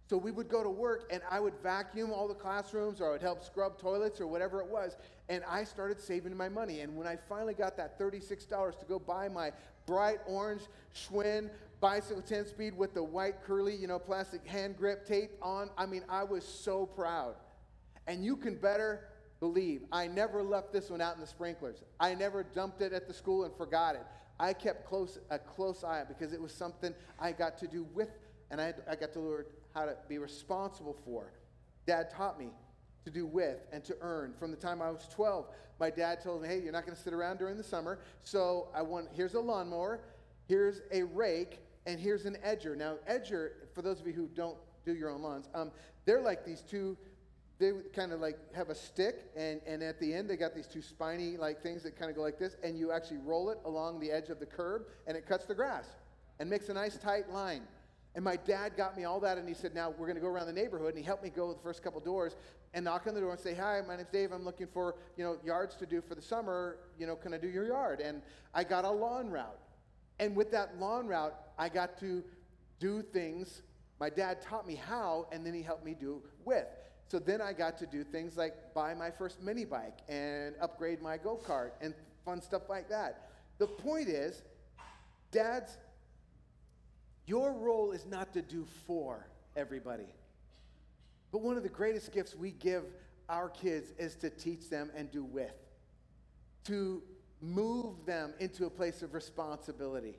So 0.08 0.16
we 0.16 0.30
would 0.30 0.48
go 0.48 0.62
to 0.62 0.70
work 0.70 1.10
and 1.12 1.20
I 1.30 1.38
would 1.38 1.52
vacuum 1.62 2.12
all 2.12 2.26
the 2.26 2.34
classrooms 2.34 3.02
or 3.02 3.08
I 3.08 3.12
would 3.12 3.20
help 3.20 3.44
scrub 3.44 3.78
toilets 3.78 4.22
or 4.22 4.26
whatever 4.26 4.60
it 4.60 4.66
was. 4.66 4.96
And 5.28 5.44
I 5.46 5.64
started 5.64 6.00
saving 6.00 6.34
my 6.34 6.48
money. 6.48 6.80
And 6.80 6.96
when 6.96 7.06
I 7.06 7.16
finally 7.28 7.52
got 7.52 7.76
that 7.76 8.00
$36 8.00 8.78
to 8.78 8.86
go 8.86 8.98
buy 8.98 9.28
my 9.28 9.52
bright 9.84 10.20
orange 10.26 10.62
Schwinn 10.94 11.50
bicycle 11.80 12.22
10 12.22 12.46
speed 12.46 12.76
with 12.76 12.94
the 12.94 13.02
white 13.02 13.42
curly, 13.44 13.74
you 13.74 13.86
know, 13.86 13.98
plastic 13.98 14.46
hand 14.46 14.76
grip 14.76 15.06
tape 15.06 15.30
on, 15.42 15.70
I 15.76 15.86
mean, 15.86 16.04
I 16.08 16.24
was 16.24 16.44
so 16.44 16.86
proud. 16.86 17.34
And 18.06 18.24
you 18.24 18.36
can 18.36 18.56
better 18.56 19.08
believe 19.40 19.82
I 19.92 20.06
never 20.06 20.42
left 20.42 20.72
this 20.72 20.90
one 20.90 21.00
out 21.00 21.14
in 21.14 21.20
the 21.20 21.26
sprinklers. 21.26 21.82
I 22.00 22.14
never 22.14 22.42
dumped 22.42 22.80
it 22.80 22.92
at 22.92 23.06
the 23.06 23.14
school 23.14 23.44
and 23.44 23.54
forgot 23.54 23.94
it. 23.94 24.06
I 24.40 24.52
kept 24.52 24.86
close 24.86 25.18
a 25.30 25.38
close 25.38 25.84
eye 25.84 26.04
because 26.06 26.32
it 26.32 26.40
was 26.40 26.52
something 26.52 26.94
I 27.18 27.32
got 27.32 27.58
to 27.58 27.66
do 27.66 27.86
with, 27.94 28.10
and 28.50 28.60
I, 28.60 28.72
I 28.88 28.94
got 28.94 29.12
to 29.14 29.20
learn 29.20 29.44
how 29.74 29.84
to 29.84 29.96
be 30.08 30.18
responsible 30.18 30.96
for. 31.04 31.32
Dad 31.86 32.10
taught 32.10 32.38
me 32.38 32.48
to 33.04 33.10
do 33.10 33.26
with 33.26 33.58
and 33.72 33.82
to 33.84 33.96
earn. 34.00 34.34
From 34.38 34.50
the 34.50 34.56
time 34.56 34.80
I 34.80 34.90
was 34.90 35.08
12, 35.12 35.46
my 35.80 35.90
dad 35.90 36.22
told 36.22 36.42
me, 36.42 36.48
"Hey, 36.48 36.60
you're 36.60 36.72
not 36.72 36.84
going 36.84 36.96
to 36.96 37.02
sit 37.02 37.12
around 37.12 37.38
during 37.38 37.56
the 37.56 37.64
summer, 37.64 37.98
so 38.22 38.68
I 38.74 38.82
want 38.82 39.08
here's 39.12 39.34
a 39.34 39.40
lawnmower, 39.40 40.00
here's 40.46 40.82
a 40.92 41.02
rake, 41.02 41.60
and 41.88 41.98
here's 41.98 42.24
an 42.24 42.36
edger." 42.46 42.76
Now, 42.76 42.98
edger, 43.10 43.50
for 43.74 43.82
those 43.82 44.00
of 44.00 44.06
you 44.06 44.12
who 44.12 44.28
don't 44.28 44.56
do 44.84 44.94
your 44.94 45.10
own 45.10 45.22
lawns, 45.22 45.48
um, 45.54 45.72
they're 46.04 46.22
like 46.22 46.44
these 46.44 46.62
two 46.62 46.96
they 47.58 47.72
kind 47.92 48.12
of 48.12 48.20
like 48.20 48.38
have 48.54 48.70
a 48.70 48.74
stick 48.74 49.30
and, 49.36 49.60
and 49.66 49.82
at 49.82 49.98
the 49.98 50.14
end 50.14 50.30
they 50.30 50.36
got 50.36 50.54
these 50.54 50.68
two 50.68 50.82
spiny 50.82 51.36
like 51.36 51.60
things 51.60 51.82
that 51.82 51.98
kind 51.98 52.10
of 52.10 52.16
go 52.16 52.22
like 52.22 52.38
this 52.38 52.56
and 52.62 52.78
you 52.78 52.92
actually 52.92 53.18
roll 53.18 53.50
it 53.50 53.58
along 53.64 53.98
the 53.98 54.10
edge 54.10 54.28
of 54.28 54.38
the 54.38 54.46
curb 54.46 54.82
and 55.06 55.16
it 55.16 55.26
cuts 55.26 55.44
the 55.44 55.54
grass 55.54 55.86
and 56.38 56.48
makes 56.48 56.68
a 56.68 56.74
nice 56.74 56.96
tight 56.96 57.28
line. 57.30 57.62
And 58.14 58.24
my 58.24 58.36
dad 58.36 58.76
got 58.76 58.96
me 58.96 59.04
all 59.04 59.20
that 59.20 59.38
and 59.38 59.48
he 59.48 59.54
said 59.54 59.74
now 59.74 59.90
we're 59.90 60.06
going 60.06 60.14
to 60.14 60.20
go 60.20 60.28
around 60.28 60.46
the 60.46 60.52
neighborhood 60.52 60.90
and 60.90 60.98
he 60.98 61.04
helped 61.04 61.22
me 61.22 61.30
go 61.30 61.52
the 61.52 61.60
first 61.60 61.82
couple 61.82 62.00
doors 62.00 62.36
and 62.74 62.84
knock 62.84 63.06
on 63.06 63.14
the 63.14 63.20
door 63.20 63.32
and 63.32 63.40
say 63.40 63.54
hi 63.54 63.80
my 63.86 63.96
name's 63.96 64.08
dave. 64.10 64.30
I'm 64.30 64.44
looking 64.44 64.68
for 64.68 64.94
you 65.16 65.24
know 65.24 65.36
yards 65.44 65.74
to 65.76 65.86
do 65.86 66.00
for 66.00 66.14
the 66.14 66.22
summer. 66.22 66.78
You 66.98 67.08
know 67.08 67.16
can 67.16 67.34
i 67.34 67.38
do 67.38 67.48
your 67.48 67.66
yard? 67.66 68.00
And 68.00 68.22
i 68.54 68.62
got 68.62 68.84
a 68.84 68.90
lawn 68.90 69.30
route 69.30 69.58
and 70.18 70.34
with 70.36 70.50
that 70.50 70.78
lawn 70.78 71.06
route 71.06 71.34
i 71.58 71.68
got 71.68 71.98
to 71.98 72.22
do 72.78 73.02
things 73.02 73.62
my 74.00 74.10
dad 74.10 74.40
taught 74.40 74.66
me 74.66 74.74
how 74.74 75.26
and 75.32 75.44
then 75.44 75.54
he 75.54 75.62
helped 75.62 75.84
me 75.84 75.94
do 75.98 76.22
with 76.44 76.66
so 77.08 77.18
then 77.18 77.40
I 77.40 77.54
got 77.54 77.78
to 77.78 77.86
do 77.86 78.04
things 78.04 78.36
like 78.36 78.74
buy 78.74 78.92
my 78.92 79.10
first 79.10 79.42
mini 79.42 79.64
bike 79.64 80.00
and 80.08 80.54
upgrade 80.60 81.00
my 81.00 81.16
go 81.16 81.40
kart 81.42 81.70
and 81.80 81.94
fun 82.24 82.42
stuff 82.42 82.68
like 82.68 82.90
that. 82.90 83.30
The 83.56 83.66
point 83.66 84.08
is, 84.08 84.42
dads, 85.30 85.78
your 87.26 87.52
role 87.54 87.92
is 87.92 88.04
not 88.04 88.34
to 88.34 88.42
do 88.42 88.66
for 88.86 89.26
everybody. 89.56 90.14
But 91.32 91.40
one 91.40 91.56
of 91.56 91.62
the 91.62 91.70
greatest 91.70 92.12
gifts 92.12 92.34
we 92.34 92.50
give 92.50 92.84
our 93.30 93.48
kids 93.48 93.92
is 93.98 94.14
to 94.16 94.28
teach 94.28 94.68
them 94.68 94.90
and 94.94 95.10
do 95.10 95.24
with, 95.24 95.52
to 96.64 97.02
move 97.40 97.94
them 98.06 98.34
into 98.40 98.66
a 98.66 98.70
place 98.70 99.02
of 99.02 99.14
responsibility. 99.14 100.14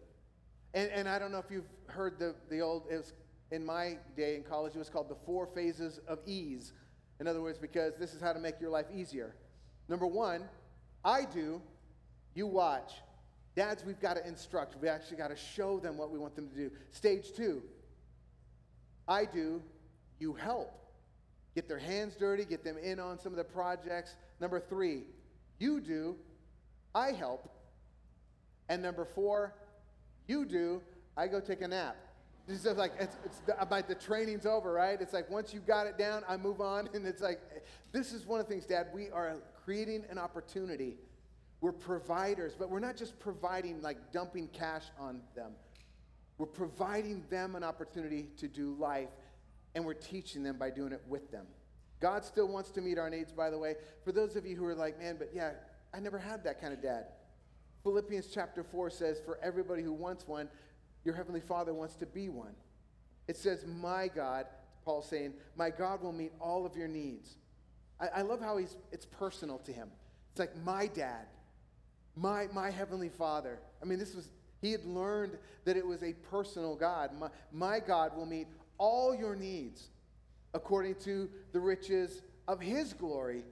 And, 0.74 0.90
and 0.92 1.10
I 1.10 1.20
don't 1.20 1.32
know 1.32 1.40
if 1.40 1.52
you've 1.52 1.70
heard 1.88 2.20
the, 2.20 2.36
the 2.50 2.62
old, 2.62 2.84
it 2.90 2.98
was 2.98 3.14
in 3.52 3.66
my 3.66 3.98
day 4.16 4.36
in 4.36 4.44
college, 4.44 4.76
it 4.76 4.80
was 4.80 4.90
called 4.90 5.10
the 5.10 5.18
four 5.26 5.48
phases 5.48 6.00
of 6.08 6.20
ease. 6.26 6.74
In 7.20 7.28
other 7.28 7.42
words, 7.42 7.58
because 7.58 7.94
this 8.00 8.14
is 8.14 8.22
how 8.22 8.34
to 8.34 8.40
make 8.40 8.62
your 8.62 8.70
life 8.70 8.86
easier. 8.94 9.36
Number 9.88 10.08
one, 10.08 10.44
I 11.04 11.26
do, 11.26 11.62
you 12.36 12.48
watch. 12.48 12.94
Dads, 13.56 13.84
we've 13.84 14.00
got 14.00 14.16
to 14.16 14.26
instruct. 14.28 14.76
We 14.82 14.88
actually 14.88 15.18
got 15.18 15.30
to 15.30 15.36
show 15.36 15.80
them 15.80 15.98
what 15.98 16.12
we 16.12 16.20
want 16.20 16.36
them 16.36 16.48
to 16.50 16.56
do. 16.56 16.72
Stage 16.92 17.34
two 17.36 17.64
I 19.08 19.26
do, 19.26 19.62
you 20.20 20.34
help. 20.34 20.72
Get 21.56 21.68
their 21.68 21.80
hands 21.80 22.16
dirty, 22.16 22.46
get 22.46 22.64
them 22.64 22.78
in 22.78 23.00
on 23.00 23.20
some 23.20 23.34
of 23.34 23.38
the 23.38 23.44
projects. 23.44 24.16
Number 24.40 24.60
three, 24.60 25.02
you 25.58 25.82
do, 25.82 26.16
I 27.00 27.14
help. 27.14 27.50
And 28.68 28.84
number 28.84 29.06
four, 29.06 29.56
you 30.28 30.46
do, 30.46 30.82
I 31.16 31.28
go 31.28 31.40
take 31.40 31.62
a 31.62 31.68
nap. 31.68 31.96
It's 32.48 32.64
just 32.64 32.78
like, 32.78 32.92
it's, 33.00 33.16
it's 33.24 33.42
about 33.60 33.88
the 33.88 33.96
training's 33.96 34.46
over, 34.46 34.74
right? 34.74 35.00
It's 35.00 35.14
like 35.14 35.30
once 35.30 35.54
you've 35.54 35.68
got 35.68 35.88
it 35.88 35.98
down, 35.98 36.24
I 36.28 36.36
move 36.36 36.62
on. 36.62 36.90
And 36.94 37.06
it's 37.06 37.22
like, 37.22 37.40
this 37.92 38.12
is 38.12 38.26
one 38.26 38.40
of 38.40 38.48
the 38.48 38.54
things, 38.54 38.66
Dad, 38.66 38.88
we 38.94 39.10
are 39.12 39.38
creating 39.64 40.04
an 40.10 40.18
opportunity. 40.18 40.98
We're 41.62 41.72
providers, 41.72 42.54
but 42.58 42.70
we're 42.70 42.80
not 42.80 42.98
just 42.98 43.20
providing, 43.20 43.82
like 43.82 44.12
dumping 44.12 44.48
cash 44.50 44.86
on 45.00 45.22
them. 45.36 45.52
We're 46.38 46.48
providing 46.48 47.24
them 47.30 47.56
an 47.56 47.64
opportunity 47.64 48.30
to 48.38 48.48
do 48.48 48.76
life, 48.80 49.10
and 49.76 49.86
we're 49.86 49.94
teaching 49.94 50.42
them 50.44 50.58
by 50.58 50.70
doing 50.70 50.92
it 50.92 51.02
with 51.08 51.32
them. 51.32 51.46
God 52.00 52.24
still 52.24 52.48
wants 52.48 52.72
to 52.72 52.82
meet 52.82 52.98
our 52.98 53.10
needs, 53.10 53.32
by 53.32 53.50
the 53.50 53.58
way. 53.58 53.76
For 54.06 54.12
those 54.12 54.36
of 54.36 54.46
you 54.46 54.56
who 54.56 54.66
are 54.66 54.76
like, 54.76 54.98
man, 55.00 55.18
but 55.20 55.32
yeah, 55.34 55.52
I 55.94 56.00
never 56.00 56.18
had 56.18 56.44
that 56.44 56.62
kind 56.62 56.74
of 56.74 56.82
dad. 56.82 57.06
Philippians 57.84 58.28
chapter 58.34 58.64
4 58.64 58.90
says, 58.90 59.22
For 59.24 59.40
everybody 59.42 59.82
who 59.82 59.94
wants 59.94 60.28
one, 60.28 60.50
your 61.04 61.16
heavenly 61.16 61.42
Father 61.42 61.74
wants 61.74 61.96
to 61.96 62.06
be 62.06 62.30
one. 62.30 62.54
It 63.28 63.38
says, 63.38 63.66
My 63.66 64.08
God, 64.08 64.46
Paul's 64.84 65.08
saying, 65.10 65.34
My 65.56 65.70
God 65.70 66.02
will 66.02 66.12
meet 66.12 66.32
all 66.40 66.66
of 66.66 66.76
your 66.76 66.88
needs. 66.88 67.38
I, 68.00 68.20
I 68.20 68.22
love 68.22 68.42
how 68.42 68.58
he's, 68.58 68.76
it's 68.92 69.06
personal 69.06 69.60
to 69.60 69.72
him. 69.72 69.90
It's 70.32 70.40
like, 70.40 70.56
My 70.64 70.88
dad, 70.88 71.26
my, 72.16 72.48
my 72.54 72.70
heavenly 72.70 73.10
Father. 73.10 73.60
I 73.82 73.86
mean, 73.86 74.00
this 74.00 74.14
was, 74.14 74.30
he 74.62 74.72
had 74.72 74.84
learned 74.86 75.38
that 75.66 75.78
it 75.78 75.86
was 75.86 76.04
a 76.04 76.14
personal 76.14 76.76
God. 76.76 77.12
My, 77.18 77.30
my 77.52 77.80
God 77.80 78.16
will 78.16 78.26
meet 78.26 78.48
all 78.78 79.16
your 79.16 79.36
needs 79.36 79.90
according 80.54 80.96
to 80.96 81.30
the 81.54 81.60
riches 81.60 82.22
of 82.48 82.60
his 82.60 82.94
glory 82.94 83.44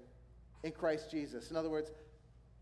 in 0.63 0.71
Christ 0.71 1.11
Jesus. 1.11 1.51
In 1.51 1.55
other 1.55 1.69
words, 1.69 1.91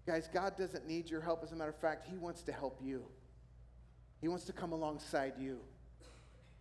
guys, 0.05 0.29
God 0.33 0.57
doesn't 0.57 0.87
need 0.87 1.09
your 1.09 1.21
help. 1.21 1.43
As 1.43 1.51
a 1.51 1.55
matter 1.55 1.69
of 1.69 1.79
fact, 1.79 2.07
he 2.09 2.17
wants 2.17 2.41
to 2.43 2.51
help 2.51 2.79
you. 2.83 3.05
He 4.21 4.27
wants 4.27 4.45
to 4.45 4.53
come 4.53 4.71
alongside 4.71 5.33
you. 5.39 5.59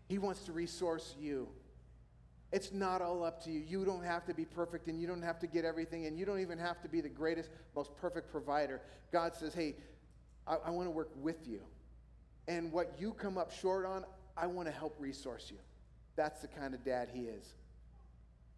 He 0.09 0.19
wants 0.19 0.41
to 0.45 0.53
resource 0.53 1.15
you. 1.19 1.49
It's 2.53 2.73
not 2.73 3.03
all 3.03 3.25
up 3.25 3.43
to 3.45 3.51
you. 3.51 3.61
You 3.67 3.85
don't 3.85 4.05
have 4.05 4.27
to 4.27 4.35
be 4.35 4.45
perfect 4.45 4.87
and 4.87 5.01
you 5.01 5.07
don't 5.07 5.23
have 5.23 5.41
to 5.41 5.47
get 5.47 5.65
everything 5.65 6.07
and 6.07 6.17
you 6.19 6.25
don't 6.25 6.41
even 6.41 6.59
have 6.59 6.81
to 6.83 6.89
be 6.89 7.01
the 7.01 7.09
greatest, 7.09 7.51
most 7.75 7.97
perfect 7.97 8.31
provider. 8.31 8.81
God 9.11 9.35
says, 9.35 9.55
hey, 9.55 9.75
I, 10.47 10.57
I 10.67 10.71
want 10.71 10.87
to 10.87 10.91
work 10.91 11.11
with 11.17 11.49
you. 11.49 11.61
And 12.47 12.71
what 12.71 12.95
you 12.99 13.13
come 13.13 13.39
up 13.39 13.51
short 13.51 13.87
on, 13.87 14.05
I 14.37 14.47
want 14.47 14.69
to 14.69 14.73
help 14.73 14.95
resource 14.99 15.49
you. 15.51 15.59
That's 16.17 16.43
the 16.43 16.49
kind 16.49 16.75
of 16.75 16.85
dad 16.85 17.09
he 17.13 17.23
is. 17.23 17.55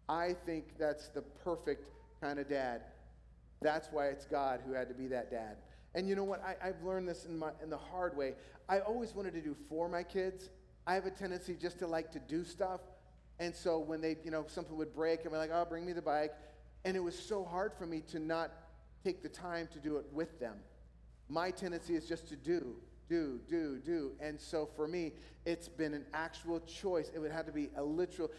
I 0.09 0.35
think 0.45 0.77
that's 0.77 1.09
the 1.09 1.21
perfect 1.21 1.89
kind 2.21 2.39
of 2.39 2.49
dad. 2.49 2.81
That's 3.61 3.89
why 3.91 4.07
it's 4.07 4.25
God 4.25 4.61
who 4.65 4.73
had 4.73 4.87
to 4.89 4.93
be 4.93 5.07
that 5.07 5.31
dad. 5.31 5.57
And 5.95 6.07
you 6.07 6.15
know 6.15 6.23
what? 6.23 6.43
I, 6.43 6.67
have 6.67 6.83
learned 6.83 7.07
this 7.07 7.25
in, 7.25 7.37
my, 7.37 7.51
in 7.63 7.69
the 7.69 7.77
hard 7.77 8.15
way. 8.15 8.33
I 8.69 8.79
always 8.79 9.15
wanted 9.15 9.33
to 9.33 9.41
do 9.41 9.55
for 9.67 9.89
my 9.89 10.03
kids. 10.03 10.49
I 10.85 10.93
have 10.93 11.05
a 11.05 11.11
tendency 11.11 11.55
just 11.55 11.79
to 11.79 11.87
like 11.87 12.11
to 12.11 12.19
do 12.19 12.43
stuff. 12.43 12.81
And 13.39 13.55
so 13.55 13.79
when 13.79 14.01
they, 14.01 14.17
you 14.23 14.31
know, 14.31 14.45
something 14.47 14.77
would 14.77 14.93
break, 14.93 15.25
I'm 15.25 15.33
like, 15.33 15.51
oh, 15.53 15.65
bring 15.65 15.85
me 15.85 15.93
the 15.93 16.01
bike. 16.01 16.33
And 16.85 16.95
it 16.95 16.99
was 16.99 17.17
so 17.17 17.43
hard 17.43 17.73
for 17.73 17.85
me 17.85 18.01
to 18.11 18.19
not 18.19 18.51
take 19.03 19.23
the 19.23 19.29
time 19.29 19.67
to 19.73 19.79
do 19.79 19.97
it 19.97 20.05
with 20.11 20.39
them. 20.39 20.57
My 21.29 21.51
tendency 21.51 21.95
is 21.95 22.07
just 22.07 22.27
to 22.29 22.35
do, 22.35 22.75
do, 23.09 23.39
do, 23.49 23.79
do. 23.83 24.11
And 24.19 24.39
so 24.39 24.69
for 24.75 24.87
me, 24.87 25.13
it's 25.45 25.67
been 25.67 25.93
an 25.93 26.05
actual 26.13 26.59
choice. 26.61 27.11
It 27.13 27.19
would 27.19 27.31
have 27.31 27.45
to 27.45 27.51
be 27.51 27.69
a 27.75 27.83
literal, 27.83 28.29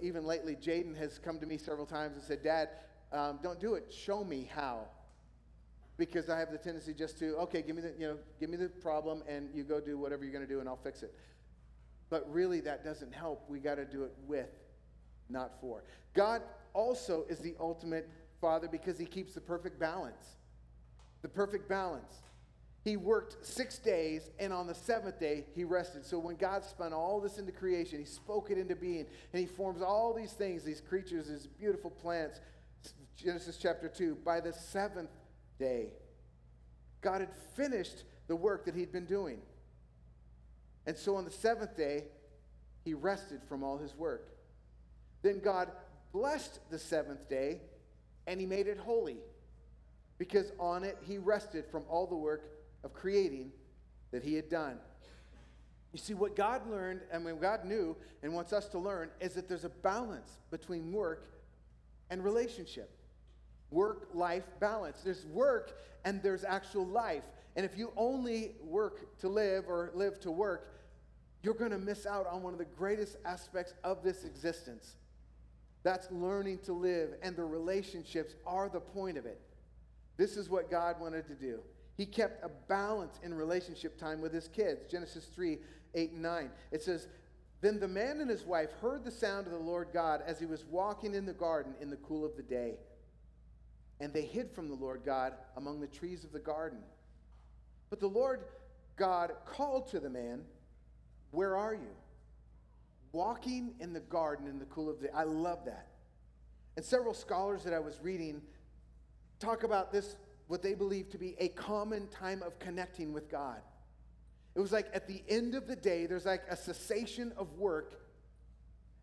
even 0.00 0.24
lately, 0.24 0.56
Jaden 0.56 0.96
has 0.96 1.18
come 1.18 1.38
to 1.40 1.46
me 1.46 1.58
several 1.58 1.86
times 1.86 2.14
and 2.16 2.22
said, 2.22 2.42
Dad, 2.42 2.68
um, 3.12 3.38
don't 3.42 3.60
do 3.60 3.74
it. 3.74 3.92
Show 3.92 4.24
me 4.24 4.48
how. 4.54 4.86
Because 5.98 6.30
I 6.30 6.38
have 6.38 6.50
the 6.50 6.58
tendency 6.58 6.94
just 6.94 7.18
to, 7.18 7.36
okay, 7.36 7.62
give 7.62 7.76
me 7.76 7.82
the, 7.82 7.92
you 7.98 8.08
know, 8.08 8.16
give 8.40 8.50
me 8.50 8.56
the 8.56 8.68
problem 8.68 9.22
and 9.28 9.48
you 9.54 9.62
go 9.62 9.80
do 9.80 9.98
whatever 9.98 10.24
you're 10.24 10.32
going 10.32 10.46
to 10.46 10.52
do 10.52 10.60
and 10.60 10.68
I'll 10.68 10.80
fix 10.82 11.02
it. 11.02 11.14
But 12.10 12.30
really, 12.32 12.60
that 12.60 12.84
doesn't 12.84 13.14
help. 13.14 13.44
We 13.48 13.58
got 13.58 13.76
to 13.76 13.84
do 13.84 14.04
it 14.04 14.12
with, 14.26 14.50
not 15.28 15.52
for. 15.60 15.84
God 16.14 16.42
also 16.74 17.24
is 17.28 17.38
the 17.38 17.54
ultimate 17.60 18.08
Father 18.40 18.68
because 18.68 18.98
He 18.98 19.06
keeps 19.06 19.34
the 19.34 19.40
perfect 19.40 19.78
balance. 19.78 20.36
The 21.22 21.28
perfect 21.28 21.68
balance. 21.68 22.22
He 22.84 22.96
worked 22.96 23.46
six 23.46 23.78
days, 23.78 24.30
and 24.40 24.52
on 24.52 24.66
the 24.66 24.74
seventh 24.74 25.20
day, 25.20 25.44
he 25.54 25.62
rested. 25.62 26.04
So 26.04 26.18
when 26.18 26.34
God 26.34 26.64
spun 26.64 26.92
all 26.92 27.20
this 27.20 27.38
into 27.38 27.52
creation, 27.52 28.00
he 28.00 28.04
spoke 28.04 28.50
it 28.50 28.58
into 28.58 28.74
being, 28.74 29.06
and 29.32 29.40
he 29.40 29.46
forms 29.46 29.82
all 29.82 30.12
these 30.12 30.32
things, 30.32 30.64
these 30.64 30.80
creatures, 30.80 31.28
these 31.28 31.46
beautiful 31.46 31.90
plants. 31.90 32.40
Genesis 33.22 33.56
chapter 33.56 33.88
2. 33.88 34.18
By 34.24 34.40
the 34.40 34.52
seventh 34.52 35.10
day, 35.58 35.92
God 37.00 37.20
had 37.20 37.30
finished 37.54 38.04
the 38.26 38.36
work 38.36 38.64
that 38.64 38.74
he'd 38.74 38.92
been 38.92 39.06
doing. 39.06 39.38
And 40.86 40.96
so 40.96 41.16
on 41.16 41.24
the 41.24 41.30
seventh 41.30 41.76
day, 41.76 42.04
he 42.84 42.94
rested 42.94 43.40
from 43.48 43.62
all 43.62 43.78
his 43.78 43.94
work. 43.94 44.28
Then 45.22 45.38
God 45.38 45.70
blessed 46.12 46.58
the 46.70 46.78
seventh 46.78 47.28
day 47.28 47.60
and 48.26 48.40
he 48.40 48.46
made 48.46 48.66
it 48.66 48.78
holy 48.78 49.18
because 50.18 50.52
on 50.58 50.84
it 50.84 50.98
he 51.02 51.18
rested 51.18 51.64
from 51.70 51.84
all 51.88 52.06
the 52.06 52.16
work 52.16 52.50
of 52.84 52.92
creating 52.92 53.52
that 54.10 54.22
he 54.22 54.34
had 54.34 54.48
done. 54.48 54.78
You 55.92 55.98
see, 55.98 56.14
what 56.14 56.34
God 56.36 56.68
learned 56.70 57.02
and 57.12 57.24
what 57.24 57.40
God 57.40 57.64
knew 57.64 57.96
and 58.22 58.32
wants 58.32 58.52
us 58.52 58.66
to 58.68 58.78
learn 58.78 59.10
is 59.20 59.34
that 59.34 59.48
there's 59.48 59.64
a 59.64 59.68
balance 59.68 60.38
between 60.50 60.90
work 60.90 61.28
and 62.10 62.24
relationship. 62.24 62.90
Work 63.72 64.10
life 64.14 64.44
balance. 64.60 65.00
There's 65.02 65.26
work 65.26 65.78
and 66.04 66.22
there's 66.22 66.44
actual 66.44 66.86
life. 66.86 67.24
And 67.56 67.66
if 67.66 67.76
you 67.76 67.92
only 67.96 68.52
work 68.62 69.18
to 69.20 69.28
live 69.28 69.64
or 69.68 69.90
live 69.94 70.20
to 70.20 70.30
work, 70.30 70.72
you're 71.42 71.54
going 71.54 71.72
to 71.72 71.78
miss 71.78 72.06
out 72.06 72.26
on 72.26 72.42
one 72.42 72.52
of 72.52 72.58
the 72.58 72.64
greatest 72.64 73.16
aspects 73.24 73.74
of 73.82 74.02
this 74.02 74.24
existence. 74.24 74.96
That's 75.82 76.10
learning 76.12 76.60
to 76.64 76.72
live, 76.72 77.14
and 77.22 77.34
the 77.34 77.44
relationships 77.44 78.34
are 78.46 78.68
the 78.68 78.80
point 78.80 79.18
of 79.18 79.26
it. 79.26 79.40
This 80.16 80.36
is 80.36 80.48
what 80.48 80.70
God 80.70 81.00
wanted 81.00 81.26
to 81.26 81.34
do. 81.34 81.60
He 81.96 82.06
kept 82.06 82.44
a 82.44 82.48
balance 82.68 83.18
in 83.22 83.34
relationship 83.34 83.98
time 83.98 84.20
with 84.20 84.32
his 84.32 84.48
kids. 84.48 84.90
Genesis 84.90 85.26
3 85.34 85.58
8 85.94 86.12
and 86.12 86.22
9. 86.22 86.50
It 86.70 86.82
says, 86.82 87.08
Then 87.60 87.80
the 87.80 87.88
man 87.88 88.20
and 88.20 88.30
his 88.30 88.44
wife 88.44 88.70
heard 88.80 89.04
the 89.04 89.10
sound 89.10 89.46
of 89.46 89.52
the 89.52 89.58
Lord 89.58 89.88
God 89.92 90.22
as 90.26 90.38
he 90.38 90.46
was 90.46 90.64
walking 90.64 91.14
in 91.14 91.26
the 91.26 91.32
garden 91.32 91.74
in 91.80 91.90
the 91.90 91.96
cool 91.96 92.24
of 92.24 92.36
the 92.36 92.42
day. 92.42 92.76
And 94.02 94.12
they 94.12 94.22
hid 94.22 94.50
from 94.50 94.68
the 94.68 94.74
Lord 94.74 95.02
God 95.06 95.34
among 95.56 95.80
the 95.80 95.86
trees 95.86 96.24
of 96.24 96.32
the 96.32 96.40
garden. 96.40 96.80
But 97.88 98.00
the 98.00 98.08
Lord 98.08 98.40
God 98.96 99.30
called 99.46 99.86
to 99.92 100.00
the 100.00 100.10
man, 100.10 100.42
Where 101.30 101.56
are 101.56 101.72
you? 101.72 101.94
Walking 103.12 103.74
in 103.78 103.92
the 103.92 104.00
garden 104.00 104.48
in 104.48 104.58
the 104.58 104.64
cool 104.64 104.90
of 104.90 105.00
the 105.00 105.06
day. 105.06 105.12
I 105.14 105.22
love 105.22 105.64
that. 105.66 105.86
And 106.76 106.84
several 106.84 107.14
scholars 107.14 107.62
that 107.62 107.72
I 107.72 107.78
was 107.78 108.00
reading 108.02 108.42
talk 109.38 109.62
about 109.62 109.92
this 109.92 110.16
what 110.48 110.62
they 110.62 110.74
believe 110.74 111.08
to 111.10 111.18
be 111.18 111.36
a 111.38 111.48
common 111.48 112.08
time 112.08 112.42
of 112.42 112.58
connecting 112.58 113.12
with 113.12 113.30
God. 113.30 113.60
It 114.56 114.60
was 114.60 114.72
like 114.72 114.88
at 114.92 115.06
the 115.06 115.22
end 115.28 115.54
of 115.54 115.68
the 115.68 115.76
day, 115.76 116.06
there's 116.06 116.26
like 116.26 116.42
a 116.50 116.56
cessation 116.56 117.32
of 117.36 117.56
work, 117.56 118.02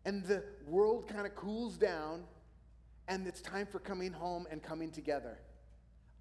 and 0.04 0.22
the 0.24 0.44
world 0.68 1.08
kind 1.08 1.26
of 1.26 1.34
cools 1.34 1.78
down, 1.78 2.24
and 3.10 3.26
it's 3.26 3.42
time 3.42 3.66
for 3.66 3.80
coming 3.80 4.12
home 4.12 4.46
and 4.50 4.62
coming 4.62 4.90
together. 4.90 5.36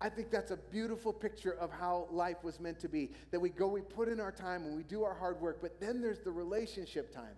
I 0.01 0.09
think 0.09 0.31
that's 0.31 0.49
a 0.49 0.57
beautiful 0.57 1.13
picture 1.13 1.53
of 1.53 1.71
how 1.71 2.07
life 2.09 2.43
was 2.43 2.59
meant 2.59 2.79
to 2.79 2.89
be. 2.89 3.11
That 3.31 3.39
we 3.39 3.49
go, 3.49 3.67
we 3.67 3.81
put 3.81 4.09
in 4.09 4.19
our 4.19 4.31
time, 4.31 4.65
and 4.65 4.75
we 4.75 4.83
do 4.83 5.03
our 5.03 5.13
hard 5.13 5.39
work, 5.39 5.59
but 5.61 5.79
then 5.79 6.01
there's 6.01 6.19
the 6.19 6.31
relationship 6.31 7.13
time. 7.13 7.35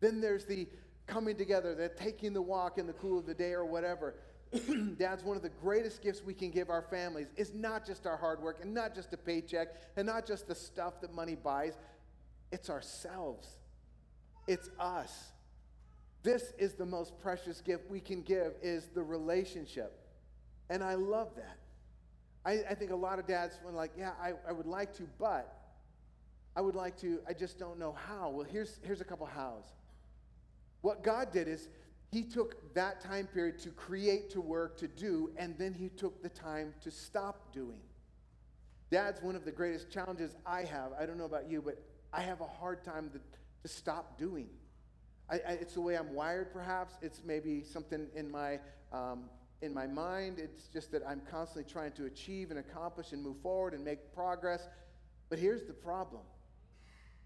Then 0.00 0.20
there's 0.20 0.46
the 0.46 0.66
coming 1.06 1.36
together, 1.36 1.74
the 1.74 1.90
taking 1.90 2.32
the 2.32 2.40
walk 2.40 2.78
in 2.78 2.86
the 2.86 2.94
cool 2.94 3.18
of 3.18 3.26
the 3.26 3.34
day 3.34 3.52
or 3.52 3.66
whatever. 3.66 4.14
Dad's 4.98 5.24
one 5.24 5.36
of 5.36 5.42
the 5.42 5.50
greatest 5.50 6.02
gifts 6.02 6.22
we 6.24 6.32
can 6.32 6.50
give 6.50 6.70
our 6.70 6.82
families 6.82 7.28
is 7.36 7.52
not 7.52 7.86
just 7.86 8.06
our 8.06 8.16
hard 8.16 8.40
work 8.40 8.60
and 8.62 8.72
not 8.72 8.94
just 8.94 9.12
a 9.12 9.16
paycheck 9.16 9.68
and 9.96 10.06
not 10.06 10.26
just 10.26 10.48
the 10.48 10.54
stuff 10.54 11.00
that 11.02 11.12
money 11.12 11.34
buys. 11.34 11.76
It's 12.50 12.70
ourselves. 12.70 13.48
It's 14.46 14.70
us. 14.78 15.32
This 16.22 16.52
is 16.58 16.74
the 16.74 16.86
most 16.86 17.18
precious 17.20 17.60
gift 17.60 17.90
we 17.90 18.00
can 18.00 18.22
give 18.22 18.52
is 18.62 18.88
the 18.94 19.02
relationship. 19.02 19.98
And 20.68 20.84
I 20.84 20.94
love 20.94 21.28
that. 21.36 21.58
I, 22.44 22.70
I 22.70 22.74
think 22.74 22.90
a 22.90 22.96
lot 22.96 23.18
of 23.18 23.26
dads 23.26 23.58
were 23.64 23.72
like, 23.72 23.92
yeah, 23.96 24.12
I, 24.22 24.32
I 24.48 24.52
would 24.52 24.66
like 24.66 24.94
to, 24.96 25.08
but 25.18 25.56
I 26.56 26.60
would 26.60 26.74
like 26.74 26.96
to, 27.00 27.20
I 27.28 27.32
just 27.32 27.58
don't 27.58 27.78
know 27.78 27.92
how. 27.92 28.30
Well, 28.30 28.46
here's, 28.50 28.80
here's 28.82 29.00
a 29.00 29.04
couple 29.04 29.26
hows. 29.26 29.64
What 30.82 31.02
God 31.02 31.32
did 31.32 31.48
is 31.48 31.68
he 32.10 32.22
took 32.22 32.74
that 32.74 33.00
time 33.00 33.26
period 33.26 33.58
to 33.60 33.70
create, 33.70 34.30
to 34.30 34.40
work, 34.40 34.78
to 34.78 34.88
do, 34.88 35.30
and 35.36 35.56
then 35.58 35.72
he 35.72 35.88
took 35.88 36.22
the 36.22 36.28
time 36.28 36.74
to 36.82 36.90
stop 36.90 37.52
doing. 37.52 37.80
Dad's 38.90 39.22
one 39.22 39.36
of 39.36 39.44
the 39.44 39.52
greatest 39.52 39.90
challenges 39.90 40.34
I 40.44 40.62
have. 40.62 40.92
I 40.98 41.06
don't 41.06 41.16
know 41.18 41.24
about 41.24 41.48
you, 41.48 41.62
but 41.62 41.80
I 42.12 42.22
have 42.22 42.40
a 42.40 42.46
hard 42.46 42.82
time 42.82 43.10
to, 43.10 43.20
to 43.62 43.68
stop 43.74 44.18
doing. 44.18 44.48
I, 45.30 45.34
I, 45.34 45.52
it's 45.52 45.74
the 45.74 45.80
way 45.80 45.96
I'm 45.96 46.12
wired, 46.14 46.52
perhaps. 46.52 46.94
It's 47.02 47.22
maybe 47.24 47.62
something 47.62 48.08
in 48.14 48.30
my, 48.30 48.58
um, 48.92 49.24
in 49.62 49.72
my 49.72 49.86
mind. 49.86 50.38
It's 50.38 50.66
just 50.68 50.90
that 50.92 51.02
I'm 51.06 51.22
constantly 51.30 51.70
trying 51.70 51.92
to 51.92 52.06
achieve 52.06 52.50
and 52.50 52.58
accomplish 52.58 53.12
and 53.12 53.22
move 53.22 53.36
forward 53.42 53.74
and 53.74 53.84
make 53.84 54.12
progress. 54.14 54.68
But 55.28 55.38
here's 55.38 55.66
the 55.66 55.72
problem 55.72 56.22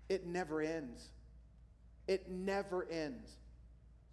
it 0.08 0.26
never 0.26 0.60
ends. 0.60 1.08
It 2.06 2.30
never 2.30 2.86
ends. 2.90 3.30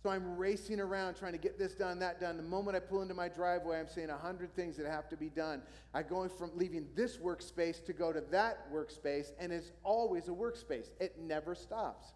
So 0.02 0.10
I'm 0.10 0.36
racing 0.38 0.80
around 0.80 1.16
trying 1.16 1.34
to 1.34 1.38
get 1.38 1.60
this 1.60 1.76
done, 1.76 2.00
that 2.00 2.20
done. 2.20 2.38
The 2.38 2.44
moment 2.44 2.76
I 2.76 2.80
pull 2.80 3.04
into 3.04 3.14
my 3.14 3.28
driveway, 3.28 3.80
I'm 3.80 3.88
seeing 3.88 4.10
a 4.10 4.18
hundred 4.18 4.56
things 4.56 4.76
that 4.78 4.88
have 4.88 5.08
to 5.10 5.18
be 5.18 5.30
done. 5.30 5.62
I'm 5.94 6.08
going 6.08 6.30
from 6.30 6.50
leaving 6.56 6.88
this 6.96 7.18
workspace 7.18 7.86
to 7.86 7.94
go 7.94 8.12
to 8.12 8.22
that 8.32 8.74
workspace, 8.74 9.28
and 9.38 9.52
it's 9.52 9.72
always 9.84 10.28
a 10.28 10.32
workspace. 10.32 10.90
It 11.00 11.20
never 11.20 11.54
stops. 11.54 12.14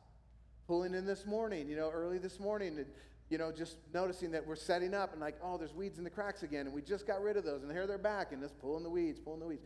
Pulling 0.67 0.93
in 0.93 1.05
this 1.05 1.25
morning, 1.25 1.69
you 1.69 1.75
know, 1.75 1.89
early 1.89 2.17
this 2.17 2.39
morning, 2.39 2.77
and 2.77 2.87
you 3.29 3.37
know, 3.37 3.51
just 3.51 3.77
noticing 3.93 4.31
that 4.31 4.45
we're 4.45 4.55
setting 4.55 4.93
up 4.93 5.11
and 5.11 5.21
like, 5.21 5.35
oh, 5.43 5.57
there's 5.57 5.73
weeds 5.73 5.97
in 5.97 6.03
the 6.03 6.09
cracks 6.09 6.43
again, 6.43 6.65
and 6.67 6.73
we 6.73 6.81
just 6.81 7.07
got 7.07 7.21
rid 7.21 7.37
of 7.37 7.43
those, 7.43 7.63
and 7.63 7.71
here 7.71 7.87
they're 7.87 7.97
back, 7.97 8.31
and 8.31 8.41
just 8.41 8.59
pulling 8.59 8.83
the 8.83 8.89
weeds, 8.89 9.19
pulling 9.19 9.39
the 9.39 9.47
weeds. 9.47 9.63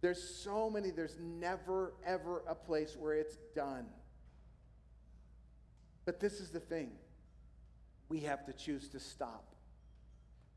There's 0.00 0.22
so 0.22 0.68
many, 0.68 0.90
there's 0.90 1.16
never, 1.20 1.94
ever 2.04 2.42
a 2.48 2.54
place 2.54 2.96
where 2.98 3.14
it's 3.14 3.36
done. 3.54 3.86
But 6.04 6.20
this 6.20 6.40
is 6.40 6.50
the 6.50 6.60
thing 6.60 6.90
we 8.08 8.20
have 8.20 8.44
to 8.46 8.52
choose 8.52 8.88
to 8.88 9.00
stop. 9.00 9.44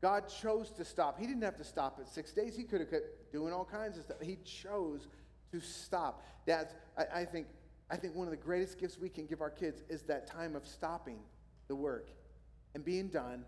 God 0.02 0.24
chose 0.28 0.70
to 0.72 0.84
stop. 0.84 1.18
He 1.18 1.26
didn't 1.26 1.42
have 1.42 1.56
to 1.56 1.64
stop 1.64 1.98
at 2.00 2.08
six 2.08 2.32
days. 2.32 2.56
He 2.56 2.64
could 2.64 2.80
have 2.80 2.90
kept 2.90 3.32
doing 3.32 3.52
all 3.52 3.64
kinds 3.64 3.96
of 3.96 4.04
stuff. 4.04 4.18
He 4.20 4.36
chose 4.44 5.08
to 5.52 5.60
stop. 5.60 6.22
That's, 6.44 6.74
I, 6.98 7.20
I, 7.20 7.24
think, 7.24 7.46
I 7.90 7.96
think 7.96 8.14
one 8.14 8.26
of 8.26 8.32
the 8.32 8.36
greatest 8.36 8.78
gifts 8.78 8.98
we 8.98 9.08
can 9.08 9.26
give 9.26 9.40
our 9.40 9.50
kids 9.50 9.82
is 9.88 10.02
that 10.02 10.26
time 10.26 10.56
of 10.56 10.66
stopping 10.66 11.18
the 11.68 11.76
work 11.76 12.10
and 12.74 12.84
being 12.84 13.08
done 13.08 13.44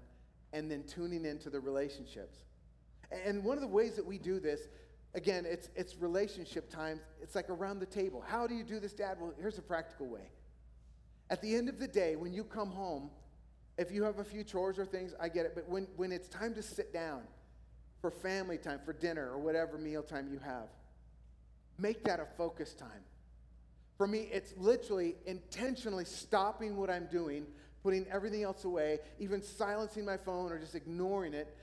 and 0.52 0.70
then 0.70 0.84
tuning 0.84 1.24
into 1.24 1.50
the 1.50 1.60
relationships. 1.60 2.38
And 3.10 3.42
one 3.44 3.56
of 3.56 3.62
the 3.62 3.68
ways 3.68 3.96
that 3.96 4.06
we 4.06 4.18
do 4.18 4.38
this, 4.38 4.68
again, 5.14 5.44
it's, 5.46 5.68
it's 5.74 5.96
relationship 5.96 6.70
times. 6.70 7.00
It's 7.20 7.34
like 7.34 7.50
around 7.50 7.80
the 7.80 7.86
table. 7.86 8.22
How 8.26 8.46
do 8.46 8.54
you 8.54 8.64
do 8.64 8.78
this, 8.78 8.92
Dad? 8.92 9.18
Well, 9.20 9.34
here's 9.40 9.58
a 9.58 9.62
practical 9.62 10.06
way. 10.06 10.30
At 11.30 11.42
the 11.42 11.54
end 11.54 11.68
of 11.68 11.78
the 11.78 11.88
day, 11.88 12.16
when 12.16 12.32
you 12.32 12.44
come 12.44 12.70
home, 12.70 13.10
if 13.76 13.90
you 13.90 14.02
have 14.04 14.18
a 14.18 14.24
few 14.24 14.44
chores 14.44 14.78
or 14.78 14.86
things, 14.86 15.14
I 15.20 15.28
get 15.28 15.46
it. 15.46 15.52
But 15.54 15.68
when, 15.68 15.86
when 15.96 16.12
it's 16.12 16.28
time 16.28 16.54
to 16.54 16.62
sit 16.62 16.92
down 16.92 17.22
for 18.00 18.10
family 18.10 18.58
time, 18.58 18.80
for 18.84 18.92
dinner, 18.92 19.30
or 19.30 19.38
whatever 19.38 19.78
meal 19.78 20.02
time 20.02 20.28
you 20.30 20.38
have, 20.38 20.68
make 21.78 22.04
that 22.04 22.20
a 22.20 22.26
focus 22.36 22.74
time. 22.74 23.04
For 23.98 24.06
me, 24.06 24.28
it's 24.32 24.54
literally 24.56 25.16
intentionally 25.26 26.04
stopping 26.04 26.76
what 26.76 26.88
I'm 26.88 27.06
doing, 27.06 27.46
putting 27.82 28.06
everything 28.06 28.44
else 28.44 28.64
away, 28.64 29.00
even 29.18 29.42
silencing 29.42 30.04
my 30.04 30.16
phone 30.16 30.52
or 30.52 30.58
just 30.58 30.76
ignoring 30.76 31.34
it. 31.34 31.54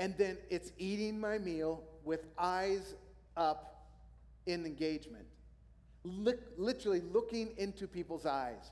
And 0.00 0.16
then 0.18 0.38
it's 0.50 0.72
eating 0.76 1.18
my 1.20 1.38
meal 1.38 1.84
with 2.04 2.26
eyes 2.36 2.94
up 3.36 3.86
in 4.46 4.66
engagement. 4.66 5.24
literally 6.56 7.00
looking 7.12 7.50
into 7.58 7.86
people's 7.86 8.26
eyes. 8.26 8.70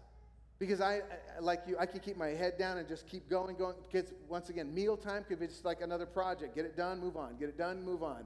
Because 0.59 0.81
I, 0.81 1.03
like 1.41 1.63
you, 1.67 1.77
I 1.79 1.85
can 1.85 2.01
keep 2.01 2.17
my 2.17 2.29
head 2.29 2.59
down 2.59 2.79
and 2.79 2.89
just 2.89 3.07
keep 3.07 3.29
going, 3.29 3.57
going. 3.57 3.75
Because 3.91 4.13
once 4.29 4.49
again, 4.49 4.75
mealtime 4.75 5.25
could 5.25 5.39
be 5.39 5.47
just 5.47 5.65
like 5.65 5.83
another 5.83 6.07
project. 6.07 6.55
Get 6.55 6.65
it 6.65 6.77
done, 6.77 6.99
move 6.99 7.17
on. 7.17 7.37
Get 7.39 7.51
it 7.51 7.59
done, 7.59 7.85
move 7.85 8.03
on. 8.03 8.25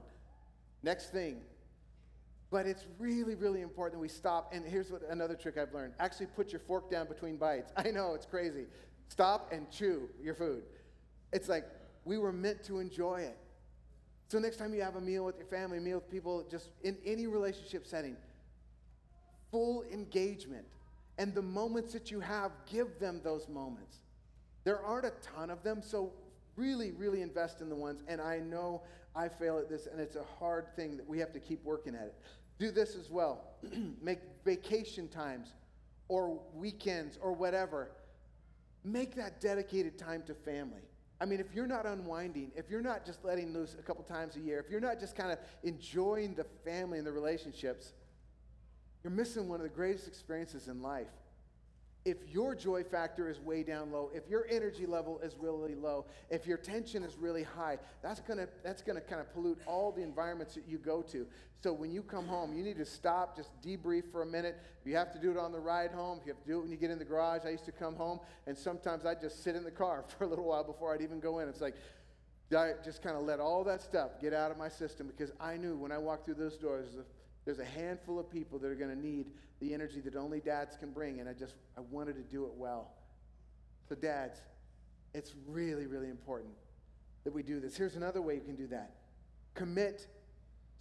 Next 0.81 1.11
thing. 1.11 1.41
But 2.51 2.67
it's 2.67 2.85
really, 2.99 3.33
really 3.33 3.61
important 3.61 3.93
that 3.93 4.01
we 4.01 4.09
stop. 4.09 4.53
And 4.53 4.65
here's 4.65 4.91
what 4.91 5.01
another 5.09 5.35
trick 5.35 5.57
I've 5.57 5.73
learned 5.73 5.93
actually 5.99 6.27
put 6.27 6.51
your 6.51 6.59
fork 6.59 6.91
down 6.91 7.07
between 7.07 7.37
bites. 7.37 7.71
I 7.77 7.91
know, 7.91 8.13
it's 8.13 8.25
crazy. 8.25 8.65
Stop 9.07 9.51
and 9.51 9.69
chew 9.71 10.09
your 10.21 10.35
food. 10.35 10.63
It's 11.33 11.49
like 11.49 11.65
we 12.05 12.17
were 12.17 12.31
meant 12.31 12.63
to 12.65 12.79
enjoy 12.79 13.21
it. 13.21 13.37
So 14.27 14.39
next 14.39 14.57
time 14.57 14.73
you 14.73 14.81
have 14.81 14.95
a 14.95 15.01
meal 15.01 15.25
with 15.25 15.37
your 15.37 15.47
family, 15.47 15.77
a 15.77 15.81
meal 15.81 15.97
with 15.97 16.09
people, 16.09 16.45
just 16.49 16.69
in 16.83 16.97
any 17.05 17.27
relationship 17.27 17.85
setting, 17.85 18.15
full 19.51 19.83
engagement 19.91 20.65
and 21.17 21.35
the 21.35 21.41
moments 21.41 21.93
that 21.93 22.09
you 22.09 22.19
have, 22.19 22.51
give 22.65 22.97
them 22.99 23.21
those 23.23 23.47
moments. 23.47 23.97
There 24.63 24.79
aren't 24.79 25.05
a 25.05 25.13
ton 25.21 25.49
of 25.49 25.63
them, 25.63 25.81
so 25.83 26.13
really, 26.55 26.91
really 26.91 27.21
invest 27.21 27.61
in 27.61 27.69
the 27.69 27.75
ones. 27.75 28.01
And 28.07 28.21
I 28.21 28.39
know 28.39 28.81
I 29.15 29.27
fail 29.27 29.57
at 29.57 29.69
this, 29.69 29.87
and 29.87 29.99
it's 29.99 30.15
a 30.15 30.23
hard 30.39 30.75
thing 30.75 30.97
that 30.97 31.07
we 31.07 31.19
have 31.19 31.33
to 31.33 31.39
keep 31.39 31.63
working 31.63 31.93
at 31.95 32.05
it. 32.05 32.15
Do 32.61 32.69
this 32.69 32.95
as 32.95 33.09
well. 33.09 33.41
Make 34.03 34.19
vacation 34.45 35.07
times 35.07 35.55
or 36.09 36.39
weekends 36.53 37.17
or 37.19 37.33
whatever. 37.33 37.89
Make 38.83 39.15
that 39.15 39.41
dedicated 39.41 39.97
time 39.97 40.21
to 40.27 40.35
family. 40.35 40.83
I 41.19 41.25
mean, 41.25 41.39
if 41.39 41.55
you're 41.55 41.65
not 41.65 41.87
unwinding, 41.87 42.51
if 42.55 42.69
you're 42.69 42.83
not 42.83 43.03
just 43.03 43.25
letting 43.25 43.51
loose 43.51 43.75
a 43.79 43.81
couple 43.81 44.03
times 44.03 44.35
a 44.35 44.41
year, 44.41 44.59
if 44.59 44.69
you're 44.69 44.79
not 44.79 44.99
just 44.99 45.15
kind 45.15 45.31
of 45.31 45.39
enjoying 45.63 46.35
the 46.35 46.43
family 46.63 46.99
and 46.99 47.07
the 47.07 47.11
relationships, 47.11 47.93
you're 49.03 49.09
missing 49.09 49.49
one 49.49 49.59
of 49.59 49.63
the 49.63 49.75
greatest 49.75 50.07
experiences 50.07 50.67
in 50.67 50.83
life. 50.83 51.07
If 52.03 52.17
your 52.29 52.55
joy 52.55 52.83
factor 52.83 53.29
is 53.29 53.39
way 53.39 53.61
down 53.61 53.91
low, 53.91 54.09
if 54.13 54.27
your 54.27 54.47
energy 54.49 54.87
level 54.87 55.19
is 55.19 55.35
really 55.39 55.75
low, 55.75 56.05
if 56.31 56.47
your 56.47 56.57
tension 56.57 57.03
is 57.03 57.15
really 57.15 57.43
high, 57.43 57.77
that's 58.01 58.19
gonna 58.21 58.47
that's 58.63 58.81
gonna 58.81 59.01
kind 59.01 59.21
of 59.21 59.31
pollute 59.33 59.59
all 59.67 59.91
the 59.91 60.01
environments 60.01 60.55
that 60.55 60.67
you 60.67 60.79
go 60.79 61.03
to. 61.03 61.27
So 61.61 61.71
when 61.71 61.91
you 61.91 62.01
come 62.01 62.25
home, 62.25 62.57
you 62.57 62.63
need 62.63 62.77
to 62.77 62.85
stop, 62.85 63.37
just 63.37 63.49
debrief 63.61 64.11
for 64.11 64.23
a 64.23 64.25
minute. 64.25 64.57
If 64.81 64.89
you 64.89 64.95
have 64.95 65.13
to 65.13 65.19
do 65.19 65.29
it 65.29 65.37
on 65.37 65.51
the 65.51 65.59
ride 65.59 65.91
home, 65.91 66.17
if 66.19 66.25
you 66.25 66.33
have 66.33 66.41
to 66.41 66.47
do 66.47 66.57
it 66.57 66.61
when 66.61 66.71
you 66.71 66.77
get 66.77 66.89
in 66.89 66.97
the 66.97 67.05
garage, 67.05 67.41
I 67.45 67.49
used 67.49 67.65
to 67.65 67.71
come 67.71 67.95
home 67.95 68.19
and 68.47 68.57
sometimes 68.57 69.05
I'd 69.05 69.21
just 69.21 69.43
sit 69.43 69.55
in 69.55 69.63
the 69.63 69.69
car 69.69 70.03
for 70.17 70.23
a 70.23 70.27
little 70.27 70.45
while 70.45 70.63
before 70.63 70.95
I'd 70.95 71.01
even 71.01 71.19
go 71.19 71.37
in. 71.37 71.47
It's 71.47 71.61
like 71.61 71.75
I 72.57 72.73
just 72.83 73.01
kind 73.01 73.15
of 73.15 73.23
let 73.23 73.39
all 73.39 73.63
that 73.65 73.81
stuff 73.81 74.19
get 74.19 74.33
out 74.33 74.51
of 74.51 74.57
my 74.57 74.69
system 74.69 75.07
because 75.07 75.31
I 75.39 75.55
knew 75.55 75.77
when 75.77 75.91
I 75.91 75.97
walked 75.97 76.25
through 76.25 76.35
those 76.35 76.57
doors, 76.57 76.87
there's 77.45 77.59
a 77.59 77.65
handful 77.65 78.19
of 78.19 78.29
people 78.29 78.59
that 78.59 78.67
are 78.67 78.75
going 78.75 78.95
to 78.95 78.99
need 78.99 79.27
the 79.59 79.73
energy 79.73 79.99
that 80.01 80.15
only 80.15 80.39
dads 80.39 80.75
can 80.77 80.91
bring, 80.91 81.19
and 81.19 81.29
I 81.29 81.33
just 81.33 81.55
I 81.77 81.81
wanted 81.81 82.15
to 82.15 82.21
do 82.21 82.45
it 82.45 82.51
well. 82.55 82.91
So, 83.89 83.95
dads, 83.95 84.39
it's 85.13 85.33
really, 85.47 85.85
really 85.85 86.09
important 86.09 86.53
that 87.23 87.33
we 87.33 87.43
do 87.43 87.59
this. 87.59 87.75
Here's 87.75 87.95
another 87.95 88.21
way 88.21 88.35
you 88.35 88.41
can 88.41 88.55
do 88.55 88.67
that 88.67 88.91
commit 89.53 90.07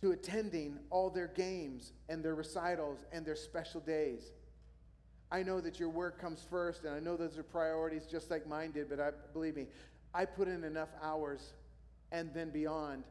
to 0.00 0.12
attending 0.12 0.78
all 0.88 1.10
their 1.10 1.28
games 1.28 1.92
and 2.08 2.24
their 2.24 2.34
recitals 2.34 3.04
and 3.12 3.26
their 3.26 3.36
special 3.36 3.80
days. 3.80 4.32
I 5.30 5.42
know 5.42 5.60
that 5.60 5.78
your 5.78 5.88
work 5.88 6.20
comes 6.20 6.44
first, 6.48 6.84
and 6.84 6.94
I 6.94 7.00
know 7.00 7.16
those 7.16 7.38
are 7.38 7.42
priorities 7.42 8.06
just 8.06 8.30
like 8.30 8.46
mine 8.46 8.72
did, 8.72 8.88
but 8.88 8.98
I, 8.98 9.10
believe 9.32 9.56
me, 9.56 9.66
I 10.14 10.24
put 10.24 10.48
in 10.48 10.64
enough 10.64 10.88
hours 11.02 11.52
and 12.10 12.32
then 12.34 12.50
beyond 12.50 13.04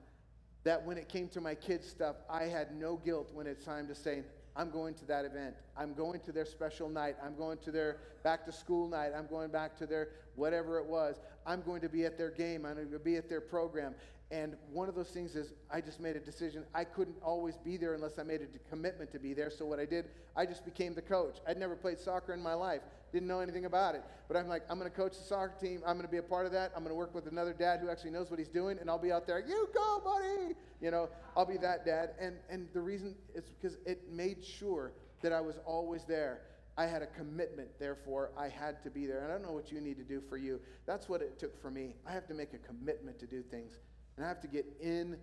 that 0.63 0.85
when 0.85 0.97
it 0.97 1.07
came 1.07 1.27
to 1.29 1.41
my 1.41 1.55
kids' 1.55 1.87
stuff, 1.87 2.17
I 2.29 2.43
had 2.43 2.75
no 2.75 2.97
guilt 2.97 3.29
when 3.33 3.47
it's 3.47 3.63
time 3.63 3.87
to 3.87 3.95
say, 3.95 4.23
I'm 4.55 4.71
going 4.71 4.93
to 4.95 5.05
that 5.05 5.25
event. 5.25 5.55
I'm 5.77 5.93
going 5.93 6.19
to 6.21 6.31
their 6.31 6.45
special 6.45 6.89
night. 6.89 7.15
I'm 7.23 7.35
going 7.35 7.59
to 7.59 7.71
their 7.71 7.97
back 8.23 8.45
to 8.45 8.51
school 8.51 8.89
night. 8.89 9.11
I'm 9.17 9.27
going 9.27 9.51
back 9.51 9.77
to 9.77 9.85
their 9.85 10.09
whatever 10.35 10.79
it 10.79 10.85
was. 10.85 11.19
I'm 11.45 11.61
going 11.61 11.81
to 11.81 11.89
be 11.89 12.03
at 12.05 12.17
their 12.17 12.31
game. 12.31 12.65
I'm 12.65 12.75
going 12.75 12.91
to 12.91 12.99
be 12.99 13.15
at 13.15 13.29
their 13.29 13.41
program. 13.41 13.95
And 14.31 14.55
one 14.71 14.89
of 14.89 14.95
those 14.95 15.09
things 15.09 15.35
is 15.35 15.53
I 15.71 15.81
just 15.81 15.99
made 15.99 16.15
a 16.15 16.19
decision. 16.19 16.63
I 16.75 16.83
couldn't 16.83 17.15
always 17.23 17.57
be 17.57 17.77
there 17.77 17.95
unless 17.95 18.19
I 18.19 18.23
made 18.23 18.41
a 18.41 18.69
commitment 18.69 19.11
to 19.13 19.19
be 19.19 19.33
there. 19.33 19.49
So 19.49 19.65
what 19.65 19.79
I 19.79 19.85
did, 19.85 20.05
I 20.35 20.45
just 20.45 20.65
became 20.65 20.93
the 20.93 21.01
coach. 21.01 21.37
I'd 21.47 21.57
never 21.57 21.75
played 21.75 21.97
soccer 21.97 22.33
in 22.33 22.41
my 22.41 22.53
life, 22.53 22.81
didn't 23.11 23.27
know 23.27 23.39
anything 23.39 23.65
about 23.65 23.95
it. 23.95 24.03
But 24.27 24.37
I'm 24.37 24.47
like, 24.47 24.63
I'm 24.69 24.77
going 24.77 24.89
to 24.89 24.95
coach 24.95 25.17
the 25.17 25.23
soccer 25.23 25.55
team. 25.59 25.81
I'm 25.85 25.95
going 25.95 26.05
to 26.05 26.11
be 26.11 26.17
a 26.17 26.23
part 26.23 26.45
of 26.45 26.51
that. 26.51 26.71
I'm 26.75 26.83
going 26.83 26.93
to 26.93 26.97
work 26.97 27.15
with 27.15 27.27
another 27.27 27.53
dad 27.53 27.79
who 27.79 27.89
actually 27.89 28.11
knows 28.11 28.29
what 28.29 28.39
he's 28.39 28.49
doing, 28.49 28.77
and 28.79 28.89
I'll 28.89 28.99
be 28.99 29.11
out 29.11 29.25
there. 29.25 29.43
You 29.45 29.67
go, 29.73 30.01
buddy. 30.03 30.55
You 30.81 30.91
know, 30.91 31.09
I'll 31.35 31.45
be 31.45 31.57
that 31.57 31.85
dad. 31.85 32.11
And 32.19 32.35
and 32.49 32.67
the 32.73 32.81
reason 32.81 33.15
is 33.33 33.49
because 33.49 33.77
it 33.85 34.11
made 34.11 34.43
sure 34.43 34.93
that 35.21 35.33
I 35.33 35.41
was 35.41 35.59
always 35.65 36.05
there. 36.05 36.41
I 36.77 36.85
had 36.85 37.01
a 37.01 37.07
commitment, 37.07 37.67
therefore, 37.77 38.31
I 38.37 38.47
had 38.47 38.81
to 38.83 38.89
be 38.89 39.05
there. 39.05 39.19
And 39.19 39.27
I 39.27 39.31
don't 39.33 39.43
know 39.43 39.51
what 39.51 39.69
you 39.69 39.81
need 39.81 39.97
to 39.97 40.03
do 40.03 40.21
for 40.29 40.37
you. 40.37 40.61
That's 40.85 41.09
what 41.09 41.21
it 41.21 41.37
took 41.37 41.61
for 41.61 41.69
me. 41.69 41.95
I 42.07 42.13
have 42.13 42.25
to 42.27 42.33
make 42.33 42.53
a 42.53 42.57
commitment 42.57 43.19
to 43.19 43.25
do 43.25 43.41
things. 43.41 43.79
And 44.15 44.25
I 44.25 44.29
have 44.29 44.39
to 44.41 44.47
get 44.47 44.65
in 44.79 45.17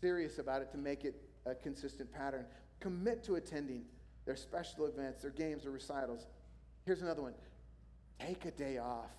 serious 0.00 0.38
about 0.38 0.62
it 0.62 0.70
to 0.72 0.78
make 0.78 1.04
it 1.04 1.20
a 1.44 1.54
consistent 1.54 2.10
pattern. 2.10 2.46
Commit 2.80 3.22
to 3.24 3.34
attending 3.34 3.84
their 4.24 4.36
special 4.36 4.86
events, 4.86 5.20
their 5.20 5.30
games, 5.30 5.64
their 5.64 5.72
recitals. 5.72 6.26
Here's 6.84 7.02
another 7.02 7.22
one 7.22 7.34
take 8.20 8.44
a 8.44 8.50
day 8.50 8.78
off. 8.78 9.10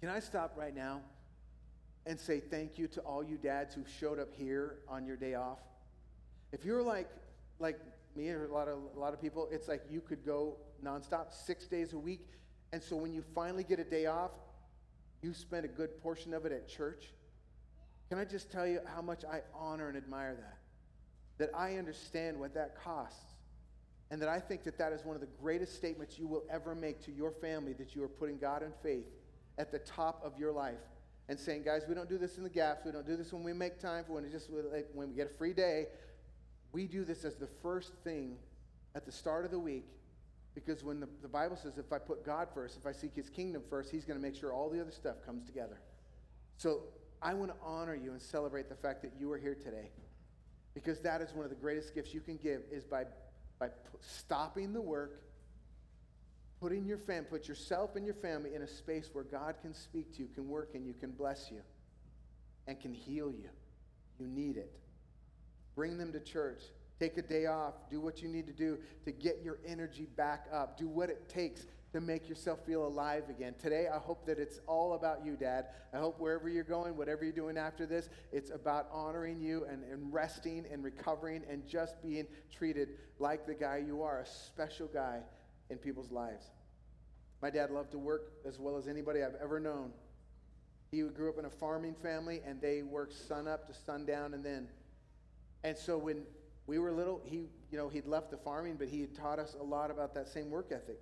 Can 0.00 0.08
I 0.08 0.20
stop 0.20 0.54
right 0.56 0.74
now 0.74 1.00
and 2.06 2.18
say 2.18 2.40
thank 2.40 2.78
you 2.78 2.86
to 2.88 3.00
all 3.00 3.24
you 3.24 3.36
dads 3.36 3.74
who 3.74 3.82
showed 3.98 4.18
up 4.18 4.28
here 4.34 4.78
on 4.88 5.06
your 5.06 5.16
day 5.16 5.34
off? 5.34 5.58
If 6.52 6.64
you're 6.64 6.82
like, 6.82 7.08
like 7.58 7.78
me 8.14 8.28
or 8.30 8.44
a 8.44 8.52
lot 8.52 8.68
of, 8.68 8.78
a 8.94 8.98
lot 8.98 9.14
of 9.14 9.20
people, 9.20 9.48
it's 9.50 9.68
like 9.68 9.82
you 9.90 10.00
could 10.00 10.24
go 10.26 10.56
nonstop, 10.84 11.32
six 11.32 11.66
days 11.66 11.92
a 11.92 11.98
week. 11.98 12.28
And 12.72 12.82
so 12.82 12.96
when 12.96 13.14
you 13.14 13.24
finally 13.34 13.64
get 13.64 13.78
a 13.78 13.84
day 13.84 14.06
off, 14.06 14.32
you 15.22 15.32
spend 15.32 15.64
a 15.64 15.68
good 15.68 16.00
portion 16.02 16.34
of 16.34 16.44
it 16.44 16.52
at 16.52 16.68
church 16.68 17.12
can 18.12 18.20
I 18.20 18.26
just 18.26 18.52
tell 18.52 18.66
you 18.66 18.80
how 18.94 19.00
much 19.00 19.24
I 19.24 19.40
honor 19.58 19.88
and 19.88 19.96
admire 19.96 20.34
that? 20.34 20.58
that 21.38 21.56
I 21.56 21.78
understand 21.78 22.38
what 22.38 22.52
that 22.52 22.76
costs. 22.84 23.31
And 24.12 24.20
that 24.20 24.28
I 24.28 24.38
think 24.38 24.62
that 24.64 24.76
that 24.76 24.92
is 24.92 25.06
one 25.06 25.14
of 25.14 25.22
the 25.22 25.28
greatest 25.40 25.74
statements 25.74 26.18
you 26.18 26.26
will 26.26 26.44
ever 26.50 26.74
make 26.74 27.02
to 27.06 27.10
your 27.10 27.30
family 27.30 27.72
that 27.72 27.96
you 27.96 28.04
are 28.04 28.08
putting 28.08 28.36
God 28.36 28.62
and 28.62 28.74
faith 28.82 29.06
at 29.56 29.72
the 29.72 29.78
top 29.78 30.20
of 30.22 30.38
your 30.38 30.52
life 30.52 30.82
and 31.30 31.40
saying, 31.40 31.62
guys, 31.62 31.84
we 31.88 31.94
don't 31.94 32.10
do 32.10 32.18
this 32.18 32.36
in 32.36 32.44
the 32.44 32.50
gaps. 32.50 32.84
We 32.84 32.92
don't 32.92 33.06
do 33.06 33.16
this 33.16 33.32
when 33.32 33.42
we 33.42 33.54
make 33.54 33.80
time 33.80 34.04
for 34.04 34.12
when, 34.12 34.30
just, 34.30 34.50
when 34.92 35.08
we 35.08 35.14
get 35.14 35.30
a 35.30 35.34
free 35.34 35.54
day. 35.54 35.86
We 36.72 36.86
do 36.86 37.06
this 37.06 37.24
as 37.24 37.36
the 37.36 37.48
first 37.62 37.94
thing 38.04 38.36
at 38.94 39.06
the 39.06 39.12
start 39.12 39.46
of 39.46 39.50
the 39.50 39.58
week 39.58 39.86
because 40.54 40.84
when 40.84 41.00
the, 41.00 41.08
the 41.22 41.28
Bible 41.28 41.56
says, 41.56 41.78
if 41.78 41.90
I 41.90 41.98
put 41.98 42.22
God 42.22 42.48
first, 42.52 42.76
if 42.76 42.86
I 42.86 42.92
seek 42.92 43.14
his 43.14 43.30
kingdom 43.30 43.62
first, 43.70 43.90
he's 43.90 44.04
going 44.04 44.18
to 44.18 44.22
make 44.22 44.34
sure 44.34 44.52
all 44.52 44.68
the 44.68 44.78
other 44.80 44.90
stuff 44.90 45.24
comes 45.24 45.46
together. 45.46 45.80
So 46.58 46.82
I 47.22 47.32
want 47.32 47.50
to 47.50 47.56
honor 47.64 47.94
you 47.94 48.10
and 48.10 48.20
celebrate 48.20 48.68
the 48.68 48.76
fact 48.76 49.00
that 49.04 49.12
you 49.18 49.32
are 49.32 49.38
here 49.38 49.54
today 49.54 49.88
because 50.74 51.00
that 51.00 51.22
is 51.22 51.32
one 51.32 51.46
of 51.46 51.50
the 51.50 51.56
greatest 51.56 51.94
gifts 51.94 52.12
you 52.12 52.20
can 52.20 52.36
give 52.36 52.60
is 52.70 52.84
by 52.84 53.04
by 53.62 53.68
stopping 54.00 54.72
the 54.72 54.80
work, 54.80 55.22
putting 56.60 56.84
your 56.84 56.98
fam, 56.98 57.22
put 57.22 57.46
yourself 57.46 57.94
and 57.94 58.04
your 58.04 58.14
family 58.14 58.56
in 58.56 58.62
a 58.62 58.66
space 58.66 59.10
where 59.12 59.22
God 59.22 59.54
can 59.62 59.72
speak 59.72 60.12
to 60.16 60.22
you, 60.22 60.28
can 60.34 60.48
work 60.48 60.70
in 60.74 60.84
you, 60.84 60.94
can 60.94 61.12
bless 61.12 61.48
you, 61.48 61.60
and 62.66 62.80
can 62.80 62.92
heal 62.92 63.30
you. 63.30 63.50
You 64.18 64.26
need 64.26 64.56
it. 64.56 64.72
Bring 65.76 65.96
them 65.96 66.12
to 66.12 66.18
church. 66.18 66.64
Take 66.98 67.16
a 67.18 67.22
day 67.22 67.46
off. 67.46 67.74
Do 67.88 68.00
what 68.00 68.20
you 68.20 68.28
need 68.28 68.48
to 68.48 68.52
do 68.52 68.78
to 69.04 69.12
get 69.12 69.42
your 69.44 69.60
energy 69.64 70.08
back 70.16 70.46
up. 70.52 70.76
Do 70.76 70.88
what 70.88 71.08
it 71.08 71.28
takes 71.28 71.64
to 71.92 72.00
make 72.00 72.28
yourself 72.28 72.64
feel 72.66 72.86
alive 72.86 73.24
again. 73.28 73.54
Today, 73.60 73.86
I 73.92 73.98
hope 73.98 74.24
that 74.26 74.38
it's 74.38 74.60
all 74.66 74.94
about 74.94 75.24
you, 75.24 75.36
Dad. 75.36 75.66
I 75.92 75.98
hope 75.98 76.18
wherever 76.18 76.48
you're 76.48 76.64
going, 76.64 76.96
whatever 76.96 77.22
you're 77.22 77.34
doing 77.34 77.58
after 77.58 77.84
this, 77.84 78.08
it's 78.32 78.50
about 78.50 78.88
honoring 78.90 79.40
you 79.40 79.66
and, 79.70 79.84
and 79.84 80.12
resting 80.12 80.64
and 80.72 80.82
recovering 80.82 81.42
and 81.50 81.66
just 81.68 82.02
being 82.02 82.26
treated 82.50 82.88
like 83.18 83.46
the 83.46 83.54
guy 83.54 83.82
you 83.86 84.02
are, 84.02 84.20
a 84.20 84.26
special 84.26 84.86
guy 84.86 85.20
in 85.68 85.76
people's 85.76 86.10
lives. 86.10 86.46
My 87.42 87.50
dad 87.50 87.70
loved 87.70 87.92
to 87.92 87.98
work 87.98 88.32
as 88.46 88.58
well 88.58 88.78
as 88.78 88.88
anybody 88.88 89.22
I've 89.22 89.36
ever 89.42 89.60
known. 89.60 89.90
He 90.92 91.02
grew 91.02 91.28
up 91.28 91.38
in 91.38 91.44
a 91.44 91.50
farming 91.50 91.96
family, 92.02 92.40
and 92.46 92.60
they 92.60 92.82
worked 92.82 93.14
sun 93.14 93.48
up 93.48 93.66
to 93.66 93.74
sundown, 93.74 94.32
and 94.32 94.44
then. 94.44 94.68
And 95.64 95.76
so 95.76 95.98
when 95.98 96.22
we 96.66 96.78
were 96.78 96.92
little, 96.92 97.20
he, 97.24 97.48
you 97.70 97.78
know, 97.78 97.88
he'd 97.88 98.06
left 98.06 98.30
the 98.30 98.36
farming, 98.36 98.76
but 98.78 98.88
he 98.88 99.00
had 99.00 99.14
taught 99.14 99.38
us 99.38 99.56
a 99.58 99.62
lot 99.62 99.90
about 99.90 100.14
that 100.14 100.28
same 100.28 100.50
work 100.50 100.70
ethic 100.70 100.98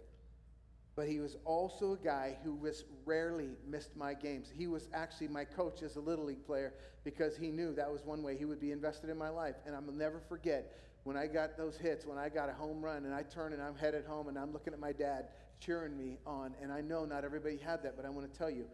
but 1.01 1.09
he 1.09 1.19
was 1.19 1.39
also 1.47 1.95
a 1.95 1.97
guy 1.97 2.37
who 2.45 2.59
rarely 3.07 3.49
missed 3.67 3.97
my 3.97 4.13
games. 4.13 4.53
He 4.55 4.67
was 4.67 4.91
actually 4.93 5.29
my 5.29 5.47
coach 5.47 5.83
as 5.83 5.97
a 5.97 6.01
little 6.01 6.27
league 6.27 6.45
player 6.45 6.75
because 7.05 7.39
he 7.39 7.47
knew 7.47 7.75
that 7.75 7.91
was 7.91 8.05
one 8.05 8.23
way 8.23 8.37
he 8.37 8.45
would 8.45 8.61
be 8.61 8.71
invested 8.71 9.09
in 9.09 9.17
my 9.17 9.31
life. 9.31 9.55
And 9.65 9.75
I'll 9.75 9.81
never 9.81 10.21
forget 10.29 10.77
when 11.05 11.17
I 11.17 11.27
got 11.27 11.57
those 11.57 11.79
hits, 11.79 12.05
when 12.05 12.19
I 12.19 12.29
got 12.29 12.51
a 12.51 12.53
home 12.53 12.85
run 12.85 13.07
and 13.07 13.15
I 13.15 13.23
turn 13.23 13.55
and 13.55 13.63
I'm 13.63 13.77
headed 13.77 14.05
home 14.05 14.29
and 14.29 14.39
I'm 14.39 14.53
looking 14.53 14.75
at 14.75 14.79
my 14.79 14.93
dad 14.93 15.29
cheering 15.59 15.97
me 15.97 16.19
on. 16.27 16.55
And 16.61 16.71
I 16.71 16.83
know 16.83 17.07
not 17.07 17.25
everybody 17.25 17.57
had 17.57 17.83
that, 17.85 17.97
but 17.97 18.05
I 18.05 18.11
want 18.11 18.31
to 18.31 18.39
tell 18.39 18.51
you 18.51 18.67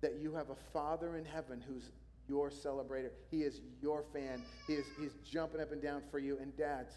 that 0.00 0.14
you 0.18 0.32
have 0.32 0.48
a 0.48 0.56
father 0.72 1.18
in 1.18 1.26
heaven 1.26 1.62
who's 1.68 1.90
your 2.26 2.48
celebrator. 2.48 3.10
He 3.30 3.42
is 3.42 3.60
your 3.82 4.06
fan. 4.14 4.40
He 4.66 4.76
is 4.76 4.86
he's 4.98 5.12
jumping 5.30 5.60
up 5.60 5.72
and 5.72 5.82
down 5.82 6.04
for 6.10 6.18
you. 6.18 6.38
And 6.40 6.56
dads, 6.56 6.94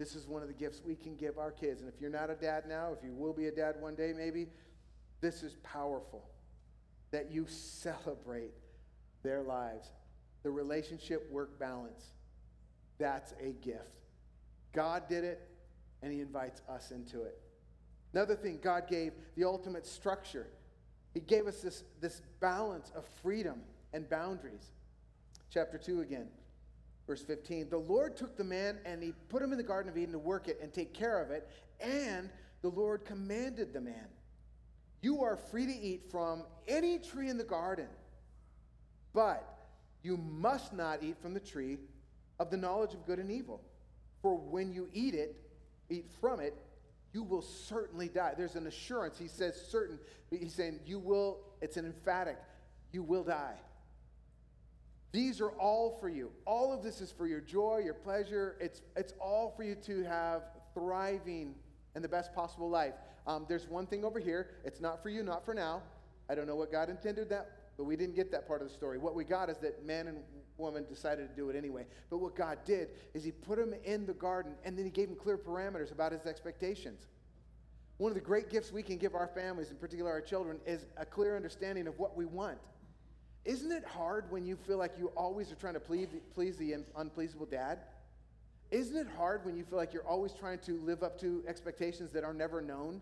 this 0.00 0.14
is 0.14 0.26
one 0.26 0.40
of 0.40 0.48
the 0.48 0.54
gifts 0.54 0.80
we 0.82 0.96
can 0.96 1.14
give 1.14 1.36
our 1.36 1.50
kids. 1.50 1.82
And 1.82 1.92
if 1.92 2.00
you're 2.00 2.08
not 2.08 2.30
a 2.30 2.34
dad 2.34 2.64
now, 2.66 2.94
if 2.96 3.04
you 3.04 3.12
will 3.12 3.34
be 3.34 3.48
a 3.48 3.50
dad 3.50 3.74
one 3.78 3.94
day 3.94 4.14
maybe, 4.16 4.46
this 5.20 5.42
is 5.42 5.56
powerful 5.62 6.24
that 7.10 7.30
you 7.30 7.46
celebrate 7.48 8.54
their 9.22 9.42
lives. 9.42 9.92
The 10.42 10.50
relationship 10.50 11.30
work 11.30 11.60
balance. 11.60 12.12
That's 12.96 13.34
a 13.42 13.52
gift. 13.62 14.00
God 14.72 15.06
did 15.06 15.22
it, 15.22 15.46
and 16.02 16.10
He 16.10 16.20
invites 16.20 16.62
us 16.66 16.92
into 16.92 17.24
it. 17.24 17.38
Another 18.14 18.36
thing, 18.36 18.58
God 18.62 18.88
gave 18.88 19.12
the 19.36 19.44
ultimate 19.44 19.86
structure. 19.86 20.46
He 21.12 21.20
gave 21.20 21.46
us 21.46 21.60
this, 21.60 21.84
this 22.00 22.22
balance 22.40 22.90
of 22.96 23.04
freedom 23.22 23.60
and 23.92 24.08
boundaries. 24.08 24.70
Chapter 25.50 25.76
2 25.76 26.00
again. 26.00 26.28
Verse 27.10 27.22
15 27.22 27.70
The 27.70 27.76
Lord 27.76 28.16
took 28.16 28.36
the 28.36 28.44
man 28.44 28.78
and 28.84 29.02
he 29.02 29.12
put 29.28 29.42
him 29.42 29.50
in 29.50 29.58
the 29.58 29.64
Garden 29.64 29.90
of 29.90 29.98
Eden 29.98 30.12
to 30.12 30.18
work 30.20 30.46
it 30.46 30.60
and 30.62 30.72
take 30.72 30.94
care 30.94 31.20
of 31.20 31.32
it. 31.32 31.50
And 31.80 32.30
the 32.62 32.68
Lord 32.68 33.04
commanded 33.04 33.72
the 33.72 33.80
man, 33.80 34.06
You 35.02 35.24
are 35.24 35.34
free 35.34 35.66
to 35.66 35.72
eat 35.72 36.04
from 36.08 36.44
any 36.68 37.00
tree 37.00 37.28
in 37.28 37.36
the 37.36 37.42
garden, 37.42 37.88
but 39.12 39.44
you 40.04 40.18
must 40.18 40.72
not 40.72 41.02
eat 41.02 41.20
from 41.20 41.34
the 41.34 41.40
tree 41.40 41.78
of 42.38 42.48
the 42.48 42.56
knowledge 42.56 42.94
of 42.94 43.04
good 43.06 43.18
and 43.18 43.32
evil. 43.32 43.60
For 44.22 44.36
when 44.36 44.72
you 44.72 44.88
eat 44.92 45.16
it, 45.16 45.34
eat 45.88 46.08
from 46.20 46.38
it, 46.38 46.54
you 47.12 47.24
will 47.24 47.42
certainly 47.42 48.06
die. 48.06 48.34
There's 48.36 48.54
an 48.54 48.68
assurance. 48.68 49.18
He 49.18 49.26
says 49.26 49.60
certain. 49.68 49.98
He's 50.30 50.54
saying 50.54 50.78
you 50.86 51.00
will, 51.00 51.38
it's 51.60 51.76
an 51.76 51.86
emphatic, 51.86 52.38
you 52.92 53.02
will 53.02 53.24
die. 53.24 53.56
These 55.12 55.40
are 55.40 55.50
all 55.52 55.98
for 56.00 56.08
you. 56.08 56.30
All 56.46 56.72
of 56.72 56.82
this 56.82 57.00
is 57.00 57.10
for 57.10 57.26
your 57.26 57.40
joy, 57.40 57.82
your 57.84 57.94
pleasure. 57.94 58.56
It's, 58.60 58.82
it's 58.96 59.12
all 59.20 59.52
for 59.56 59.64
you 59.64 59.74
to 59.86 60.04
have 60.04 60.42
thriving 60.72 61.54
and 61.94 62.04
the 62.04 62.08
best 62.08 62.32
possible 62.32 62.70
life. 62.70 62.94
Um, 63.26 63.44
there's 63.48 63.66
one 63.66 63.86
thing 63.86 64.04
over 64.04 64.20
here. 64.20 64.50
It's 64.64 64.80
not 64.80 65.02
for 65.02 65.08
you, 65.08 65.22
not 65.22 65.44
for 65.44 65.52
now. 65.52 65.82
I 66.28 66.34
don't 66.34 66.46
know 66.46 66.54
what 66.54 66.70
God 66.70 66.88
intended 66.88 67.28
that, 67.30 67.50
but 67.76 67.84
we 67.84 67.96
didn't 67.96 68.14
get 68.14 68.30
that 68.30 68.46
part 68.46 68.62
of 68.62 68.68
the 68.68 68.74
story. 68.74 68.98
What 68.98 69.16
we 69.16 69.24
got 69.24 69.50
is 69.50 69.58
that 69.58 69.84
man 69.84 70.06
and 70.06 70.18
woman 70.56 70.84
decided 70.88 71.28
to 71.28 71.34
do 71.34 71.50
it 71.50 71.56
anyway. 71.56 71.86
But 72.08 72.18
what 72.18 72.36
God 72.36 72.58
did 72.64 72.90
is 73.14 73.24
He 73.24 73.32
put 73.32 73.58
him 73.58 73.74
in 73.84 74.06
the 74.06 74.14
garden 74.14 74.52
and 74.64 74.78
then 74.78 74.84
He 74.84 74.90
gave 74.92 75.08
him 75.08 75.16
clear 75.16 75.36
parameters 75.36 75.90
about 75.90 76.12
his 76.12 76.26
expectations. 76.26 77.08
One 77.96 78.10
of 78.10 78.14
the 78.14 78.22
great 78.22 78.48
gifts 78.48 78.72
we 78.72 78.82
can 78.82 78.96
give 78.96 79.14
our 79.14 79.26
families, 79.26 79.70
in 79.70 79.76
particular 79.76 80.10
our 80.10 80.22
children, 80.22 80.58
is 80.64 80.86
a 80.96 81.04
clear 81.04 81.36
understanding 81.36 81.86
of 81.86 81.98
what 81.98 82.16
we 82.16 82.24
want. 82.24 82.58
Isn't 83.44 83.72
it 83.72 83.84
hard 83.84 84.30
when 84.30 84.44
you 84.44 84.56
feel 84.56 84.78
like 84.78 84.92
you 84.98 85.08
always 85.16 85.50
are 85.50 85.56
trying 85.56 85.74
to 85.74 85.80
please, 85.80 86.08
please 86.34 86.56
the 86.56 86.76
unpleasable 86.96 87.50
dad? 87.50 87.78
Isn't 88.70 88.96
it 88.96 89.06
hard 89.16 89.44
when 89.44 89.56
you 89.56 89.64
feel 89.64 89.78
like 89.78 89.92
you're 89.92 90.06
always 90.06 90.32
trying 90.32 90.58
to 90.60 90.72
live 90.80 91.02
up 91.02 91.18
to 91.20 91.42
expectations 91.48 92.12
that 92.12 92.22
are 92.22 92.34
never 92.34 92.60
known? 92.60 93.00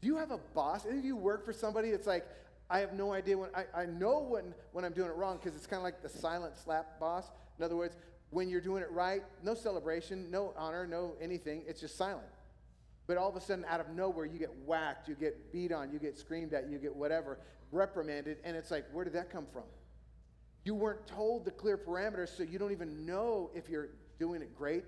Do 0.00 0.06
you 0.06 0.16
have 0.16 0.30
a 0.30 0.38
boss? 0.38 0.86
Any 0.86 0.98
of 0.98 1.04
you 1.04 1.16
work 1.16 1.44
for 1.44 1.52
somebody 1.52 1.90
that's 1.90 2.06
like, 2.06 2.26
I 2.70 2.78
have 2.78 2.94
no 2.94 3.12
idea 3.12 3.36
when, 3.36 3.50
I, 3.54 3.64
I 3.74 3.86
know 3.86 4.20
when, 4.20 4.54
when 4.72 4.84
I'm 4.84 4.92
doing 4.92 5.08
it 5.08 5.16
wrong 5.16 5.38
because 5.42 5.56
it's 5.56 5.66
kind 5.66 5.78
of 5.78 5.84
like 5.84 6.02
the 6.02 6.08
silent 6.08 6.56
slap 6.56 6.98
boss. 7.00 7.30
In 7.58 7.64
other 7.64 7.76
words, 7.76 7.96
when 8.30 8.48
you're 8.48 8.60
doing 8.60 8.82
it 8.82 8.90
right, 8.92 9.22
no 9.42 9.54
celebration, 9.54 10.30
no 10.30 10.54
honor, 10.56 10.86
no 10.86 11.14
anything, 11.20 11.62
it's 11.66 11.80
just 11.80 11.98
silent. 11.98 12.28
But 13.10 13.18
all 13.18 13.28
of 13.28 13.34
a 13.34 13.40
sudden, 13.40 13.64
out 13.68 13.80
of 13.80 13.88
nowhere, 13.88 14.24
you 14.24 14.38
get 14.38 14.54
whacked, 14.64 15.08
you 15.08 15.16
get 15.16 15.52
beat 15.52 15.72
on, 15.72 15.90
you 15.92 15.98
get 15.98 16.16
screamed 16.16 16.54
at, 16.54 16.70
you 16.70 16.78
get 16.78 16.94
whatever 16.94 17.40
reprimanded, 17.72 18.36
and 18.44 18.56
it's 18.56 18.70
like, 18.70 18.84
where 18.92 19.04
did 19.04 19.14
that 19.14 19.32
come 19.32 19.46
from? 19.52 19.64
You 20.62 20.76
weren't 20.76 21.08
told 21.08 21.44
the 21.44 21.50
clear 21.50 21.76
parameters, 21.76 22.28
so 22.28 22.44
you 22.44 22.56
don't 22.56 22.70
even 22.70 23.04
know 23.04 23.50
if 23.52 23.68
you're 23.68 23.88
doing 24.20 24.42
it 24.42 24.56
great. 24.56 24.84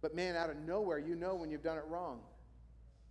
But 0.00 0.14
man, 0.14 0.36
out 0.36 0.48
of 0.48 0.56
nowhere, 0.66 0.98
you 0.98 1.14
know 1.14 1.34
when 1.34 1.50
you've 1.50 1.62
done 1.62 1.76
it 1.76 1.84
wrong. 1.86 2.20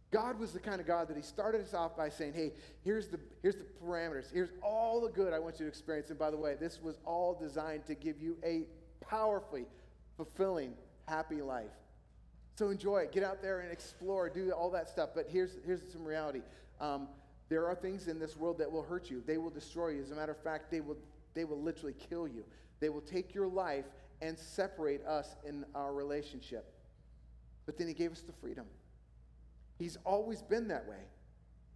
God 0.10 0.39
was 0.39 0.52
the 0.52 0.60
kind 0.60 0.82
of 0.82 0.88
God 0.88 1.08
that 1.08 1.16
He 1.16 1.22
started 1.22 1.62
us 1.62 1.76
off 1.76 1.95
by 1.95 2.10
saying, 2.10 2.34
Hey, 2.34 2.54
here's 2.84 3.08
the, 3.08 3.20
here's 3.43 3.58
the 3.58 3.68
parameters. 3.86 4.34
Here's 4.34 4.49
all 4.64 4.99
the 4.99 5.10
good 5.10 5.32
I 5.32 5.38
want 5.38 5.60
you 5.60 5.66
to 5.66 5.70
experience. 5.70 6.10
And 6.10 6.18
by 6.18 6.32
the 6.32 6.38
way, 6.38 6.56
this 6.60 6.82
was 6.82 6.97
all 7.06 7.38
designed 7.39 7.86
to 7.86 7.93
give 7.93 8.20
you 8.20 8.36
a 8.43 8.64
powerfully 8.99 9.66
fulfilling, 10.18 10.74
happy 11.08 11.43
life. 11.43 11.70
So 12.62 12.70
enjoy 12.70 12.99
it. 12.99 13.12
Get 13.12 13.24
out 13.24 13.41
there 13.41 13.62
and 13.62 13.72
explore, 13.72 14.30
do 14.30 14.51
all 14.51 14.70
that 14.70 14.88
stuff. 14.88 15.09
But 15.16 15.26
here's, 15.28 15.57
here's 15.66 15.82
some 15.91 16.05
reality. 16.05 16.41
Um, 16.80 17.07
there 17.49 17.66
are 17.66 17.74
things 17.74 18.07
in 18.07 18.20
this 18.20 18.38
world 18.38 18.59
that 18.59 18.72
will 18.72 18.84
hurt 18.84 19.09
you. 19.09 19.24
They 19.26 19.39
will 19.39 19.49
destroy 19.49 19.88
you. 19.88 20.01
As 20.03 20.12
a 20.12 20.16
matter 20.16 20.34
of 20.34 20.38
fact, 20.43 20.70
they 20.70 20.80
will, 20.80 20.97
they 21.34 21.43
will 21.43 21.59
literally 21.59 21.95
kill 22.07 22.28
you. 22.28 22.43
They 22.80 22.89
will 22.89 23.01
take 23.01 23.34
your 23.34 23.47
life 23.47 23.86
and 24.22 24.38
separate 24.38 25.03
us 25.07 25.38
in 25.43 25.66
our 25.74 25.91
relationship. 25.91 26.72
But 27.66 27.80
then 27.80 27.88
He 27.88 27.95
gave 27.95 28.12
us 28.12 28.22
the 28.22 28.34
freedom. 28.34 28.68
He's 29.80 29.97
always 30.05 30.43
been 30.43 30.68
that 30.68 30.88
way. 30.88 31.01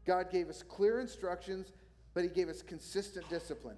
God 0.06 0.30
gave 0.30 0.50
us 0.50 0.62
clear 0.62 1.00
instructions, 1.00 1.72
but 2.14 2.22
He 2.22 2.30
gave 2.30 2.48
us 2.48 2.62
consistent 2.62 3.28
discipline. 3.28 3.78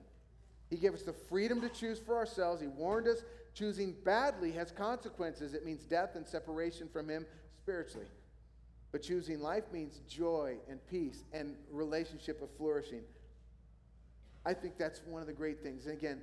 He 0.69 0.75
gave 0.75 0.93
us 0.93 1.03
the 1.03 1.13
freedom 1.13 1.61
to 1.61 1.69
choose 1.69 1.99
for 1.99 2.17
ourselves. 2.17 2.59
He 2.59 2.67
warned 2.67 3.07
us 3.07 3.23
choosing 3.57 3.95
badly 4.03 4.51
has 4.51 4.71
consequences. 4.71 5.53
It 5.53 5.65
means 5.65 5.83
death 5.83 6.15
and 6.15 6.27
separation 6.27 6.87
from 6.87 7.09
Him 7.09 7.25
spiritually. 7.57 8.07
But 8.91 9.01
choosing 9.01 9.41
life 9.41 9.63
means 9.73 10.01
joy 10.07 10.55
and 10.69 10.79
peace 10.87 11.23
and 11.33 11.55
relationship 11.71 12.41
of 12.41 12.49
flourishing. 12.57 13.01
I 14.45 14.53
think 14.53 14.77
that's 14.77 15.01
one 15.05 15.21
of 15.21 15.27
the 15.27 15.33
great 15.33 15.61
things. 15.61 15.85
And 15.85 15.97
again, 15.97 16.21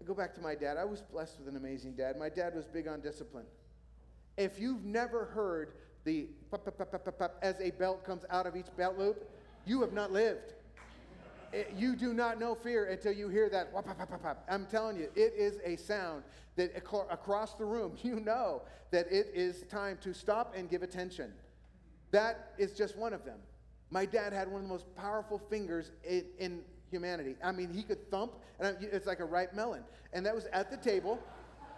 I 0.00 0.04
go 0.04 0.14
back 0.14 0.34
to 0.34 0.40
my 0.40 0.54
dad. 0.54 0.78
I 0.78 0.84
was 0.84 1.02
blessed 1.02 1.38
with 1.38 1.48
an 1.48 1.56
amazing 1.56 1.92
dad. 1.92 2.18
My 2.18 2.28
dad 2.28 2.54
was 2.54 2.66
big 2.66 2.88
on 2.88 3.00
discipline. 3.00 3.44
If 4.38 4.58
you've 4.58 4.84
never 4.84 5.26
heard 5.26 5.72
the 6.04 6.28
pop, 6.50 6.64
pop, 6.64 7.18
pop, 7.18 7.38
as 7.42 7.60
a 7.60 7.70
belt 7.72 8.04
comes 8.04 8.24
out 8.30 8.46
of 8.46 8.56
each 8.56 8.74
belt 8.76 8.98
loop, 8.98 9.28
you 9.66 9.80
have 9.82 9.92
not 9.92 10.12
lived. 10.12 10.54
It- 11.52 11.72
you 11.76 11.96
do 11.96 12.14
not 12.14 12.40
know 12.40 12.54
fear 12.54 12.86
until 12.86 13.12
you 13.12 13.28
hear 13.28 13.48
that. 13.50 13.72
pop, 13.72 13.84
pop, 13.86 14.22
pop. 14.22 14.44
I'm 14.48 14.66
telling 14.66 14.96
you, 14.96 15.10
it 15.14 15.34
is 15.36 15.58
a 15.64 15.76
sound 15.76 16.24
that 16.56 16.74
across 16.76 17.54
the 17.54 17.64
room, 17.64 17.96
you 18.02 18.20
know 18.20 18.62
that 18.90 19.10
it 19.10 19.30
is 19.34 19.62
time 19.64 19.98
to 20.02 20.12
stop 20.12 20.54
and 20.56 20.68
give 20.68 20.82
attention. 20.82 21.32
That 22.10 22.52
is 22.58 22.72
just 22.72 22.96
one 22.96 23.12
of 23.12 23.24
them. 23.24 23.38
My 23.90 24.06
dad 24.06 24.32
had 24.32 24.48
one 24.48 24.62
of 24.62 24.62
the 24.62 24.72
most 24.72 24.94
powerful 24.96 25.38
fingers 25.38 25.92
in, 26.04 26.24
in 26.38 26.62
humanity. 26.90 27.36
I 27.42 27.52
mean, 27.52 27.70
he 27.72 27.82
could 27.82 28.10
thump, 28.10 28.32
and 28.58 28.76
it's 28.80 29.06
like 29.06 29.20
a 29.20 29.24
ripe 29.24 29.54
melon. 29.54 29.82
And 30.12 30.24
that 30.26 30.34
was 30.34 30.46
at 30.52 30.70
the 30.70 30.76
table. 30.76 31.18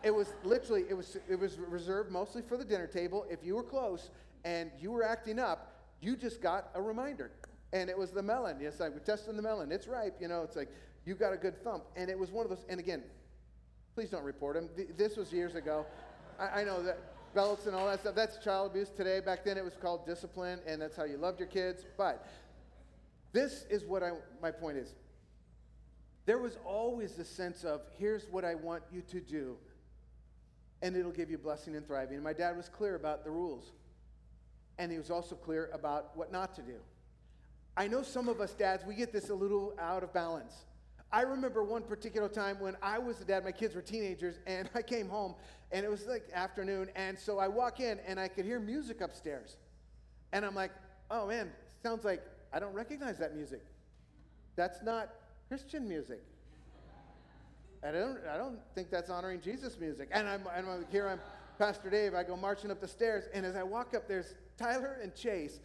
It 0.02 0.14
was 0.14 0.34
literally, 0.44 0.84
it 0.88 0.94
was, 0.94 1.16
it 1.28 1.38
was 1.38 1.58
reserved 1.58 2.10
mostly 2.12 2.42
for 2.42 2.56
the 2.56 2.64
dinner 2.64 2.86
table. 2.86 3.24
If 3.30 3.42
you 3.42 3.54
were 3.54 3.62
close 3.62 4.10
and 4.44 4.70
you 4.78 4.90
were 4.90 5.02
acting 5.02 5.38
up, 5.38 5.80
you 6.00 6.16
just 6.16 6.42
got 6.42 6.70
a 6.74 6.82
reminder. 6.82 7.30
And 7.74 7.90
it 7.90 7.98
was 7.98 8.12
the 8.12 8.22
melon. 8.22 8.56
It's 8.60 8.80
like, 8.80 8.92
we're 8.92 9.00
testing 9.00 9.36
the 9.36 9.42
melon. 9.42 9.70
It's 9.72 9.86
ripe. 9.86 10.16
You 10.20 10.28
know, 10.28 10.42
it's 10.42 10.56
like, 10.56 10.70
you 11.04 11.14
got 11.14 11.34
a 11.34 11.36
good 11.36 11.62
thump. 11.62 11.84
And 11.96 12.08
it 12.08 12.18
was 12.18 12.30
one 12.30 12.46
of 12.46 12.50
those, 12.50 12.64
and 12.70 12.80
again, 12.80 13.02
please 13.94 14.08
don't 14.08 14.24
report 14.24 14.56
him. 14.56 14.70
This 14.96 15.16
was 15.16 15.32
years 15.32 15.56
ago. 15.56 15.84
I, 16.38 16.60
I 16.60 16.64
know 16.64 16.82
that 16.84 16.98
belts 17.34 17.66
and 17.66 17.74
all 17.74 17.86
that 17.88 18.00
stuff, 18.00 18.14
that's 18.14 18.38
child 18.38 18.70
abuse 18.70 18.90
today. 18.90 19.18
Back 19.18 19.44
then 19.44 19.58
it 19.58 19.64
was 19.64 19.74
called 19.74 20.06
discipline, 20.06 20.60
and 20.68 20.80
that's 20.80 20.96
how 20.96 21.02
you 21.02 21.16
loved 21.16 21.40
your 21.40 21.48
kids. 21.48 21.84
But 21.98 22.24
this 23.32 23.66
is 23.68 23.84
what 23.84 24.04
I, 24.04 24.12
my 24.40 24.52
point 24.52 24.78
is. 24.78 24.94
There 26.26 26.38
was 26.38 26.56
always 26.64 27.14
the 27.14 27.24
sense 27.24 27.64
of, 27.64 27.82
here's 27.98 28.26
what 28.30 28.44
I 28.44 28.54
want 28.54 28.84
you 28.92 29.02
to 29.10 29.20
do, 29.20 29.56
and 30.80 30.96
it'll 30.96 31.10
give 31.10 31.28
you 31.28 31.38
blessing 31.38 31.74
and 31.74 31.84
thriving. 31.84 32.14
And 32.14 32.22
my 32.22 32.32
dad 32.32 32.56
was 32.56 32.68
clear 32.68 32.94
about 32.94 33.24
the 33.24 33.30
rules, 33.30 33.72
and 34.78 34.92
he 34.92 34.96
was 34.96 35.10
also 35.10 35.34
clear 35.34 35.70
about 35.74 36.16
what 36.16 36.30
not 36.30 36.54
to 36.54 36.62
do. 36.62 36.76
I 37.76 37.88
know 37.88 38.02
some 38.02 38.28
of 38.28 38.40
us 38.40 38.52
dads, 38.52 38.84
we 38.84 38.94
get 38.94 39.12
this 39.12 39.30
a 39.30 39.34
little 39.34 39.74
out 39.80 40.02
of 40.02 40.12
balance. 40.12 40.64
I 41.10 41.22
remember 41.22 41.62
one 41.62 41.82
particular 41.82 42.28
time 42.28 42.58
when 42.60 42.76
I 42.82 42.98
was 42.98 43.18
the 43.18 43.24
dad, 43.24 43.44
my 43.44 43.52
kids 43.52 43.74
were 43.74 43.82
teenagers, 43.82 44.40
and 44.46 44.68
I 44.74 44.82
came 44.82 45.08
home, 45.08 45.34
and 45.72 45.84
it 45.84 45.88
was 45.88 46.06
like 46.06 46.28
afternoon, 46.32 46.88
and 46.96 47.18
so 47.18 47.38
I 47.38 47.48
walk 47.48 47.80
in, 47.80 47.98
and 48.06 48.18
I 48.18 48.28
could 48.28 48.44
hear 48.44 48.60
music 48.60 49.00
upstairs. 49.00 49.56
And 50.32 50.44
I'm 50.44 50.54
like, 50.54 50.72
oh 51.10 51.26
man, 51.26 51.50
sounds 51.82 52.04
like 52.04 52.22
I 52.52 52.58
don't 52.58 52.74
recognize 52.74 53.18
that 53.18 53.34
music. 53.34 53.62
That's 54.56 54.82
not 54.82 55.10
Christian 55.48 55.88
music. 55.88 56.22
I 57.82 57.90
don't, 57.90 58.18
I 58.32 58.36
don't 58.36 58.58
think 58.74 58.90
that's 58.90 59.10
honoring 59.10 59.40
Jesus 59.40 59.78
music. 59.78 60.08
And 60.10 60.26
I'm, 60.26 60.42
and 60.56 60.66
I'm 60.68 60.86
here, 60.90 61.08
I'm 61.08 61.20
Pastor 61.58 61.90
Dave. 61.90 62.14
I 62.14 62.22
go 62.22 62.36
marching 62.36 62.70
up 62.70 62.80
the 62.80 62.88
stairs, 62.88 63.24
and 63.34 63.44
as 63.44 63.56
I 63.56 63.62
walk 63.62 63.94
up, 63.94 64.08
there's 64.08 64.34
Tyler 64.56 64.98
and 65.02 65.14
Chase 65.14 65.60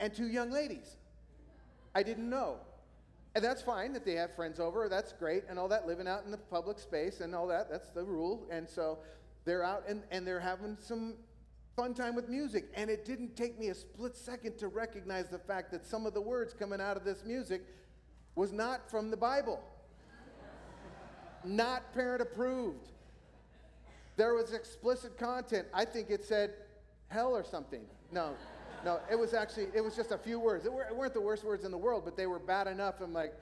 and 0.00 0.14
two 0.14 0.28
young 0.28 0.50
ladies. 0.50 0.96
I 1.94 2.02
didn't 2.02 2.28
know. 2.28 2.56
And 3.34 3.44
that's 3.44 3.62
fine 3.62 3.92
that 3.92 4.04
they 4.04 4.14
have 4.14 4.34
friends 4.34 4.58
over. 4.58 4.88
That's 4.88 5.12
great 5.12 5.44
and 5.48 5.58
all 5.58 5.68
that, 5.68 5.86
living 5.86 6.08
out 6.08 6.24
in 6.24 6.30
the 6.30 6.38
public 6.38 6.78
space 6.78 7.20
and 7.20 7.34
all 7.34 7.46
that. 7.48 7.70
That's 7.70 7.90
the 7.90 8.02
rule. 8.02 8.46
And 8.50 8.68
so 8.68 8.98
they're 9.44 9.64
out 9.64 9.84
and, 9.88 10.02
and 10.10 10.26
they're 10.26 10.40
having 10.40 10.76
some 10.80 11.14
fun 11.76 11.94
time 11.94 12.16
with 12.16 12.28
music. 12.28 12.66
And 12.74 12.90
it 12.90 13.04
didn't 13.04 13.36
take 13.36 13.58
me 13.58 13.68
a 13.68 13.74
split 13.74 14.16
second 14.16 14.58
to 14.58 14.68
recognize 14.68 15.28
the 15.28 15.38
fact 15.38 15.70
that 15.72 15.86
some 15.86 16.06
of 16.06 16.14
the 16.14 16.20
words 16.20 16.52
coming 16.52 16.80
out 16.80 16.96
of 16.96 17.04
this 17.04 17.24
music 17.24 17.62
was 18.34 18.52
not 18.52 18.90
from 18.90 19.10
the 19.10 19.16
Bible, 19.16 19.62
not 21.44 21.92
parent 21.94 22.22
approved. 22.22 22.88
There 24.16 24.34
was 24.34 24.52
explicit 24.52 25.16
content. 25.16 25.68
I 25.72 25.84
think 25.84 26.10
it 26.10 26.24
said 26.24 26.52
hell 27.08 27.34
or 27.34 27.44
something. 27.44 27.82
No, 28.12 28.34
no, 28.84 29.00
it 29.10 29.18
was 29.18 29.34
actually, 29.34 29.68
it 29.74 29.82
was 29.82 29.96
just 29.96 30.10
a 30.10 30.18
few 30.18 30.38
words. 30.38 30.64
It, 30.64 30.72
were, 30.72 30.86
weren't 30.94 31.14
the 31.14 31.20
worst 31.20 31.44
words 31.44 31.64
in 31.64 31.70
the 31.70 31.78
world, 31.78 32.02
but 32.04 32.16
they 32.16 32.26
were 32.26 32.38
bad 32.38 32.66
enough. 32.66 33.00
I'm 33.00 33.12
like, 33.12 33.34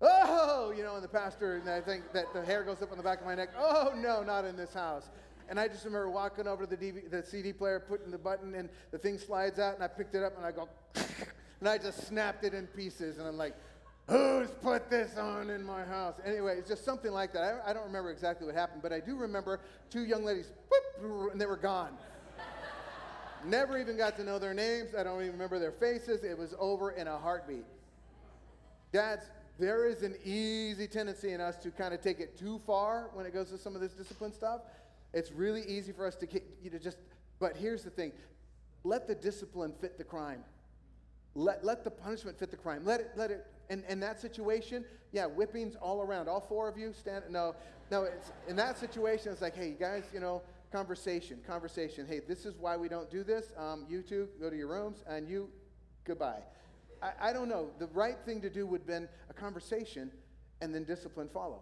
oh, 0.00 0.72
you 0.76 0.82
know, 0.82 0.94
and 0.94 1.04
the 1.04 1.08
pastor, 1.08 1.56
and 1.56 1.68
I 1.68 1.80
think 1.80 2.12
that 2.12 2.32
the 2.32 2.44
hair 2.44 2.62
goes 2.62 2.82
up 2.82 2.90
on 2.90 2.96
the 2.96 3.02
back 3.02 3.20
of 3.20 3.26
my 3.26 3.34
neck. 3.34 3.50
Oh, 3.58 3.92
no, 3.96 4.22
not 4.22 4.44
in 4.44 4.56
this 4.56 4.72
house. 4.74 5.10
And 5.48 5.60
I 5.60 5.68
just 5.68 5.84
remember 5.84 6.10
walking 6.10 6.46
over 6.46 6.66
to 6.66 6.76
the, 6.76 6.76
DV, 6.76 7.10
the 7.10 7.22
CD 7.22 7.52
player, 7.52 7.80
putting 7.80 8.10
the 8.10 8.18
button, 8.18 8.54
and 8.54 8.68
the 8.90 8.98
thing 8.98 9.18
slides 9.18 9.58
out, 9.58 9.74
and 9.74 9.84
I 9.84 9.88
picked 9.88 10.14
it 10.14 10.22
up, 10.22 10.36
and 10.36 10.46
I 10.46 10.52
go, 10.52 10.68
and 11.60 11.68
I 11.68 11.78
just 11.78 12.06
snapped 12.06 12.44
it 12.44 12.54
in 12.54 12.66
pieces. 12.68 13.18
And 13.18 13.26
I'm 13.26 13.36
like, 13.36 13.54
who's 14.08 14.50
put 14.62 14.90
this 14.90 15.16
on 15.16 15.50
in 15.50 15.62
my 15.62 15.84
house? 15.84 16.14
Anyway, 16.24 16.56
it's 16.58 16.68
just 16.68 16.84
something 16.84 17.12
like 17.12 17.32
that. 17.34 17.42
I, 17.42 17.70
I 17.70 17.72
don't 17.72 17.84
remember 17.84 18.10
exactly 18.10 18.46
what 18.46 18.54
happened, 18.54 18.82
but 18.82 18.92
I 18.92 19.00
do 19.00 19.16
remember 19.16 19.60
two 19.90 20.04
young 20.04 20.24
ladies, 20.24 20.50
and 21.02 21.40
they 21.40 21.46
were 21.46 21.56
gone. 21.56 21.96
Never 23.46 23.78
even 23.78 23.96
got 23.96 24.16
to 24.16 24.24
know 24.24 24.38
their 24.38 24.54
names. 24.54 24.94
I 24.96 25.02
don't 25.02 25.20
even 25.20 25.32
remember 25.32 25.58
their 25.58 25.72
faces. 25.72 26.24
It 26.24 26.38
was 26.38 26.54
over 26.58 26.92
in 26.92 27.06
a 27.06 27.18
heartbeat. 27.18 27.64
Dads, 28.92 29.24
there 29.58 29.86
is 29.86 30.02
an 30.02 30.16
easy 30.24 30.86
tendency 30.86 31.32
in 31.32 31.40
us 31.40 31.56
to 31.58 31.70
kind 31.70 31.94
of 31.94 32.00
take 32.00 32.20
it 32.20 32.38
too 32.38 32.60
far 32.66 33.10
when 33.12 33.26
it 33.26 33.32
goes 33.32 33.50
to 33.50 33.58
some 33.58 33.74
of 33.74 33.80
this 33.80 33.92
discipline 33.92 34.32
stuff. 34.32 34.62
It's 35.12 35.30
really 35.30 35.62
easy 35.66 35.92
for 35.92 36.06
us 36.06 36.16
to 36.16 36.26
get, 36.26 36.42
you 36.62 36.70
know, 36.70 36.78
just, 36.78 36.98
but 37.38 37.56
here's 37.56 37.84
the 37.84 37.90
thing 37.90 38.12
let 38.82 39.06
the 39.06 39.14
discipline 39.14 39.72
fit 39.80 39.96
the 39.96 40.04
crime. 40.04 40.44
Let, 41.34 41.64
let 41.64 41.84
the 41.84 41.90
punishment 41.90 42.38
fit 42.38 42.50
the 42.50 42.56
crime. 42.56 42.84
Let 42.84 43.00
it, 43.00 43.10
let 43.16 43.30
it, 43.30 43.46
in, 43.70 43.82
in 43.88 43.98
that 44.00 44.20
situation, 44.20 44.84
yeah, 45.12 45.26
whippings 45.26 45.74
all 45.76 46.02
around. 46.02 46.28
All 46.28 46.40
four 46.40 46.68
of 46.68 46.76
you 46.76 46.92
stand, 46.92 47.24
no, 47.30 47.54
no, 47.90 48.04
it's, 48.04 48.30
in 48.48 48.56
that 48.56 48.78
situation, 48.78 49.32
it's 49.32 49.40
like, 49.40 49.56
hey, 49.56 49.68
you 49.68 49.74
guys, 49.74 50.04
you 50.12 50.20
know, 50.20 50.42
conversation, 50.74 51.38
conversation. 51.46 52.04
Hey, 52.04 52.20
this 52.26 52.44
is 52.44 52.56
why 52.58 52.76
we 52.76 52.88
don't 52.88 53.08
do 53.08 53.22
this. 53.22 53.52
Um, 53.56 53.86
you 53.88 54.02
two 54.02 54.28
go 54.40 54.50
to 54.50 54.56
your 54.56 54.66
rooms, 54.66 55.04
and 55.06 55.28
you, 55.28 55.48
goodbye. 56.04 56.40
I, 57.00 57.28
I 57.28 57.32
don't 57.32 57.48
know. 57.48 57.70
The 57.78 57.86
right 57.94 58.16
thing 58.26 58.40
to 58.40 58.50
do 58.50 58.66
would 58.66 58.80
have 58.80 58.86
been 58.88 59.08
a 59.30 59.32
conversation 59.32 60.10
and 60.60 60.74
then 60.74 60.82
discipline 60.82 61.28
follow. 61.32 61.60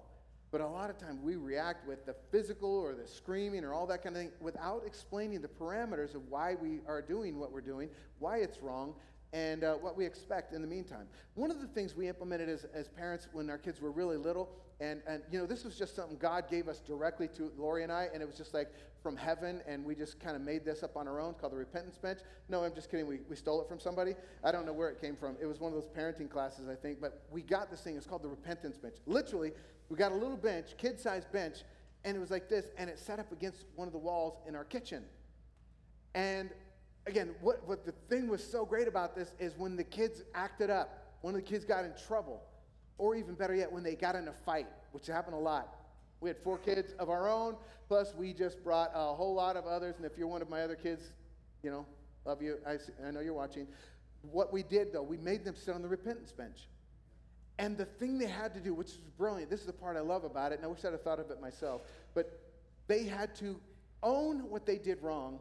But 0.50 0.62
a 0.62 0.66
lot 0.66 0.88
of 0.88 0.96
times 0.96 1.20
we 1.22 1.36
react 1.36 1.86
with 1.86 2.06
the 2.06 2.14
physical 2.30 2.74
or 2.74 2.94
the 2.94 3.06
screaming 3.06 3.64
or 3.64 3.74
all 3.74 3.86
that 3.88 4.02
kind 4.02 4.16
of 4.16 4.22
thing 4.22 4.32
without 4.40 4.84
explaining 4.86 5.42
the 5.42 5.48
parameters 5.48 6.14
of 6.14 6.22
why 6.30 6.54
we 6.54 6.80
are 6.88 7.02
doing 7.02 7.38
what 7.38 7.52
we're 7.52 7.60
doing, 7.60 7.90
why 8.18 8.38
it's 8.38 8.62
wrong, 8.62 8.94
and 9.32 9.64
uh, 9.64 9.74
what 9.74 9.96
we 9.96 10.04
expect 10.04 10.52
in 10.52 10.60
the 10.60 10.68
meantime. 10.68 11.06
One 11.34 11.50
of 11.50 11.60
the 11.60 11.66
things 11.66 11.96
we 11.96 12.08
implemented 12.08 12.48
as, 12.48 12.66
as 12.74 12.88
parents 12.88 13.28
when 13.32 13.48
our 13.48 13.56
kids 13.56 13.80
were 13.80 13.90
really 13.90 14.18
little, 14.18 14.50
and, 14.80 15.00
and 15.06 15.22
you 15.30 15.38
know, 15.38 15.46
this 15.46 15.64
was 15.64 15.76
just 15.76 15.96
something 15.96 16.18
God 16.18 16.50
gave 16.50 16.68
us 16.68 16.80
directly 16.80 17.28
to 17.28 17.50
Lori 17.56 17.82
and 17.82 17.90
I, 17.90 18.08
and 18.12 18.22
it 18.22 18.26
was 18.26 18.36
just 18.36 18.52
like 18.52 18.68
from 19.02 19.16
heaven, 19.16 19.62
and 19.66 19.84
we 19.84 19.94
just 19.94 20.20
kind 20.20 20.36
of 20.36 20.42
made 20.42 20.64
this 20.64 20.82
up 20.82 20.96
on 20.96 21.08
our 21.08 21.20
own 21.20 21.34
called 21.34 21.52
the 21.52 21.56
repentance 21.56 21.96
bench. 21.96 22.18
No, 22.48 22.62
I'm 22.62 22.74
just 22.74 22.90
kidding. 22.90 23.06
We, 23.06 23.20
we 23.28 23.36
stole 23.36 23.62
it 23.62 23.68
from 23.68 23.80
somebody. 23.80 24.14
I 24.44 24.52
don't 24.52 24.66
know 24.66 24.72
where 24.72 24.90
it 24.90 25.00
came 25.00 25.16
from. 25.16 25.36
It 25.40 25.46
was 25.46 25.60
one 25.60 25.72
of 25.72 25.80
those 25.80 25.88
parenting 25.88 26.28
classes, 26.28 26.68
I 26.68 26.74
think, 26.74 27.00
but 27.00 27.22
we 27.30 27.42
got 27.42 27.70
this 27.70 27.80
thing. 27.80 27.96
It's 27.96 28.06
called 28.06 28.22
the 28.22 28.28
repentance 28.28 28.76
bench. 28.76 28.96
Literally, 29.06 29.52
we 29.88 29.96
got 29.96 30.12
a 30.12 30.16
little 30.16 30.36
bench, 30.36 30.76
kid 30.76 31.00
sized 31.00 31.32
bench, 31.32 31.58
and 32.04 32.16
it 32.16 32.20
was 32.20 32.30
like 32.30 32.48
this, 32.48 32.66
and 32.76 32.90
it 32.90 32.98
set 32.98 33.18
up 33.18 33.32
against 33.32 33.64
one 33.76 33.88
of 33.88 33.92
the 33.92 33.98
walls 33.98 34.38
in 34.46 34.54
our 34.54 34.64
kitchen. 34.64 35.04
And 36.14 36.50
again, 37.06 37.30
what, 37.40 37.66
what 37.66 37.84
the 37.84 37.92
thing 38.08 38.28
was 38.28 38.42
so 38.44 38.64
great 38.64 38.88
about 38.88 39.14
this 39.14 39.32
is 39.38 39.54
when 39.56 39.76
the 39.76 39.84
kids 39.84 40.22
acted 40.34 40.70
up, 40.70 41.16
when 41.22 41.34
the 41.34 41.42
kids 41.42 41.64
got 41.64 41.84
in 41.84 41.92
trouble, 42.06 42.42
or 42.98 43.14
even 43.14 43.34
better 43.34 43.54
yet, 43.54 43.70
when 43.70 43.82
they 43.82 43.94
got 43.94 44.14
in 44.14 44.28
a 44.28 44.32
fight, 44.32 44.66
which 44.92 45.06
happened 45.06 45.34
a 45.34 45.38
lot. 45.38 45.76
We 46.20 46.28
had 46.28 46.38
four 46.38 46.58
kids 46.58 46.94
of 46.98 47.10
our 47.10 47.28
own, 47.28 47.56
plus 47.88 48.14
we 48.14 48.32
just 48.32 48.62
brought 48.62 48.92
a 48.94 49.12
whole 49.12 49.34
lot 49.34 49.56
of 49.56 49.66
others. 49.66 49.96
And 49.96 50.06
if 50.06 50.16
you're 50.16 50.28
one 50.28 50.40
of 50.40 50.48
my 50.48 50.62
other 50.62 50.76
kids, 50.76 51.10
you 51.62 51.70
know, 51.70 51.84
love 52.24 52.40
you. 52.40 52.58
I, 52.66 52.78
I 53.04 53.10
know 53.10 53.20
you're 53.20 53.34
watching. 53.34 53.66
What 54.30 54.52
we 54.52 54.62
did, 54.62 54.92
though, 54.92 55.02
we 55.02 55.16
made 55.16 55.44
them 55.44 55.56
sit 55.56 55.74
on 55.74 55.82
the 55.82 55.88
repentance 55.88 56.30
bench. 56.30 56.68
And 57.58 57.76
the 57.76 57.84
thing 57.84 58.18
they 58.18 58.26
had 58.26 58.54
to 58.54 58.60
do, 58.60 58.72
which 58.72 58.88
is 58.88 58.98
brilliant, 59.18 59.50
this 59.50 59.60
is 59.60 59.66
the 59.66 59.72
part 59.72 59.96
I 59.96 60.00
love 60.00 60.24
about 60.24 60.52
it, 60.52 60.56
and 60.56 60.64
I 60.64 60.68
wish 60.68 60.84
I'd 60.84 60.92
have 60.92 61.02
thought 61.02 61.18
of 61.18 61.30
it 61.30 61.40
myself, 61.40 61.82
but 62.14 62.40
they 62.86 63.04
had 63.04 63.34
to 63.36 63.60
own 64.02 64.48
what 64.48 64.64
they 64.64 64.78
did 64.78 65.02
wrong 65.02 65.38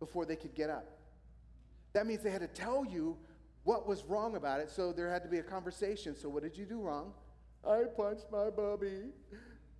before 0.00 0.24
they 0.24 0.36
could 0.36 0.54
get 0.54 0.70
up. 0.70 0.86
That 1.92 2.06
means 2.06 2.22
they 2.22 2.30
had 2.30 2.40
to 2.40 2.48
tell 2.48 2.84
you 2.84 3.16
what 3.64 3.86
was 3.86 4.04
wrong 4.04 4.36
about 4.36 4.60
it, 4.60 4.70
so 4.70 4.92
there 4.92 5.08
had 5.08 5.22
to 5.22 5.28
be 5.28 5.38
a 5.38 5.42
conversation. 5.42 6.16
So, 6.16 6.28
what 6.28 6.42
did 6.42 6.56
you 6.56 6.64
do 6.64 6.80
wrong? 6.80 7.12
I 7.66 7.84
punched 7.96 8.26
my 8.32 8.50
bubby. 8.50 9.10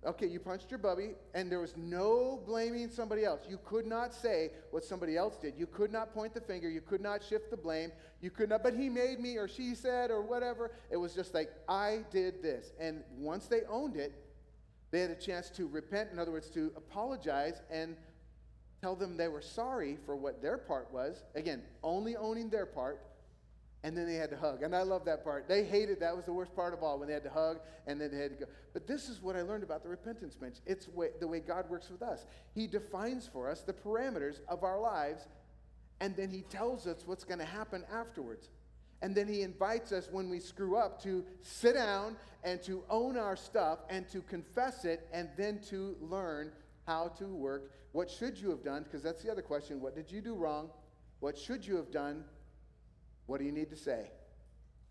Okay, 0.05 0.27
you 0.27 0.39
punched 0.39 0.69
your 0.69 0.79
bubby, 0.79 1.11
and 1.33 1.49
there 1.49 1.61
was 1.61 1.77
no 1.77 2.41
blaming 2.45 2.89
somebody 2.89 3.23
else. 3.23 3.41
You 3.49 3.57
could 3.63 3.85
not 3.85 4.13
say 4.13 4.51
what 4.71 4.83
somebody 4.83 5.15
else 5.15 5.37
did. 5.37 5.53
You 5.57 5.65
could 5.65 5.93
not 5.93 6.13
point 6.13 6.33
the 6.33 6.41
finger. 6.41 6.69
You 6.69 6.81
could 6.81 6.99
not 6.99 7.23
shift 7.23 7.49
the 7.49 7.57
blame. 7.57 7.89
You 8.19 8.29
could 8.29 8.49
not, 8.49 8.63
but 8.63 8.73
he 8.73 8.89
made 8.89 9.21
me, 9.21 9.37
or 9.37 9.47
she 9.47 9.75
said, 9.75 10.11
or 10.11 10.21
whatever. 10.21 10.71
It 10.91 10.97
was 10.97 11.13
just 11.13 11.33
like, 11.33 11.51
I 11.69 12.03
did 12.11 12.43
this. 12.43 12.73
And 12.79 13.03
once 13.17 13.47
they 13.47 13.61
owned 13.69 13.95
it, 13.95 14.13
they 14.91 14.99
had 14.99 15.09
a 15.09 15.15
chance 15.15 15.49
to 15.51 15.67
repent, 15.67 16.09
in 16.11 16.19
other 16.19 16.31
words, 16.31 16.49
to 16.51 16.73
apologize 16.75 17.61
and 17.71 17.95
tell 18.83 18.95
them 18.97 19.15
they 19.15 19.29
were 19.29 19.41
sorry 19.41 19.97
for 20.05 20.13
what 20.13 20.41
their 20.41 20.57
part 20.57 20.91
was. 20.91 21.23
Again, 21.35 21.61
only 21.83 22.17
owning 22.17 22.49
their 22.49 22.65
part. 22.65 23.01
And 23.85 23.97
then 23.97 24.05
they 24.07 24.15
had 24.15 24.29
to 24.31 24.37
hug. 24.37 24.61
And 24.61 24.75
I 24.75 24.81
love 24.81 25.05
that 25.05 25.23
part. 25.23 25.47
They 25.47 25.63
hated 25.63 26.01
that 26.01 26.15
was 26.15 26.25
the 26.25 26.33
worst 26.33 26.53
part 26.53 26.73
of 26.73 26.83
all 26.83 26.99
when 26.99 27.07
they 27.07 27.13
had 27.13 27.23
to 27.23 27.29
hug 27.29 27.59
and 27.87 27.99
then 27.99 28.11
they 28.11 28.17
had 28.17 28.31
to 28.31 28.45
go. 28.45 28.51
But 28.73 28.87
this 28.87 29.09
is 29.09 29.21
what 29.21 29.35
I 29.35 29.41
learned 29.41 29.63
about 29.63 29.83
the 29.83 29.89
repentance 29.89 30.35
bench. 30.35 30.57
It's 30.65 30.87
way, 30.89 31.09
the 31.19 31.27
way 31.27 31.39
God 31.39 31.69
works 31.69 31.89
with 31.89 32.01
us. 32.01 32.25
He 32.55 32.67
defines 32.67 33.29
for 33.31 33.49
us 33.49 33.61
the 33.61 33.73
parameters 33.73 34.39
of 34.47 34.63
our 34.63 34.79
lives 34.79 35.27
and 35.99 36.15
then 36.15 36.29
he 36.29 36.41
tells 36.41 36.87
us 36.87 37.03
what's 37.05 37.23
going 37.23 37.39
to 37.39 37.45
happen 37.45 37.83
afterwards. 37.93 38.49
And 39.01 39.15
then 39.15 39.27
he 39.27 39.41
invites 39.41 39.91
us 39.91 40.09
when 40.11 40.29
we 40.29 40.39
screw 40.39 40.77
up 40.77 41.01
to 41.03 41.23
sit 41.41 41.75
down 41.75 42.15
and 42.43 42.61
to 42.63 42.83
own 42.89 43.17
our 43.17 43.35
stuff 43.35 43.79
and 43.89 44.09
to 44.09 44.21
confess 44.21 44.85
it 44.85 45.07
and 45.13 45.29
then 45.37 45.59
to 45.69 45.95
learn 46.01 46.51
how 46.85 47.09
to 47.19 47.25
work. 47.25 47.71
What 47.93 48.09
should 48.09 48.37
you 48.37 48.49
have 48.49 48.63
done? 48.63 48.83
Because 48.83 49.01
that's 49.01 49.21
the 49.23 49.31
other 49.31 49.41
question. 49.41 49.79
What 49.79 49.95
did 49.95 50.11
you 50.11 50.19
do 50.19 50.35
wrong? 50.35 50.69
What 51.21 51.37
should 51.37 51.65
you 51.65 51.77
have 51.77 51.91
done? 51.91 52.25
What 53.27 53.39
do 53.39 53.45
you 53.45 53.51
need 53.51 53.69
to 53.69 53.77
say? 53.77 54.09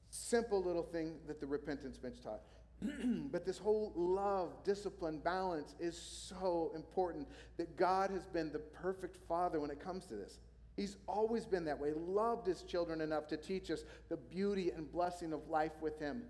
Simple 0.09 0.63
little 0.63 0.85
thing 0.85 1.17
that 1.27 1.41
the 1.41 1.47
repentance 1.47 1.99
bench 1.99 2.23
taught. 2.23 2.41
but 3.31 3.45
this 3.45 3.59
whole 3.59 3.93
love, 3.95 4.65
discipline, 4.65 5.19
balance 5.19 5.75
is 5.81 5.97
so 5.99 6.73
important 6.75 7.29
that 7.57 7.77
God 7.77 8.11
has 8.11 8.27
been 8.27 8.53
the 8.53 8.59
perfect 8.59 9.19
father 9.29 9.61
when 9.61 9.71
it 9.71 9.81
comes 9.81 10.07
to 10.07 10.15
this. 10.15 10.39
He's 10.77 10.97
always 11.07 11.45
been 11.45 11.65
that 11.67 11.79
way, 11.79 11.93
loved 11.95 12.47
his 12.47 12.63
children 12.63 13.01
enough 13.01 13.27
to 13.29 13.37
teach 13.37 13.71
us 13.71 13.85
the 14.09 14.17
beauty 14.17 14.71
and 14.71 14.91
blessing 14.91 15.33
of 15.33 15.49
life 15.49 15.73
with 15.81 15.99
him, 15.99 16.23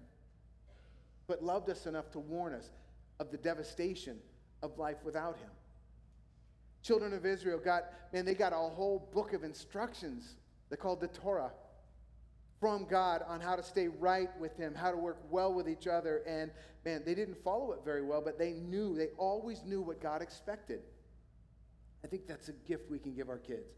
but 1.27 1.43
loved 1.43 1.71
us 1.71 1.87
enough 1.87 2.11
to 2.13 2.19
warn 2.19 2.55
us 2.55 2.71
of 3.21 3.31
the 3.31 3.37
devastation 3.37 4.19
of 4.63 4.79
life 4.79 4.97
without 5.05 5.37
him. 5.37 5.51
Children 6.83 7.13
of 7.13 7.25
Israel 7.25 7.59
got, 7.59 7.85
man, 8.13 8.25
they 8.25 8.35
got 8.35 8.53
a 8.53 8.57
whole 8.57 9.09
book 9.13 9.33
of 9.33 9.45
instructions. 9.45 10.35
They're 10.69 10.77
called 10.77 11.01
the 11.01 11.09
Torah 11.09 11.53
from 12.61 12.87
God 12.89 13.25
on 13.27 13.41
how 13.41 13.57
to 13.57 13.63
stay 13.63 13.89
right 13.89 14.29
with 14.41 14.57
Him, 14.57 14.75
how 14.75 14.91
to 14.91 14.97
work 14.97 15.19
well 15.31 15.53
with 15.53 15.69
each 15.69 15.87
other. 15.87 16.23
And 16.27 16.51
man, 16.85 17.03
they 17.05 17.15
didn't 17.15 17.43
follow 17.43 17.73
it 17.73 17.81
very 17.85 18.03
well, 18.03 18.23
but 18.25 18.39
they 18.39 18.53
knew, 18.53 18.97
they 18.97 19.09
always 19.19 19.65
knew 19.65 19.81
what 19.81 20.01
God 20.01 20.23
expected. 20.23 20.81
I 22.05 22.09
think 22.09 22.27
that's 22.27 22.49
a 22.49 22.53
gift 22.53 22.91
we 22.91 22.99
can 22.99 23.15
give 23.15 23.29
our 23.29 23.39
kids. 23.39 23.75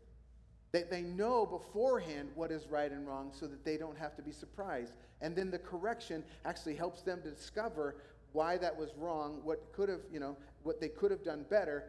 They, 0.73 0.83
they 0.83 1.03
know 1.03 1.47
beforehand 1.47 2.31
what 2.35 2.51
is 2.51 2.67
right 2.67 2.91
and 2.91 3.07
wrong 3.07 3.31
so 3.33 3.47
that 3.47 3.65
they 3.65 3.77
don't 3.77 3.97
have 3.97 4.17
to 4.17 4.23
be 4.23 4.33
surprised. 4.33 4.93
And 5.21 5.37
then 5.37 5.51
the 5.51 5.59
correction 5.59 6.25
actually 6.45 6.75
helps 6.75 7.03
them 7.03 7.23
to 7.23 7.31
discover 7.31 7.97
why 8.33 8.57
that 8.59 8.77
was 8.77 8.91
wrong, 8.97 9.41
what 9.45 9.73
could 9.73 9.89
have, 9.89 10.01
you 10.13 10.19
know, 10.19 10.37
what 10.65 10.81
they 10.81 10.89
could 10.89 11.11
have 11.11 11.23
done 11.23 11.45
better, 11.49 11.85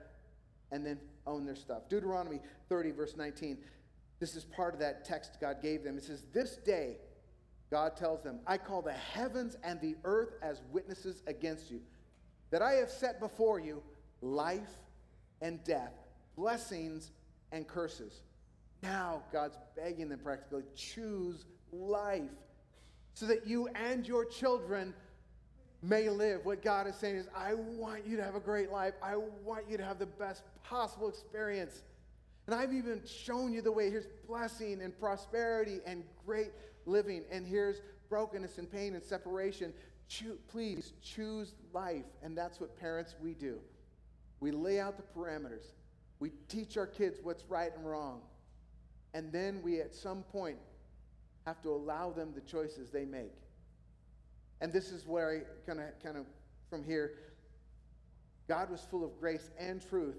and 0.71 0.85
then 0.85 0.99
own 1.27 1.45
their 1.45 1.55
stuff. 1.55 1.89
Deuteronomy 1.89 2.39
30, 2.69 2.91
verse 2.91 3.15
19. 3.17 3.57
This 4.19 4.35
is 4.35 4.45
part 4.45 4.73
of 4.73 4.79
that 4.79 5.05
text 5.05 5.37
God 5.41 5.61
gave 5.61 5.83
them. 5.83 5.97
It 5.97 6.03
says, 6.03 6.23
This 6.33 6.57
day, 6.57 6.97
God 7.69 7.97
tells 7.97 8.21
them, 8.21 8.39
I 8.47 8.57
call 8.57 8.81
the 8.81 8.93
heavens 8.93 9.57
and 9.63 9.81
the 9.81 9.95
earth 10.03 10.35
as 10.41 10.61
witnesses 10.71 11.23
against 11.27 11.69
you, 11.71 11.81
that 12.51 12.61
I 12.61 12.73
have 12.73 12.89
set 12.89 13.19
before 13.19 13.59
you 13.59 13.81
life 14.21 14.79
and 15.41 15.63
death, 15.63 15.93
blessings 16.37 17.11
and 17.51 17.67
curses. 17.67 18.21
Now, 18.81 19.23
God's 19.31 19.57
begging 19.75 20.09
them 20.09 20.19
practically 20.19 20.63
choose 20.75 21.45
life 21.71 22.21
so 23.13 23.25
that 23.25 23.47
you 23.47 23.67
and 23.69 24.07
your 24.07 24.25
children 24.25 24.93
may 25.87 26.09
live. 26.09 26.45
What 26.45 26.63
God 26.63 26.87
is 26.87 26.95
saying 26.95 27.15
is, 27.15 27.27
I 27.35 27.53
want 27.53 28.05
you 28.07 28.17
to 28.17 28.23
have 28.23 28.35
a 28.35 28.39
great 28.39 28.71
life. 28.71 28.93
I 29.01 29.17
want 29.43 29.69
you 29.69 29.77
to 29.77 29.83
have 29.83 29.99
the 29.99 30.05
best 30.05 30.43
possible 30.63 31.09
experience. 31.09 31.83
And 32.47 32.55
I've 32.55 32.73
even 32.73 33.01
shown 33.05 33.53
you 33.53 33.61
the 33.61 33.71
way. 33.71 33.89
Here's 33.89 34.07
blessing 34.27 34.81
and 34.81 34.97
prosperity 34.99 35.79
and 35.85 36.03
great 36.25 36.51
living. 36.85 37.23
And 37.31 37.45
here's 37.45 37.81
brokenness 38.09 38.57
and 38.57 38.71
pain 38.71 38.95
and 38.95 39.03
separation. 39.03 39.73
Cho- 40.07 40.37
please 40.47 40.93
choose 41.01 41.55
life. 41.73 42.05
And 42.21 42.37
that's 42.37 42.59
what 42.59 42.79
parents 42.79 43.15
we 43.21 43.33
do. 43.33 43.59
We 44.39 44.51
lay 44.51 44.79
out 44.79 44.97
the 44.97 45.19
parameters. 45.19 45.71
We 46.19 46.31
teach 46.47 46.77
our 46.77 46.87
kids 46.87 47.19
what's 47.21 47.43
right 47.49 47.71
and 47.75 47.85
wrong. 47.85 48.21
And 49.13 49.31
then 49.31 49.61
we, 49.63 49.79
at 49.79 49.95
some 49.95 50.23
point, 50.23 50.57
have 51.45 51.61
to 51.63 51.69
allow 51.69 52.11
them 52.11 52.31
the 52.33 52.41
choices 52.41 52.89
they 52.89 53.05
make. 53.05 53.33
And 54.61 54.71
this 54.71 54.91
is 54.91 55.05
where 55.05 55.29
I 55.31 55.65
kind 55.69 55.79
of, 55.79 56.03
kind 56.03 56.17
of, 56.17 56.25
from 56.69 56.83
here, 56.83 57.13
God 58.47 58.69
was 58.69 58.81
full 58.89 59.03
of 59.03 59.19
grace 59.19 59.49
and 59.59 59.85
truth 59.87 60.17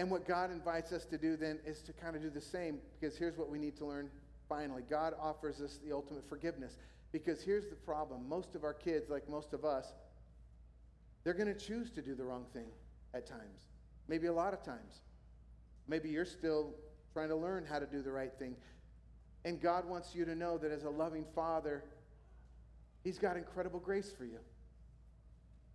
and 0.00 0.10
what 0.10 0.26
God 0.26 0.50
invites 0.50 0.92
us 0.92 1.04
to 1.06 1.18
do 1.18 1.36
then 1.36 1.58
is 1.66 1.82
to 1.82 1.92
kind 1.92 2.16
of 2.16 2.22
do 2.22 2.30
the 2.30 2.40
same, 2.40 2.78
because 2.98 3.18
here's 3.18 3.36
what 3.36 3.50
we 3.50 3.58
need 3.58 3.76
to 3.76 3.84
learn 3.84 4.08
finally 4.48 4.82
God 4.88 5.12
offers 5.20 5.60
us 5.60 5.78
the 5.84 5.92
ultimate 5.92 6.26
forgiveness. 6.26 6.78
Because 7.12 7.42
here's 7.42 7.66
the 7.66 7.76
problem 7.76 8.26
most 8.26 8.54
of 8.54 8.64
our 8.64 8.72
kids, 8.72 9.10
like 9.10 9.28
most 9.28 9.52
of 9.52 9.64
us, 9.64 9.92
they're 11.22 11.34
going 11.34 11.52
to 11.52 11.58
choose 11.58 11.90
to 11.90 12.00
do 12.00 12.14
the 12.14 12.24
wrong 12.24 12.46
thing 12.54 12.68
at 13.12 13.26
times, 13.26 13.66
maybe 14.08 14.26
a 14.26 14.32
lot 14.32 14.54
of 14.54 14.62
times. 14.62 15.02
Maybe 15.86 16.08
you're 16.08 16.24
still 16.24 16.72
trying 17.12 17.28
to 17.28 17.36
learn 17.36 17.66
how 17.68 17.78
to 17.78 17.86
do 17.86 18.00
the 18.00 18.12
right 18.12 18.32
thing. 18.38 18.56
And 19.44 19.60
God 19.60 19.86
wants 19.86 20.14
you 20.14 20.24
to 20.24 20.34
know 20.34 20.56
that 20.56 20.70
as 20.70 20.84
a 20.84 20.90
loving 20.90 21.26
father, 21.34 21.84
He's 23.02 23.18
got 23.18 23.36
incredible 23.36 23.80
grace 23.80 24.12
for 24.16 24.24
you. 24.24 24.38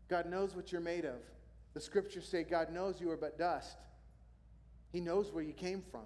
God 0.08 0.28
knows 0.28 0.56
what 0.56 0.72
you're 0.72 0.82
made 0.82 1.06
of. 1.06 1.20
The 1.74 1.82
scriptures 1.82 2.28
say 2.28 2.44
God 2.44 2.72
knows 2.72 3.02
you 3.02 3.10
are 3.10 3.18
but 3.18 3.38
dust. 3.38 3.78
He 4.92 5.02
knows 5.02 5.32
where 5.32 5.44
you 5.44 5.54
came 5.54 5.84
from. 5.92 6.06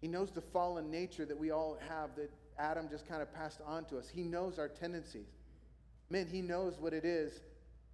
He 0.00 0.08
knows 0.08 0.30
the 0.30 0.40
fallen 0.40 0.90
nature 0.90 1.26
that 1.26 1.38
we 1.38 1.50
all 1.50 1.76
have 1.88 2.16
that 2.16 2.30
Adam 2.58 2.88
just 2.88 3.06
kind 3.06 3.20
of 3.20 3.32
passed 3.34 3.60
on 3.66 3.84
to 3.86 3.98
us. 3.98 4.08
He 4.08 4.22
knows 4.22 4.58
our 4.58 4.68
tendencies. 4.68 5.28
Man, 6.08 6.26
he 6.26 6.40
knows 6.40 6.78
what 6.78 6.92
it 6.92 7.04
is 7.04 7.40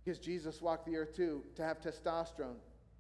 because 0.05 0.19
Jesus 0.19 0.63
walked 0.63 0.87
the 0.87 0.97
earth 0.97 1.15
too 1.15 1.43
to 1.57 1.63
have 1.63 1.81
testosterone. 1.81 2.57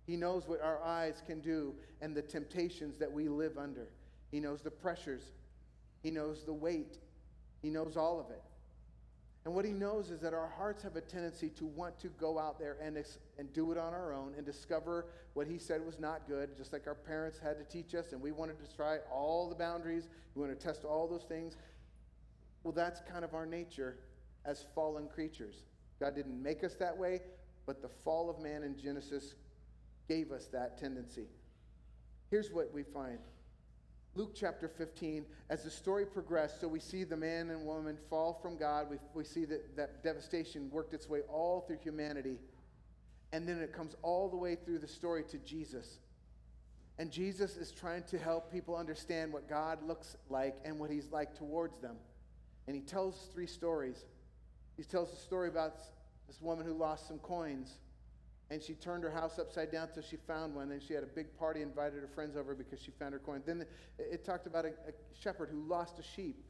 He 0.07 0.16
knows 0.16 0.47
what 0.47 0.61
our 0.61 0.82
eyes 0.82 1.22
can 1.26 1.41
do 1.41 1.74
and 2.01 2.14
the 2.14 2.22
temptations 2.22 2.99
that 2.99 3.11
we 3.11 3.28
live 3.28 3.59
under. 3.59 3.89
He 4.30 4.41
knows 4.41 4.62
the 4.62 4.70
pressures. 4.70 5.22
He 6.03 6.11
knows 6.11 6.45
the 6.45 6.53
weight. 6.53 6.99
He 7.62 7.70
knows 7.70 7.97
all 7.97 8.20
of 8.20 8.30
it. 8.30 8.43
And 9.47 9.55
what 9.55 9.64
he 9.64 9.70
knows 9.70 10.11
is 10.11 10.18
that 10.22 10.34
our 10.34 10.49
hearts 10.59 10.82
have 10.82 10.97
a 10.97 11.01
tendency 11.01 11.51
to 11.51 11.66
want 11.66 12.01
to 12.01 12.09
go 12.09 12.36
out 12.36 12.59
there 12.59 12.78
and, 12.82 13.01
and 13.38 13.53
do 13.53 13.70
it 13.70 13.78
on 13.78 13.94
our 13.94 14.12
own 14.12 14.32
and 14.36 14.44
discover 14.44 15.07
what 15.34 15.47
he 15.47 15.57
said 15.57 15.86
was 15.86 16.01
not 16.01 16.26
good, 16.26 16.57
just 16.57 16.72
like 16.72 16.88
our 16.88 16.97
parents 16.97 17.38
had 17.38 17.57
to 17.57 17.64
teach 17.64 17.94
us, 17.94 18.11
and 18.11 18.20
we 18.20 18.32
wanted 18.32 18.59
to 18.59 18.76
try 18.76 18.99
all 19.09 19.49
the 19.49 19.55
boundaries. 19.55 20.09
We 20.34 20.42
want 20.42 20.59
to 20.59 20.66
test 20.66 20.84
all 20.84 21.07
those 21.07 21.22
things. 21.22 21.57
Well, 22.64 22.72
that's 22.72 23.01
kind 23.09 23.24
of 23.24 23.34
our 23.34 23.47
nature 23.47 23.99
as 24.44 24.66
fallen 24.74 25.07
creatures. 25.07 25.62
God 26.01 26.16
didn't 26.16 26.42
make 26.42 26.64
us 26.64 26.74
that 26.80 26.99
way, 26.99 27.20
but 27.66 27.80
the 27.80 27.88
fall 27.88 28.28
of 28.28 28.40
man 28.40 28.64
in 28.64 28.76
Genesis 28.76 29.36
gave 30.09 30.32
us 30.32 30.47
that 30.47 30.76
tendency. 30.76 31.28
Here's 32.32 32.51
what 32.51 32.72
we 32.74 32.82
find 32.82 33.20
Luke 34.16 34.32
chapter 34.34 34.66
15, 34.66 35.26
as 35.50 35.62
the 35.62 35.70
story 35.70 36.06
progressed, 36.06 36.62
so 36.62 36.66
we 36.66 36.80
see 36.80 37.04
the 37.04 37.16
man 37.16 37.50
and 37.50 37.66
woman 37.66 37.98
fall 38.08 38.38
from 38.40 38.56
God. 38.56 38.86
We, 38.90 38.96
we 39.12 39.24
see 39.24 39.44
that, 39.44 39.76
that 39.76 40.02
devastation 40.02 40.70
worked 40.70 40.94
its 40.94 41.06
way 41.06 41.20
all 41.28 41.60
through 41.60 41.80
humanity. 41.82 42.38
And 43.32 43.46
then 43.46 43.58
it 43.58 43.74
comes 43.74 43.94
all 44.02 44.30
the 44.30 44.36
way 44.36 44.56
through 44.56 44.78
the 44.78 44.88
story 44.88 45.22
to 45.24 45.36
Jesus. 45.38 45.98
And 46.98 47.10
Jesus 47.10 47.58
is 47.58 47.70
trying 47.70 48.04
to 48.04 48.18
help 48.18 48.50
people 48.50 48.74
understand 48.74 49.34
what 49.34 49.50
God 49.50 49.86
looks 49.86 50.16
like 50.30 50.56
and 50.64 50.78
what 50.78 50.90
he's 50.90 51.12
like 51.12 51.36
towards 51.36 51.76
them. 51.78 51.96
And 52.66 52.74
he 52.74 52.80
tells 52.80 53.28
three 53.34 53.46
stories. 53.46 54.06
He 54.78 54.82
tells 54.82 55.12
a 55.12 55.16
story 55.16 55.48
about 55.48 55.76
this 56.26 56.40
woman 56.40 56.64
who 56.64 56.72
lost 56.72 57.06
some 57.06 57.18
coins 57.18 57.76
and 58.51 58.62
she 58.62 58.74
turned 58.74 59.03
her 59.03 59.11
house 59.11 59.38
upside 59.38 59.72
down 59.72 59.88
till 59.92 60.03
she 60.03 60.16
found 60.16 60.55
one. 60.55 60.70
And 60.70 60.80
she 60.82 60.94
had 60.94 61.03
a 61.03 61.09
big 61.09 61.36
party, 61.36 61.62
invited 61.62 62.01
her 62.01 62.09
friends 62.14 62.36
over 62.36 62.55
because 62.55 62.80
she 62.80 62.92
found 62.92 63.12
her 63.12 63.18
coin. 63.18 63.42
Then 63.44 63.64
it, 63.99 64.24
talked 64.24 64.47
about 64.47 64.64
a, 64.64 64.68
a, 64.68 64.92
shepherd 65.20 65.49
who 65.51 65.66
lost 65.66 65.99
a 65.99 66.03
sheep. 66.03 66.44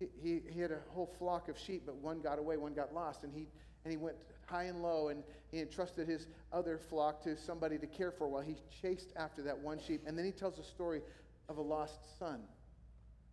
He, 0.00 0.42
he, 0.50 0.60
had 0.60 0.70
a 0.70 0.78
whole 0.88 1.12
flock 1.18 1.48
of 1.48 1.58
sheep, 1.58 1.82
but 1.86 1.94
one 1.96 2.20
got 2.20 2.38
away, 2.38 2.56
one 2.56 2.72
got 2.72 2.94
lost. 2.94 3.22
And 3.22 3.32
he, 3.34 3.46
and 3.84 3.92
he 3.92 3.98
went 3.98 4.16
high 4.46 4.64
and 4.64 4.82
low, 4.82 5.08
and 5.08 5.22
he 5.50 5.60
entrusted 5.60 6.08
his 6.08 6.26
other 6.52 6.78
flock 6.78 7.22
to 7.24 7.36
somebody 7.36 7.78
to 7.78 7.86
care 7.86 8.10
for 8.10 8.28
while 8.28 8.42
he 8.42 8.56
chased 8.80 9.12
after 9.16 9.42
that 9.42 9.58
one 9.58 9.78
sheep. 9.78 10.02
And 10.06 10.16
then 10.16 10.24
he 10.24 10.32
tells 10.32 10.58
a 10.58 10.64
story 10.64 11.02
of 11.48 11.58
a 11.58 11.62
lost 11.62 12.18
son. 12.18 12.40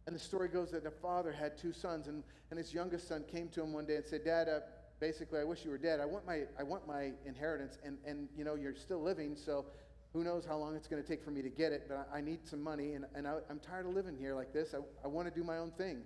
And 0.08 0.16
the 0.16 0.20
story 0.20 0.50
goes 0.50 0.72
that 0.72 0.84
the 0.84 0.92
father 0.92 1.32
had 1.32 1.58
two 1.58 1.72
sons, 1.72 2.08
and, 2.08 2.24
and 2.50 2.58
his 2.58 2.74
youngest 2.74 3.08
son 3.08 3.24
came 3.32 3.48
to 3.50 3.62
him 3.62 3.74
one 3.74 3.86
day 3.86 3.96
and 3.96 4.06
said, 4.06 4.26
Dad, 4.26 4.50
uh, 4.50 4.60
basically, 5.00 5.40
I 5.40 5.44
wish 5.44 5.64
you 5.64 5.72
were 5.72 5.78
dead. 5.78 6.00
I 6.00 6.06
want 6.06 6.26
my, 6.26 6.44
I 6.58 6.64
want 6.64 6.88
my 6.88 7.12
inheritance, 7.26 7.78
and, 7.84 7.98
and 8.06 8.28
you 8.38 8.44
know, 8.44 8.56
you're 8.56 8.76
still 8.76 9.02
living, 9.02 9.36
so 9.36 9.66
who 10.14 10.24
knows 10.24 10.46
how 10.46 10.58
long 10.58 10.76
it's 10.76 10.88
going 10.88 11.02
to 11.02 11.08
take 11.08 11.24
for 11.24 11.32
me 11.32 11.42
to 11.42 11.50
get 11.50 11.72
it, 11.72 11.86
but 11.88 12.10
I, 12.12 12.18
I 12.18 12.22
need 12.22 12.48
some 12.48 12.62
money, 12.62 12.94
and, 12.94 13.06
and 13.16 13.28
I, 13.28 13.38
am 13.50 13.60
tired 13.60 13.86
of 13.86 13.94
living 13.94 14.18
here 14.18 14.34
like 14.36 14.54
this. 14.54 14.74
I, 14.74 14.80
I 15.06 15.08
want 15.08 15.28
to 15.28 15.34
do 15.34 15.44
my 15.44 15.58
own 15.58 15.72
thing. 15.72 16.02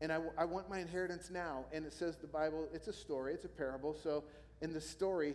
And 0.00 0.12
I, 0.12 0.20
I 0.36 0.44
want 0.44 0.70
my 0.70 0.78
inheritance 0.78 1.30
now. 1.30 1.64
And 1.72 1.84
it 1.84 1.92
says 1.92 2.16
the 2.16 2.26
Bible, 2.26 2.68
it's 2.72 2.88
a 2.88 2.92
story, 2.92 3.34
it's 3.34 3.44
a 3.44 3.48
parable. 3.48 3.96
So 4.00 4.24
in 4.62 4.72
the 4.72 4.80
story, 4.80 5.34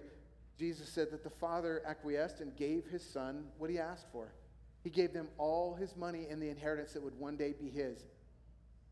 Jesus 0.58 0.88
said 0.88 1.12
that 1.12 1.24
the 1.24 1.30
father 1.30 1.82
acquiesced 1.86 2.40
and 2.40 2.56
gave 2.56 2.86
his 2.86 3.04
son 3.04 3.46
what 3.58 3.70
he 3.70 3.80
asked 3.80 4.08
for. 4.12 4.34
He 4.84 4.90
gave 4.90 5.14
them 5.14 5.28
all 5.38 5.76
his 5.76 5.96
money 5.96 6.28
and 6.30 6.42
the 6.42 6.50
inheritance 6.50 6.94
that 6.94 7.04
would 7.04 7.18
one 7.18 7.36
day 7.36 7.54
be 7.54 7.70
his. 7.70 8.06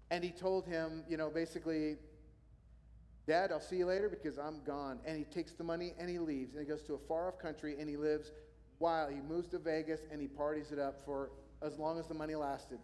And 0.10 0.24
he 0.24 0.32
told 0.32 0.66
him, 0.66 1.04
you 1.08 1.18
know, 1.18 1.30
basically, 1.30 1.96
Dad, 3.28 3.52
I'll 3.52 3.62
see 3.62 3.78
you 3.78 3.86
later 3.86 4.10
because 4.10 4.38
I'm 4.38 4.62
gone. 4.66 5.00
And 5.06 5.18
he 5.18 5.24
takes 5.24 5.54
the 5.54 5.64
money 5.64 5.94
and 6.00 6.10
he 6.10 6.20
leaves. 6.20 6.56
And 6.56 6.64
he 6.64 6.68
goes 6.68 6.82
to 6.84 6.96
a 6.96 7.00
far 7.08 7.28
off 7.28 7.40
country 7.40 7.76
and 7.80 7.90
he 7.90 7.98
lives 7.98 8.32
while 8.80 9.10
he 9.10 9.22
moves 9.22 9.48
to 9.50 9.60
Vegas 9.60 10.02
and 10.12 10.20
he 10.20 10.28
parties 10.28 10.72
it 10.72 10.80
up 10.80 11.06
for 11.06 11.32
as 11.62 11.78
long 11.78 12.00
as 12.00 12.08
the 12.08 12.14
money 12.14 12.36
lasted. 12.36 12.80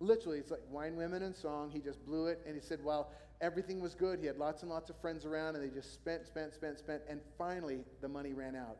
Literally, 0.00 0.38
it's 0.38 0.50
like 0.50 0.62
wine, 0.70 0.96
women, 0.96 1.22
and 1.22 1.36
song. 1.36 1.70
He 1.70 1.80
just 1.80 2.04
blew 2.06 2.26
it. 2.26 2.40
And 2.46 2.54
he 2.54 2.60
said, 2.60 2.82
while 2.82 3.10
everything 3.40 3.80
was 3.80 3.94
good, 3.94 4.20
he 4.20 4.26
had 4.26 4.38
lots 4.38 4.62
and 4.62 4.70
lots 4.70 4.90
of 4.90 5.00
friends 5.00 5.24
around, 5.24 5.56
and 5.56 5.64
they 5.64 5.74
just 5.74 5.92
spent, 5.92 6.26
spent, 6.26 6.54
spent, 6.54 6.78
spent. 6.78 7.02
And 7.08 7.20
finally, 7.36 7.80
the 8.00 8.08
money 8.08 8.32
ran 8.32 8.54
out. 8.54 8.78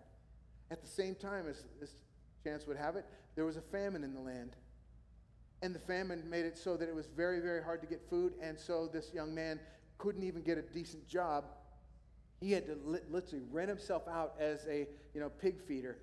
At 0.70 0.80
the 0.80 0.88
same 0.88 1.14
time, 1.14 1.48
as, 1.48 1.64
as 1.82 1.90
chance 2.44 2.66
would 2.66 2.76
have 2.76 2.96
it, 2.96 3.04
there 3.34 3.44
was 3.44 3.56
a 3.56 3.62
famine 3.62 4.04
in 4.04 4.14
the 4.14 4.20
land. 4.20 4.56
And 5.60 5.74
the 5.74 5.80
famine 5.80 6.22
made 6.30 6.44
it 6.44 6.56
so 6.56 6.76
that 6.76 6.88
it 6.88 6.94
was 6.94 7.06
very, 7.06 7.40
very 7.40 7.62
hard 7.62 7.80
to 7.80 7.86
get 7.88 8.08
food. 8.08 8.34
And 8.40 8.58
so 8.58 8.88
this 8.92 9.12
young 9.12 9.34
man 9.34 9.58
couldn't 9.98 10.22
even 10.22 10.42
get 10.42 10.58
a 10.58 10.62
decent 10.62 11.06
job. 11.08 11.44
He 12.40 12.52
had 12.52 12.66
to 12.66 12.78
li- 12.84 13.00
literally 13.10 13.44
rent 13.50 13.68
himself 13.68 14.02
out 14.08 14.34
as 14.38 14.66
a 14.66 14.86
you 15.12 15.20
know, 15.20 15.28
pig 15.28 15.60
feeder. 15.60 15.98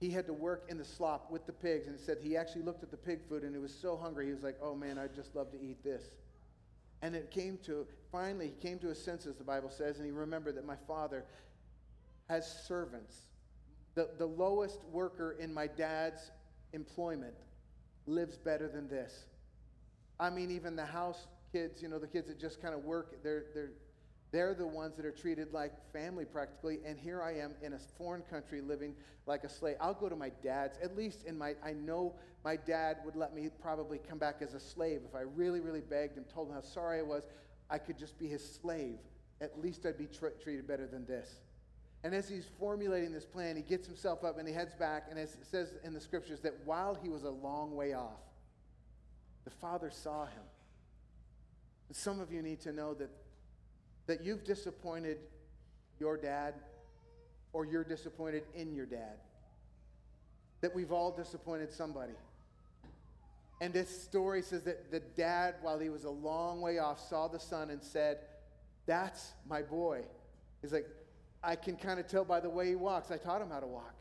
He 0.00 0.10
had 0.10 0.26
to 0.26 0.32
work 0.32 0.66
in 0.68 0.78
the 0.78 0.84
slop 0.84 1.30
with 1.30 1.46
the 1.46 1.52
pigs. 1.52 1.86
And 1.86 1.98
said 1.98 2.18
he 2.22 2.36
actually 2.36 2.62
looked 2.62 2.82
at 2.82 2.90
the 2.90 2.96
pig 2.96 3.20
food 3.28 3.42
and 3.42 3.54
he 3.54 3.60
was 3.60 3.74
so 3.74 3.96
hungry. 3.96 4.26
He 4.26 4.32
was 4.32 4.42
like, 4.42 4.56
oh 4.62 4.74
man, 4.74 4.98
I'd 4.98 5.14
just 5.14 5.34
love 5.34 5.50
to 5.52 5.60
eat 5.60 5.82
this. 5.84 6.02
And 7.02 7.14
it 7.14 7.30
came 7.30 7.58
to, 7.66 7.86
finally, 8.10 8.46
he 8.46 8.68
came 8.68 8.78
to 8.78 8.88
his 8.88 9.02
senses, 9.02 9.36
the 9.36 9.44
Bible 9.44 9.70
says, 9.70 9.98
and 9.98 10.06
he 10.06 10.12
remembered 10.12 10.56
that 10.56 10.66
my 10.66 10.76
father 10.88 11.24
has 12.28 12.64
servants. 12.66 13.16
The, 13.94 14.10
the 14.18 14.26
lowest 14.26 14.80
worker 14.90 15.36
in 15.38 15.52
my 15.52 15.66
dad's 15.66 16.30
employment 16.72 17.34
lives 18.06 18.36
better 18.36 18.68
than 18.68 18.88
this. 18.88 19.26
I 20.18 20.30
mean, 20.30 20.50
even 20.50 20.76
the 20.76 20.86
house 20.86 21.26
kids, 21.56 21.82
you 21.82 21.88
know, 21.88 21.98
the 21.98 22.06
kids 22.06 22.28
that 22.28 22.38
just 22.38 22.60
kind 22.60 22.74
of 22.74 22.84
work, 22.84 23.22
they're, 23.22 23.44
they're, 23.54 23.72
they're 24.30 24.54
the 24.54 24.66
ones 24.66 24.96
that 24.96 25.06
are 25.06 25.12
treated 25.12 25.52
like 25.52 25.72
family 25.92 26.24
practically. 26.24 26.80
And 26.84 26.98
here 26.98 27.22
I 27.22 27.38
am 27.38 27.54
in 27.62 27.72
a 27.72 27.78
foreign 27.96 28.22
country 28.22 28.60
living 28.60 28.94
like 29.26 29.44
a 29.44 29.48
slave. 29.48 29.76
I'll 29.80 29.94
go 29.94 30.08
to 30.08 30.16
my 30.16 30.30
dad's, 30.42 30.78
at 30.82 30.96
least 30.96 31.24
in 31.24 31.38
my, 31.38 31.54
I 31.64 31.72
know 31.72 32.14
my 32.44 32.56
dad 32.56 32.98
would 33.04 33.16
let 33.16 33.34
me 33.34 33.48
probably 33.60 33.98
come 33.98 34.18
back 34.18 34.36
as 34.42 34.52
a 34.52 34.60
slave. 34.60 35.00
If 35.08 35.14
I 35.14 35.20
really, 35.20 35.60
really 35.60 35.80
begged 35.80 36.18
and 36.18 36.28
told 36.28 36.48
him 36.48 36.54
how 36.54 36.60
sorry 36.60 36.98
I 36.98 37.02
was, 37.02 37.26
I 37.70 37.78
could 37.78 37.98
just 37.98 38.18
be 38.18 38.26
his 38.26 38.44
slave. 38.60 38.98
At 39.40 39.58
least 39.60 39.86
I'd 39.86 39.98
be 39.98 40.06
tr- 40.06 40.26
treated 40.42 40.66
better 40.68 40.86
than 40.86 41.06
this. 41.06 41.40
And 42.04 42.14
as 42.14 42.28
he's 42.28 42.46
formulating 42.58 43.12
this 43.12 43.24
plan, 43.24 43.56
he 43.56 43.62
gets 43.62 43.86
himself 43.86 44.24
up 44.24 44.38
and 44.38 44.46
he 44.46 44.52
heads 44.52 44.74
back. 44.74 45.06
And 45.10 45.18
as 45.18 45.34
it 45.34 45.46
says 45.46 45.74
in 45.82 45.94
the 45.94 46.00
scriptures, 46.00 46.40
that 46.40 46.54
while 46.66 46.94
he 46.94 47.08
was 47.08 47.24
a 47.24 47.30
long 47.30 47.74
way 47.74 47.94
off, 47.94 48.20
the 49.44 49.50
father 49.50 49.90
saw 49.90 50.26
him. 50.26 50.42
Some 51.92 52.20
of 52.20 52.32
you 52.32 52.42
need 52.42 52.60
to 52.60 52.72
know 52.72 52.94
that, 52.94 53.10
that 54.06 54.24
you've 54.24 54.44
disappointed 54.44 55.18
your 55.98 56.16
dad 56.16 56.54
or 57.52 57.64
you're 57.64 57.84
disappointed 57.84 58.42
in 58.54 58.74
your 58.74 58.86
dad. 58.86 59.16
That 60.60 60.74
we've 60.74 60.92
all 60.92 61.10
disappointed 61.10 61.72
somebody. 61.72 62.14
And 63.60 63.72
this 63.72 64.02
story 64.02 64.42
says 64.42 64.62
that 64.62 64.90
the 64.90 65.00
dad, 65.00 65.54
while 65.62 65.78
he 65.78 65.88
was 65.88 66.04
a 66.04 66.10
long 66.10 66.60
way 66.60 66.78
off, 66.78 67.00
saw 67.08 67.28
the 67.28 67.40
son 67.40 67.70
and 67.70 67.82
said, 67.82 68.18
That's 68.84 69.32
my 69.48 69.62
boy. 69.62 70.02
He's 70.60 70.72
like, 70.72 70.86
I 71.42 71.56
can 71.56 71.76
kind 71.76 71.98
of 71.98 72.06
tell 72.06 72.24
by 72.24 72.40
the 72.40 72.50
way 72.50 72.68
he 72.68 72.74
walks. 72.74 73.10
I 73.10 73.16
taught 73.16 73.40
him 73.40 73.50
how 73.50 73.60
to 73.60 73.66
walk. 73.66 73.95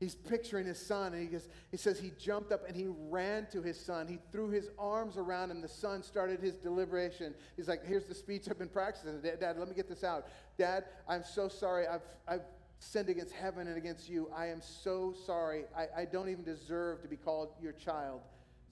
He's 0.00 0.14
picturing 0.14 0.66
his 0.66 0.78
son, 0.78 1.12
and 1.12 1.28
he, 1.28 1.38
he 1.72 1.76
says 1.76 1.98
he 1.98 2.12
jumped 2.18 2.52
up 2.52 2.68
and 2.68 2.76
he 2.76 2.86
ran 2.86 3.46
to 3.50 3.60
his 3.60 3.78
son. 3.78 4.06
He 4.06 4.18
threw 4.30 4.48
his 4.48 4.70
arms 4.78 5.16
around 5.16 5.50
him. 5.50 5.60
The 5.60 5.68
son 5.68 6.04
started 6.04 6.40
his 6.40 6.54
deliberation. 6.54 7.34
He's 7.56 7.66
like, 7.66 7.84
Here's 7.84 8.04
the 8.04 8.14
speech 8.14 8.44
I've 8.48 8.58
been 8.58 8.68
practicing. 8.68 9.20
Dad, 9.20 9.40
Dad 9.40 9.58
let 9.58 9.68
me 9.68 9.74
get 9.74 9.88
this 9.88 10.04
out. 10.04 10.28
Dad, 10.56 10.84
I'm 11.08 11.24
so 11.24 11.48
sorry. 11.48 11.88
I've, 11.88 12.02
I've 12.28 12.42
sinned 12.78 13.08
against 13.08 13.34
heaven 13.34 13.66
and 13.66 13.76
against 13.76 14.08
you. 14.08 14.30
I 14.34 14.46
am 14.46 14.60
so 14.62 15.14
sorry. 15.26 15.64
I, 15.76 16.02
I 16.02 16.04
don't 16.04 16.28
even 16.28 16.44
deserve 16.44 17.02
to 17.02 17.08
be 17.08 17.16
called 17.16 17.48
your 17.60 17.72
child. 17.72 18.20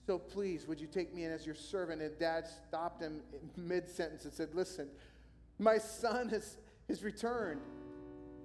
So 0.07 0.19
please, 0.19 0.69
would 0.69 0.81
you 0.81 0.87
take 0.87 1.13
me 1.13 1.25
in 1.25 1.33
as 1.33 1.45
your 1.45 1.57
servant? 1.57 2.01
And 2.01 2.17
dad 2.21 2.47
stopped 2.69 3.03
him 3.03 3.23
mid 3.57 3.89
sentence 3.89 4.25
and 4.25 4.33
said, 4.33 4.55
Listen, 4.55 4.89
my 5.59 5.79
son 5.79 6.29
has, 6.29 6.59
has 6.89 7.03
returned. 7.03 7.61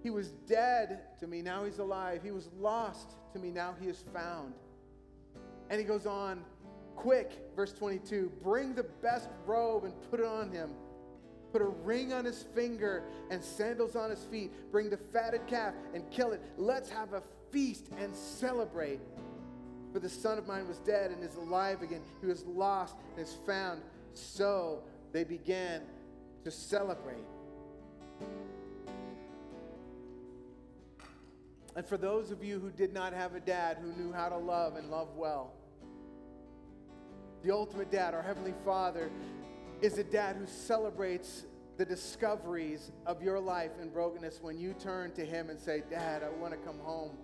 He 0.03 0.09
was 0.09 0.29
dead 0.47 1.01
to 1.19 1.27
me, 1.27 1.41
now 1.41 1.63
he's 1.63 1.79
alive. 1.79 2.21
He 2.23 2.31
was 2.31 2.49
lost 2.59 3.11
to 3.33 3.39
me, 3.39 3.51
now 3.51 3.75
he 3.79 3.87
is 3.87 4.03
found. 4.13 4.53
And 5.69 5.79
he 5.79 5.85
goes 5.85 6.05
on, 6.05 6.43
quick, 6.95 7.31
verse 7.55 7.73
22 7.73 8.31
bring 8.43 8.73
the 8.75 8.83
best 8.83 9.29
robe 9.45 9.85
and 9.85 9.93
put 10.09 10.19
it 10.19 10.25
on 10.25 10.51
him. 10.51 10.71
Put 11.51 11.61
a 11.61 11.65
ring 11.65 12.13
on 12.13 12.23
his 12.23 12.43
finger 12.55 13.03
and 13.29 13.43
sandals 13.43 13.95
on 13.95 14.09
his 14.09 14.23
feet. 14.25 14.51
Bring 14.71 14.89
the 14.89 14.97
fatted 14.97 15.47
calf 15.47 15.73
and 15.93 16.09
kill 16.09 16.31
it. 16.31 16.41
Let's 16.57 16.89
have 16.89 17.13
a 17.13 17.21
feast 17.51 17.87
and 17.99 18.15
celebrate. 18.15 19.01
For 19.91 19.99
the 19.99 20.07
son 20.07 20.37
of 20.37 20.47
mine 20.47 20.67
was 20.67 20.77
dead 20.79 21.11
and 21.11 21.21
is 21.23 21.35
alive 21.35 21.81
again. 21.81 22.01
He 22.21 22.27
was 22.27 22.45
lost 22.45 22.95
and 23.17 23.25
is 23.25 23.35
found. 23.45 23.81
So 24.13 24.83
they 25.11 25.25
began 25.25 25.81
to 26.45 26.51
celebrate. 26.51 27.25
And 31.75 31.85
for 31.85 31.97
those 31.97 32.31
of 32.31 32.43
you 32.43 32.59
who 32.59 32.69
did 32.69 32.93
not 32.93 33.13
have 33.13 33.35
a 33.35 33.39
dad 33.39 33.77
who 33.81 33.93
knew 33.93 34.11
how 34.11 34.29
to 34.29 34.37
love 34.37 34.75
and 34.75 34.91
love 34.91 35.15
well, 35.15 35.53
the 37.43 37.51
ultimate 37.51 37.89
dad, 37.89 38.13
our 38.13 38.21
Heavenly 38.21 38.53
Father, 38.65 39.09
is 39.81 39.97
a 39.97 40.03
dad 40.03 40.35
who 40.35 40.45
celebrates 40.45 41.45
the 41.77 41.85
discoveries 41.85 42.91
of 43.05 43.23
your 43.23 43.39
life 43.39 43.71
in 43.81 43.89
brokenness 43.89 44.39
when 44.41 44.59
you 44.59 44.73
turn 44.73 45.11
to 45.13 45.25
Him 45.25 45.49
and 45.49 45.59
say, 45.59 45.81
Dad, 45.89 46.21
I 46.23 46.29
want 46.29 46.53
to 46.53 46.59
come 46.59 46.77
home. 46.79 47.17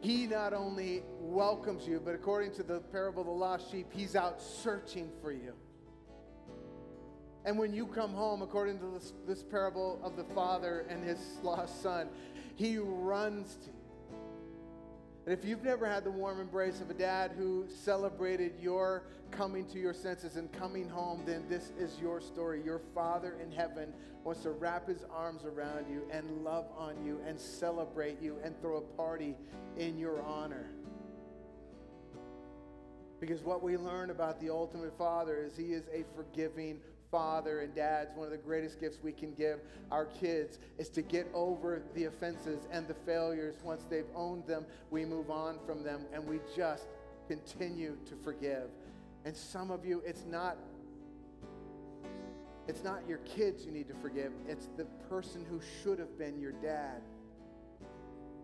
He 0.00 0.26
not 0.26 0.54
only 0.54 1.02
welcomes 1.18 1.86
you, 1.86 2.00
but 2.02 2.14
according 2.14 2.52
to 2.52 2.62
the 2.62 2.80
parable 2.80 3.22
of 3.22 3.26
the 3.26 3.32
lost 3.32 3.70
sheep, 3.70 3.88
He's 3.92 4.16
out 4.16 4.40
searching 4.40 5.10
for 5.20 5.32
you. 5.32 5.52
And 7.44 7.58
when 7.58 7.72
you 7.72 7.86
come 7.86 8.12
home, 8.12 8.42
according 8.42 8.78
to 8.80 8.86
this, 8.86 9.12
this 9.26 9.42
parable 9.42 10.00
of 10.02 10.16
the 10.16 10.24
father 10.34 10.84
and 10.88 11.04
his 11.04 11.18
lost 11.44 11.80
son, 11.80 12.08
he 12.56 12.78
runs 12.78 13.54
to 13.56 13.66
you. 13.66 13.72
And 15.26 15.36
if 15.36 15.44
you've 15.44 15.64
never 15.64 15.86
had 15.86 16.04
the 16.04 16.10
warm 16.10 16.40
embrace 16.40 16.80
of 16.80 16.88
a 16.88 16.94
dad 16.94 17.32
who 17.36 17.66
celebrated 17.68 18.54
your 18.60 19.02
coming 19.32 19.66
to 19.66 19.78
your 19.78 19.92
senses 19.92 20.36
and 20.36 20.50
coming 20.52 20.88
home, 20.88 21.22
then 21.26 21.44
this 21.48 21.72
is 21.78 21.98
your 22.00 22.20
story. 22.20 22.62
Your 22.64 22.80
Father 22.94 23.36
in 23.42 23.50
heaven 23.50 23.92
wants 24.24 24.42
to 24.42 24.50
wrap 24.50 24.88
his 24.88 25.04
arms 25.12 25.44
around 25.44 25.86
you 25.90 26.02
and 26.12 26.44
love 26.44 26.66
on 26.76 27.04
you 27.04 27.20
and 27.26 27.38
celebrate 27.38 28.22
you 28.22 28.38
and 28.44 28.58
throw 28.60 28.76
a 28.76 28.96
party 28.96 29.34
in 29.76 29.98
your 29.98 30.22
honor. 30.22 30.70
Because 33.20 33.42
what 33.42 33.62
we 33.62 33.76
learn 33.76 34.10
about 34.10 34.40
the 34.40 34.50
ultimate 34.50 34.96
Father 34.96 35.42
is 35.42 35.56
he 35.56 35.72
is 35.72 35.84
a 35.92 36.04
forgiving 36.14 36.78
father 37.10 37.60
and 37.60 37.74
dads, 37.74 38.10
one 38.14 38.26
of 38.26 38.32
the 38.32 38.38
greatest 38.38 38.80
gifts 38.80 38.98
we 39.02 39.12
can 39.12 39.32
give 39.34 39.60
our 39.90 40.06
kids 40.06 40.58
is 40.78 40.88
to 40.90 41.02
get 41.02 41.28
over 41.34 41.82
the 41.94 42.04
offenses 42.04 42.66
and 42.70 42.86
the 42.88 42.94
failures. 42.94 43.56
Once 43.62 43.84
they've 43.88 44.04
owned 44.14 44.46
them, 44.46 44.66
we 44.90 45.04
move 45.04 45.30
on 45.30 45.58
from 45.66 45.82
them 45.82 46.04
and 46.12 46.26
we 46.26 46.40
just 46.56 46.86
continue 47.28 47.96
to 48.06 48.14
forgive. 48.16 48.68
And 49.24 49.36
some 49.36 49.70
of 49.70 49.84
you, 49.84 50.02
it's 50.04 50.24
not 50.24 50.56
it's 52.68 52.82
not 52.82 53.06
your 53.08 53.18
kids 53.18 53.64
you 53.64 53.70
need 53.70 53.86
to 53.88 53.94
forgive, 53.94 54.32
it's 54.48 54.68
the 54.76 54.86
person 55.08 55.46
who 55.48 55.60
should 55.82 56.00
have 56.00 56.18
been 56.18 56.40
your 56.40 56.50
dad. 56.50 57.00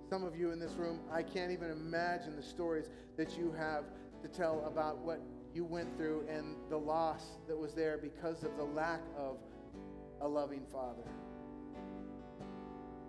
Some 0.09 0.23
of 0.25 0.37
you 0.37 0.53
in 0.53 0.61
this 0.61 0.73
room, 0.73 1.01
I 1.11 1.23
can't 1.23 1.51
even 1.51 1.71
imagine 1.71 2.37
the 2.37 2.43
stories 2.43 2.89
that 3.17 3.37
you 3.37 3.53
have 3.59 3.85
to 4.23 4.29
tell 4.29 4.65
about 4.67 4.99
what 4.99 5.21
you 5.55 5.65
went 5.65 5.97
through 5.97 6.25
and 6.29 6.57
the 6.71 6.77
loss 6.77 7.23
that 7.47 7.57
was 7.57 7.75
there 7.75 7.99
because 7.99 8.43
of 8.43 8.57
the 8.57 8.65
lack 8.65 9.01
of 9.17 9.37
a 10.21 10.29
loving 10.29 10.65
father. 10.71 11.03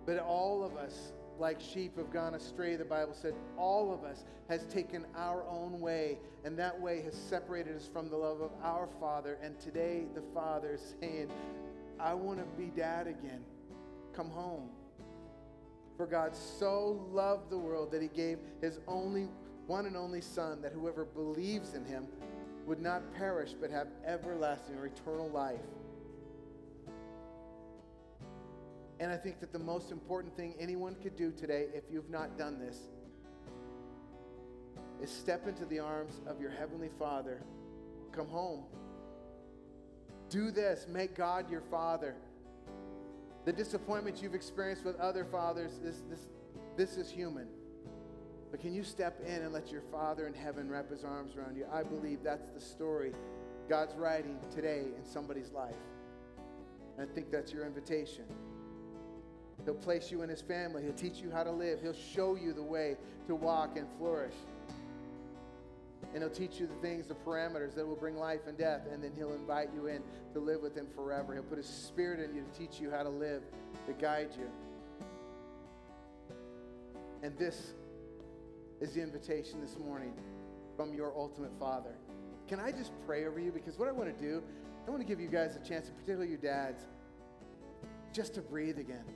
But 0.06 0.18
all 0.18 0.62
of 0.62 0.76
us, 0.76 1.12
like 1.38 1.60
sheep, 1.60 1.96
have 1.96 2.12
gone 2.12 2.34
astray, 2.34 2.76
the 2.76 2.84
Bible 2.84 3.14
said. 3.14 3.34
All 3.56 3.92
of 3.92 4.04
us 4.04 4.24
has 4.48 4.64
taken 4.66 5.06
our 5.16 5.44
own 5.48 5.80
way, 5.80 6.18
and 6.44 6.58
that 6.58 6.78
way 6.78 7.00
has 7.02 7.14
separated 7.14 7.76
us 7.76 7.88
from 7.90 8.10
the 8.10 8.16
love 8.16 8.40
of 8.40 8.50
our 8.62 8.86
Father. 9.00 9.38
And 9.42 9.58
today, 9.58 10.04
the 10.14 10.22
Father 10.34 10.74
is 10.74 10.94
saying, 11.00 11.30
I 11.98 12.12
want 12.14 12.38
to 12.38 12.44
be 12.60 12.66
dad 12.66 13.06
again. 13.06 13.40
Come 14.14 14.28
home. 14.30 14.68
For 15.96 16.06
God 16.06 16.34
so 16.34 17.08
loved 17.12 17.50
the 17.50 17.58
world 17.58 17.90
that 17.92 18.02
he 18.02 18.08
gave 18.08 18.38
his 18.60 18.80
only 18.86 19.28
one 19.66 19.86
and 19.86 19.96
only 19.96 20.20
Son, 20.20 20.60
that 20.60 20.72
whoever 20.72 21.04
believes 21.04 21.74
in 21.74 21.84
him 21.84 22.06
would 22.66 22.80
not 22.80 23.02
perish 23.14 23.54
but 23.60 23.70
have 23.70 23.88
everlasting 24.06 24.76
or 24.76 24.86
eternal 24.86 25.28
life. 25.30 25.60
And 29.00 29.10
I 29.10 29.16
think 29.16 29.40
that 29.40 29.52
the 29.52 29.58
most 29.58 29.90
important 29.90 30.36
thing 30.36 30.54
anyone 30.58 30.94
could 31.02 31.16
do 31.16 31.32
today, 31.32 31.66
if 31.74 31.84
you've 31.90 32.10
not 32.10 32.38
done 32.38 32.58
this, 32.58 32.78
is 35.02 35.10
step 35.10 35.46
into 35.48 35.64
the 35.66 35.78
arms 35.78 36.20
of 36.26 36.40
your 36.40 36.50
Heavenly 36.50 36.90
Father. 36.98 37.42
Come 38.12 38.28
home. 38.28 38.64
Do 40.30 40.50
this. 40.50 40.86
Make 40.88 41.16
God 41.16 41.50
your 41.50 41.60
Father. 41.70 42.14
The 43.44 43.52
disappointment 43.52 44.22
you've 44.22 44.34
experienced 44.34 44.84
with 44.84 44.98
other 44.98 45.24
fathers, 45.24 45.72
this, 45.82 46.02
this, 46.08 46.26
this 46.76 46.96
is 46.96 47.10
human. 47.10 47.48
But 48.54 48.60
can 48.60 48.72
you 48.72 48.84
step 48.84 49.20
in 49.26 49.42
and 49.42 49.52
let 49.52 49.72
your 49.72 49.80
Father 49.90 50.28
in 50.28 50.32
heaven 50.32 50.70
wrap 50.70 50.88
his 50.88 51.02
arms 51.02 51.34
around 51.34 51.56
you? 51.56 51.66
I 51.72 51.82
believe 51.82 52.22
that's 52.22 52.46
the 52.50 52.60
story 52.60 53.12
God's 53.68 53.96
writing 53.96 54.38
today 54.54 54.84
in 54.96 55.04
somebody's 55.04 55.50
life. 55.50 55.74
And 56.96 57.10
I 57.10 57.12
think 57.12 57.32
that's 57.32 57.52
your 57.52 57.66
invitation. 57.66 58.22
He'll 59.64 59.74
place 59.74 60.12
you 60.12 60.22
in 60.22 60.28
his 60.28 60.40
family. 60.40 60.84
He'll 60.84 60.92
teach 60.92 61.18
you 61.18 61.32
how 61.32 61.42
to 61.42 61.50
live. 61.50 61.80
He'll 61.82 61.92
show 61.92 62.36
you 62.36 62.52
the 62.52 62.62
way 62.62 62.96
to 63.26 63.34
walk 63.34 63.76
and 63.76 63.88
flourish. 63.98 64.36
And 66.14 66.22
he'll 66.22 66.30
teach 66.30 66.60
you 66.60 66.68
the 66.68 66.76
things, 66.76 67.08
the 67.08 67.16
parameters 67.16 67.74
that 67.74 67.84
will 67.84 67.96
bring 67.96 68.16
life 68.16 68.46
and 68.46 68.56
death. 68.56 68.82
And 68.88 69.02
then 69.02 69.10
he'll 69.16 69.34
invite 69.34 69.70
you 69.74 69.88
in 69.88 70.00
to 70.32 70.38
live 70.38 70.62
with 70.62 70.76
him 70.76 70.86
forever. 70.94 71.34
He'll 71.34 71.42
put 71.42 71.58
his 71.58 71.66
spirit 71.66 72.20
in 72.20 72.36
you 72.36 72.44
to 72.44 72.56
teach 72.56 72.80
you 72.80 72.92
how 72.92 73.02
to 73.02 73.10
live, 73.10 73.42
to 73.88 73.92
guide 73.94 74.28
you. 74.38 74.46
And 77.24 77.36
this 77.36 77.72
is 78.84 78.92
the 78.92 79.00
invitation 79.00 79.62
this 79.62 79.78
morning 79.78 80.12
from 80.76 80.92
your 80.92 81.10
ultimate 81.16 81.58
Father. 81.58 81.96
Can 82.46 82.60
I 82.60 82.70
just 82.70 82.92
pray 83.06 83.24
over 83.24 83.40
you? 83.40 83.50
Because 83.50 83.78
what 83.78 83.88
I 83.88 83.92
want 83.92 84.14
to 84.14 84.22
do, 84.22 84.42
I 84.86 84.90
want 84.90 85.00
to 85.00 85.08
give 85.08 85.18
you 85.18 85.28
guys 85.28 85.56
a 85.56 85.66
chance, 85.66 85.88
and 85.88 85.96
particularly 85.96 86.28
your 86.28 86.36
dads, 86.36 86.84
just 88.12 88.34
to 88.34 88.42
breathe 88.42 88.78
again. 88.78 89.06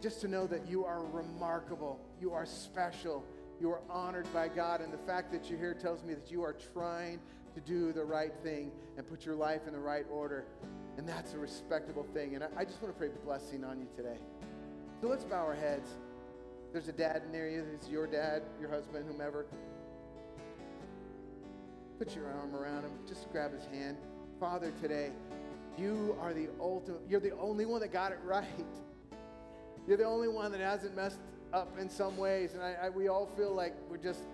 Just 0.00 0.22
to 0.22 0.28
know 0.28 0.46
that 0.46 0.66
you 0.66 0.86
are 0.86 1.04
remarkable, 1.04 2.00
you 2.18 2.32
are 2.32 2.46
special, 2.46 3.22
you 3.60 3.70
are 3.70 3.82
honored 3.90 4.32
by 4.32 4.48
God. 4.48 4.80
And 4.80 4.90
the 4.90 4.98
fact 5.06 5.32
that 5.32 5.50
you're 5.50 5.58
here 5.58 5.74
tells 5.74 6.02
me 6.02 6.14
that 6.14 6.30
you 6.30 6.42
are 6.42 6.56
trying 6.72 7.20
to 7.54 7.60
do 7.60 7.92
the 7.92 8.04
right 8.04 8.32
thing 8.42 8.72
and 8.96 9.06
put 9.06 9.26
your 9.26 9.34
life 9.34 9.66
in 9.66 9.74
the 9.74 9.78
right 9.78 10.06
order. 10.10 10.46
And 10.96 11.06
that's 11.06 11.34
a 11.34 11.38
respectable 11.38 12.06
thing. 12.14 12.36
And 12.36 12.42
I, 12.42 12.48
I 12.60 12.64
just 12.64 12.80
want 12.80 12.94
to 12.94 12.98
pray 12.98 13.10
blessing 13.22 13.64
on 13.64 13.80
you 13.80 13.88
today. 13.94 14.16
So 15.02 15.08
let's 15.08 15.24
bow 15.24 15.44
our 15.44 15.54
heads. 15.54 15.90
There's 16.72 16.88
a 16.88 16.92
dad 16.92 17.22
near 17.32 17.48
you. 17.48 17.64
It's 17.74 17.88
your 17.88 18.06
dad, 18.06 18.42
your 18.60 18.68
husband, 18.68 19.06
whomever. 19.10 19.46
Put 21.98 22.14
your 22.14 22.26
arm 22.26 22.54
around 22.54 22.84
him. 22.84 22.92
Just 23.06 23.30
grab 23.32 23.52
his 23.52 23.64
hand. 23.66 23.96
Father, 24.38 24.72
today, 24.80 25.10
you 25.76 26.16
are 26.20 26.32
the 26.34 26.48
ultimate, 26.60 27.00
you're 27.08 27.20
the 27.20 27.36
only 27.38 27.66
one 27.66 27.80
that 27.80 27.92
got 27.92 28.12
it 28.12 28.18
right. 28.24 28.46
You're 29.86 29.96
the 29.96 30.04
only 30.04 30.28
one 30.28 30.52
that 30.52 30.60
hasn't 30.60 30.94
messed 30.94 31.20
up 31.52 31.78
in 31.78 31.88
some 31.88 32.16
ways. 32.18 32.54
And 32.54 32.62
I, 32.62 32.74
I, 32.84 32.88
we 32.90 33.08
all 33.08 33.26
feel 33.36 33.54
like 33.54 33.74
we're 33.88 33.96
just 33.96 34.24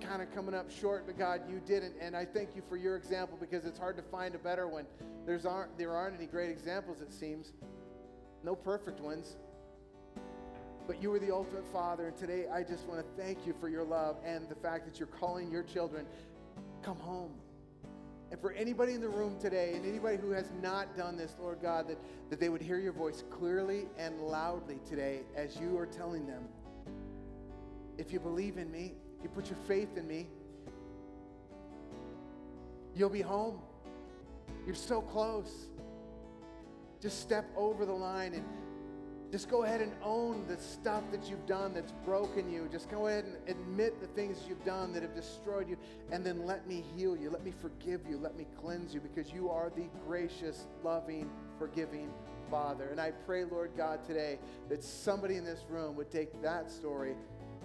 kind 0.00 0.22
of 0.22 0.32
coming 0.34 0.54
up 0.54 0.70
short, 0.70 1.06
but 1.06 1.18
God, 1.18 1.40
you 1.50 1.60
didn't. 1.66 1.94
And 2.00 2.14
I 2.14 2.24
thank 2.24 2.54
you 2.54 2.62
for 2.68 2.76
your 2.76 2.96
example 2.96 3.38
because 3.40 3.64
it's 3.64 3.78
hard 3.78 3.96
to 3.96 4.02
find 4.02 4.34
a 4.34 4.38
better 4.38 4.68
one. 4.68 4.86
There's 5.26 5.46
aren't, 5.46 5.76
there 5.78 5.92
aren't 5.92 6.16
any 6.16 6.26
great 6.26 6.50
examples, 6.50 7.00
it 7.00 7.12
seems. 7.12 7.52
No 8.44 8.54
perfect 8.54 9.00
ones. 9.00 9.36
But 10.88 11.02
you 11.02 11.10
were 11.10 11.18
the 11.18 11.32
ultimate 11.32 11.70
father. 11.70 12.08
And 12.08 12.16
today 12.16 12.46
I 12.50 12.62
just 12.62 12.86
want 12.88 13.00
to 13.00 13.22
thank 13.22 13.46
you 13.46 13.54
for 13.60 13.68
your 13.68 13.84
love 13.84 14.16
and 14.24 14.48
the 14.48 14.54
fact 14.54 14.86
that 14.86 14.98
you're 14.98 15.06
calling 15.06 15.52
your 15.52 15.62
children, 15.62 16.06
come 16.82 16.96
home. 16.96 17.32
And 18.30 18.40
for 18.40 18.52
anybody 18.52 18.94
in 18.94 19.02
the 19.02 19.08
room 19.08 19.38
today 19.38 19.74
and 19.74 19.84
anybody 19.84 20.16
who 20.16 20.30
has 20.30 20.50
not 20.62 20.96
done 20.96 21.18
this, 21.18 21.36
Lord 21.38 21.60
God, 21.60 21.88
that, 21.88 21.98
that 22.30 22.40
they 22.40 22.48
would 22.48 22.62
hear 22.62 22.78
your 22.78 22.94
voice 22.94 23.22
clearly 23.30 23.86
and 23.98 24.18
loudly 24.18 24.78
today 24.88 25.20
as 25.36 25.58
you 25.58 25.76
are 25.76 25.86
telling 25.86 26.26
them, 26.26 26.44
if 27.98 28.10
you 28.10 28.18
believe 28.18 28.56
in 28.56 28.70
me, 28.72 28.94
if 29.18 29.24
you 29.24 29.28
put 29.28 29.50
your 29.50 29.58
faith 29.66 29.96
in 29.98 30.08
me, 30.08 30.26
you'll 32.94 33.10
be 33.10 33.20
home. 33.20 33.58
You're 34.64 34.74
so 34.74 35.02
close. 35.02 35.66
Just 37.00 37.20
step 37.20 37.44
over 37.56 37.84
the 37.84 37.92
line 37.92 38.32
and 38.32 38.44
just 39.30 39.50
go 39.50 39.64
ahead 39.64 39.82
and 39.82 39.92
own 40.02 40.46
the 40.48 40.56
stuff 40.56 41.02
that 41.12 41.28
you've 41.28 41.44
done 41.46 41.74
that's 41.74 41.92
broken 42.04 42.50
you. 42.50 42.66
Just 42.72 42.90
go 42.90 43.08
ahead 43.08 43.24
and 43.24 43.36
admit 43.48 44.00
the 44.00 44.06
things 44.06 44.44
you've 44.48 44.64
done 44.64 44.92
that 44.94 45.02
have 45.02 45.14
destroyed 45.14 45.68
you. 45.68 45.76
And 46.10 46.24
then 46.24 46.46
let 46.46 46.66
me 46.66 46.82
heal 46.96 47.14
you. 47.16 47.28
Let 47.28 47.44
me 47.44 47.52
forgive 47.60 48.00
you. 48.08 48.16
Let 48.16 48.36
me 48.36 48.46
cleanse 48.58 48.94
you 48.94 49.00
because 49.00 49.30
you 49.30 49.50
are 49.50 49.70
the 49.74 49.84
gracious, 50.06 50.66
loving, 50.82 51.30
forgiving 51.58 52.10
Father. 52.50 52.88
And 52.88 52.98
I 52.98 53.10
pray, 53.10 53.44
Lord 53.44 53.72
God, 53.76 54.04
today 54.06 54.38
that 54.70 54.82
somebody 54.82 55.36
in 55.36 55.44
this 55.44 55.66
room 55.68 55.94
would 55.96 56.10
take 56.10 56.42
that 56.42 56.70
story 56.70 57.14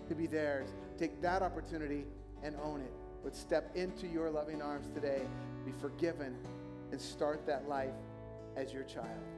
to 0.09 0.15
be 0.15 0.27
theirs, 0.27 0.73
take 0.97 1.21
that 1.21 1.41
opportunity 1.41 2.05
and 2.43 2.55
own 2.61 2.81
it. 2.81 2.91
Would 3.23 3.35
step 3.35 3.73
into 3.77 4.05
your 4.05 4.29
loving 4.29 4.61
arms 4.61 4.89
today, 4.93 5.21
be 5.65 5.71
forgiven, 5.79 6.35
and 6.91 6.99
start 6.99 7.47
that 7.47 7.69
life 7.69 7.95
as 8.57 8.73
your 8.73 8.83
child 8.83 9.32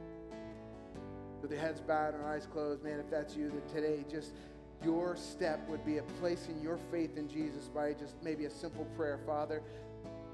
with 1.46 1.56
their 1.56 1.64
heads 1.64 1.80
bowed 1.80 2.12
and 2.12 2.24
eyes 2.24 2.44
closed, 2.52 2.82
man, 2.82 2.98
if 2.98 3.08
that's 3.08 3.36
you, 3.36 3.50
that 3.50 3.68
today 3.72 4.04
just 4.10 4.32
your 4.82 5.14
step 5.14 5.60
would 5.68 5.84
be 5.86 5.98
a 5.98 6.02
placing 6.20 6.60
your 6.60 6.76
faith 6.90 7.16
in 7.16 7.28
Jesus 7.28 7.68
by 7.68 7.92
just 7.92 8.16
maybe 8.20 8.46
a 8.46 8.50
simple 8.50 8.84
prayer. 8.96 9.20
Father, 9.24 9.62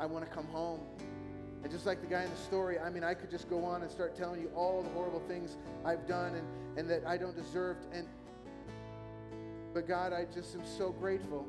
I 0.01 0.07
want 0.07 0.25
to 0.25 0.31
come 0.31 0.47
home. 0.47 0.81
And 1.63 1.71
just 1.71 1.85
like 1.85 2.01
the 2.01 2.07
guy 2.07 2.23
in 2.23 2.31
the 2.31 2.37
story, 2.39 2.79
I 2.79 2.89
mean, 2.89 3.05
I 3.05 3.13
could 3.13 3.31
just 3.31 3.51
go 3.51 3.63
on 3.63 3.83
and 3.83 3.91
start 3.91 4.17
telling 4.17 4.41
you 4.41 4.51
all 4.57 4.83
the 4.83 4.89
horrible 4.89 5.21
things 5.29 5.59
I've 5.85 6.09
done 6.09 6.35
and, 6.35 6.79
and 6.79 6.89
that 6.89 7.07
I 7.07 7.19
don't 7.19 7.37
deserve. 7.37 7.77
And 7.93 8.09
but 9.75 9.87
God, 9.87 10.15
I 10.15 10.25
just 10.35 10.55
am 10.55 10.65
so 10.65 10.93
grateful 10.93 11.47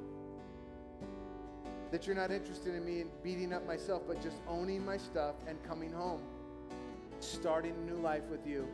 that 1.89 2.05
you're 2.05 2.17
not 2.17 2.31
interested 2.31 2.75
in 2.75 2.83
me 2.83 2.99
in 2.99 3.07
beating 3.23 3.53
up 3.53 3.65
myself, 3.65 4.01
but 4.09 4.21
just 4.21 4.37
owning 4.45 4.85
my 4.85 4.97
stuff 4.97 5.35
and 5.47 5.57
coming 5.63 5.93
home, 5.93 6.21
starting 7.21 7.71
a 7.71 7.89
new 7.89 7.97
life 8.01 8.23
with 8.29 8.45
you 8.45 8.67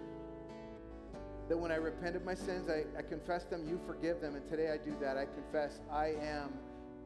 that 1.49 1.57
when 1.57 1.71
I 1.71 1.75
repent 1.75 2.15
of 2.15 2.23
my 2.23 2.35
sins, 2.35 2.69
I, 2.69 2.85
I 2.97 3.01
confess 3.01 3.43
them, 3.45 3.67
you 3.67 3.79
forgive 3.85 4.21
them. 4.21 4.35
And 4.35 4.47
today 4.47 4.69
I 4.71 4.77
do 4.77 4.95
that. 5.01 5.17
I 5.17 5.25
confess 5.25 5.81
I 5.91 6.13
am 6.21 6.53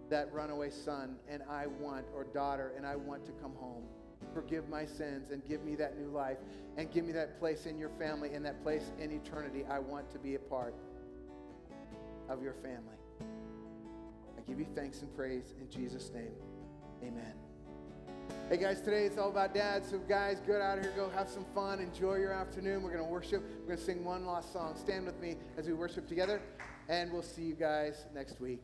that 0.09 0.31
runaway 0.33 0.69
son 0.69 1.15
and 1.29 1.41
I 1.49 1.65
want, 1.67 2.05
or 2.13 2.25
daughter, 2.25 2.73
and 2.75 2.85
I 2.85 2.97
want 2.97 3.25
to 3.25 3.31
come 3.41 3.53
home. 3.55 3.83
Forgive 4.33 4.67
my 4.69 4.85
sins 4.85 5.31
and 5.31 5.43
give 5.47 5.63
me 5.63 5.75
that 5.75 5.97
new 5.97 6.09
life 6.09 6.37
and 6.77 6.91
give 6.91 7.05
me 7.05 7.13
that 7.13 7.39
place 7.39 7.65
in 7.65 7.77
your 7.77 7.89
family 7.97 8.33
and 8.33 8.45
that 8.45 8.61
place 8.63 8.91
in 8.99 9.11
eternity. 9.11 9.63
I 9.69 9.79
want 9.79 10.11
to 10.11 10.19
be 10.19 10.35
a 10.35 10.39
part 10.39 10.75
of 12.29 12.43
your 12.43 12.53
family. 12.53 12.97
I 14.37 14.41
give 14.47 14.59
you 14.59 14.67
thanks 14.75 15.01
and 15.01 15.15
praise 15.15 15.53
in 15.59 15.69
Jesus' 15.69 16.11
name. 16.13 16.33
Amen. 17.01 17.42
Hey 18.49 18.57
guys, 18.57 18.81
today 18.81 19.05
it's 19.05 19.17
all 19.17 19.29
about 19.29 19.53
dads. 19.53 19.89
So 19.89 19.97
guys, 19.99 20.39
get 20.45 20.61
out 20.61 20.77
of 20.77 20.83
here, 20.83 20.93
go 20.95 21.09
have 21.09 21.29
some 21.29 21.45
fun, 21.55 21.79
enjoy 21.79 22.15
your 22.15 22.31
afternoon. 22.31 22.83
We're 22.83 22.91
gonna 22.91 23.03
worship. 23.03 23.43
We're 23.61 23.75
gonna 23.75 23.85
sing 23.85 24.03
one 24.03 24.25
last 24.25 24.53
song. 24.53 24.75
Stand 24.77 25.05
with 25.05 25.19
me 25.19 25.37
as 25.57 25.67
we 25.67 25.73
worship 25.73 26.07
together, 26.07 26.41
and 26.89 27.11
we'll 27.11 27.23
see 27.23 27.43
you 27.43 27.55
guys 27.55 28.05
next 28.13 28.39
week. 28.39 28.63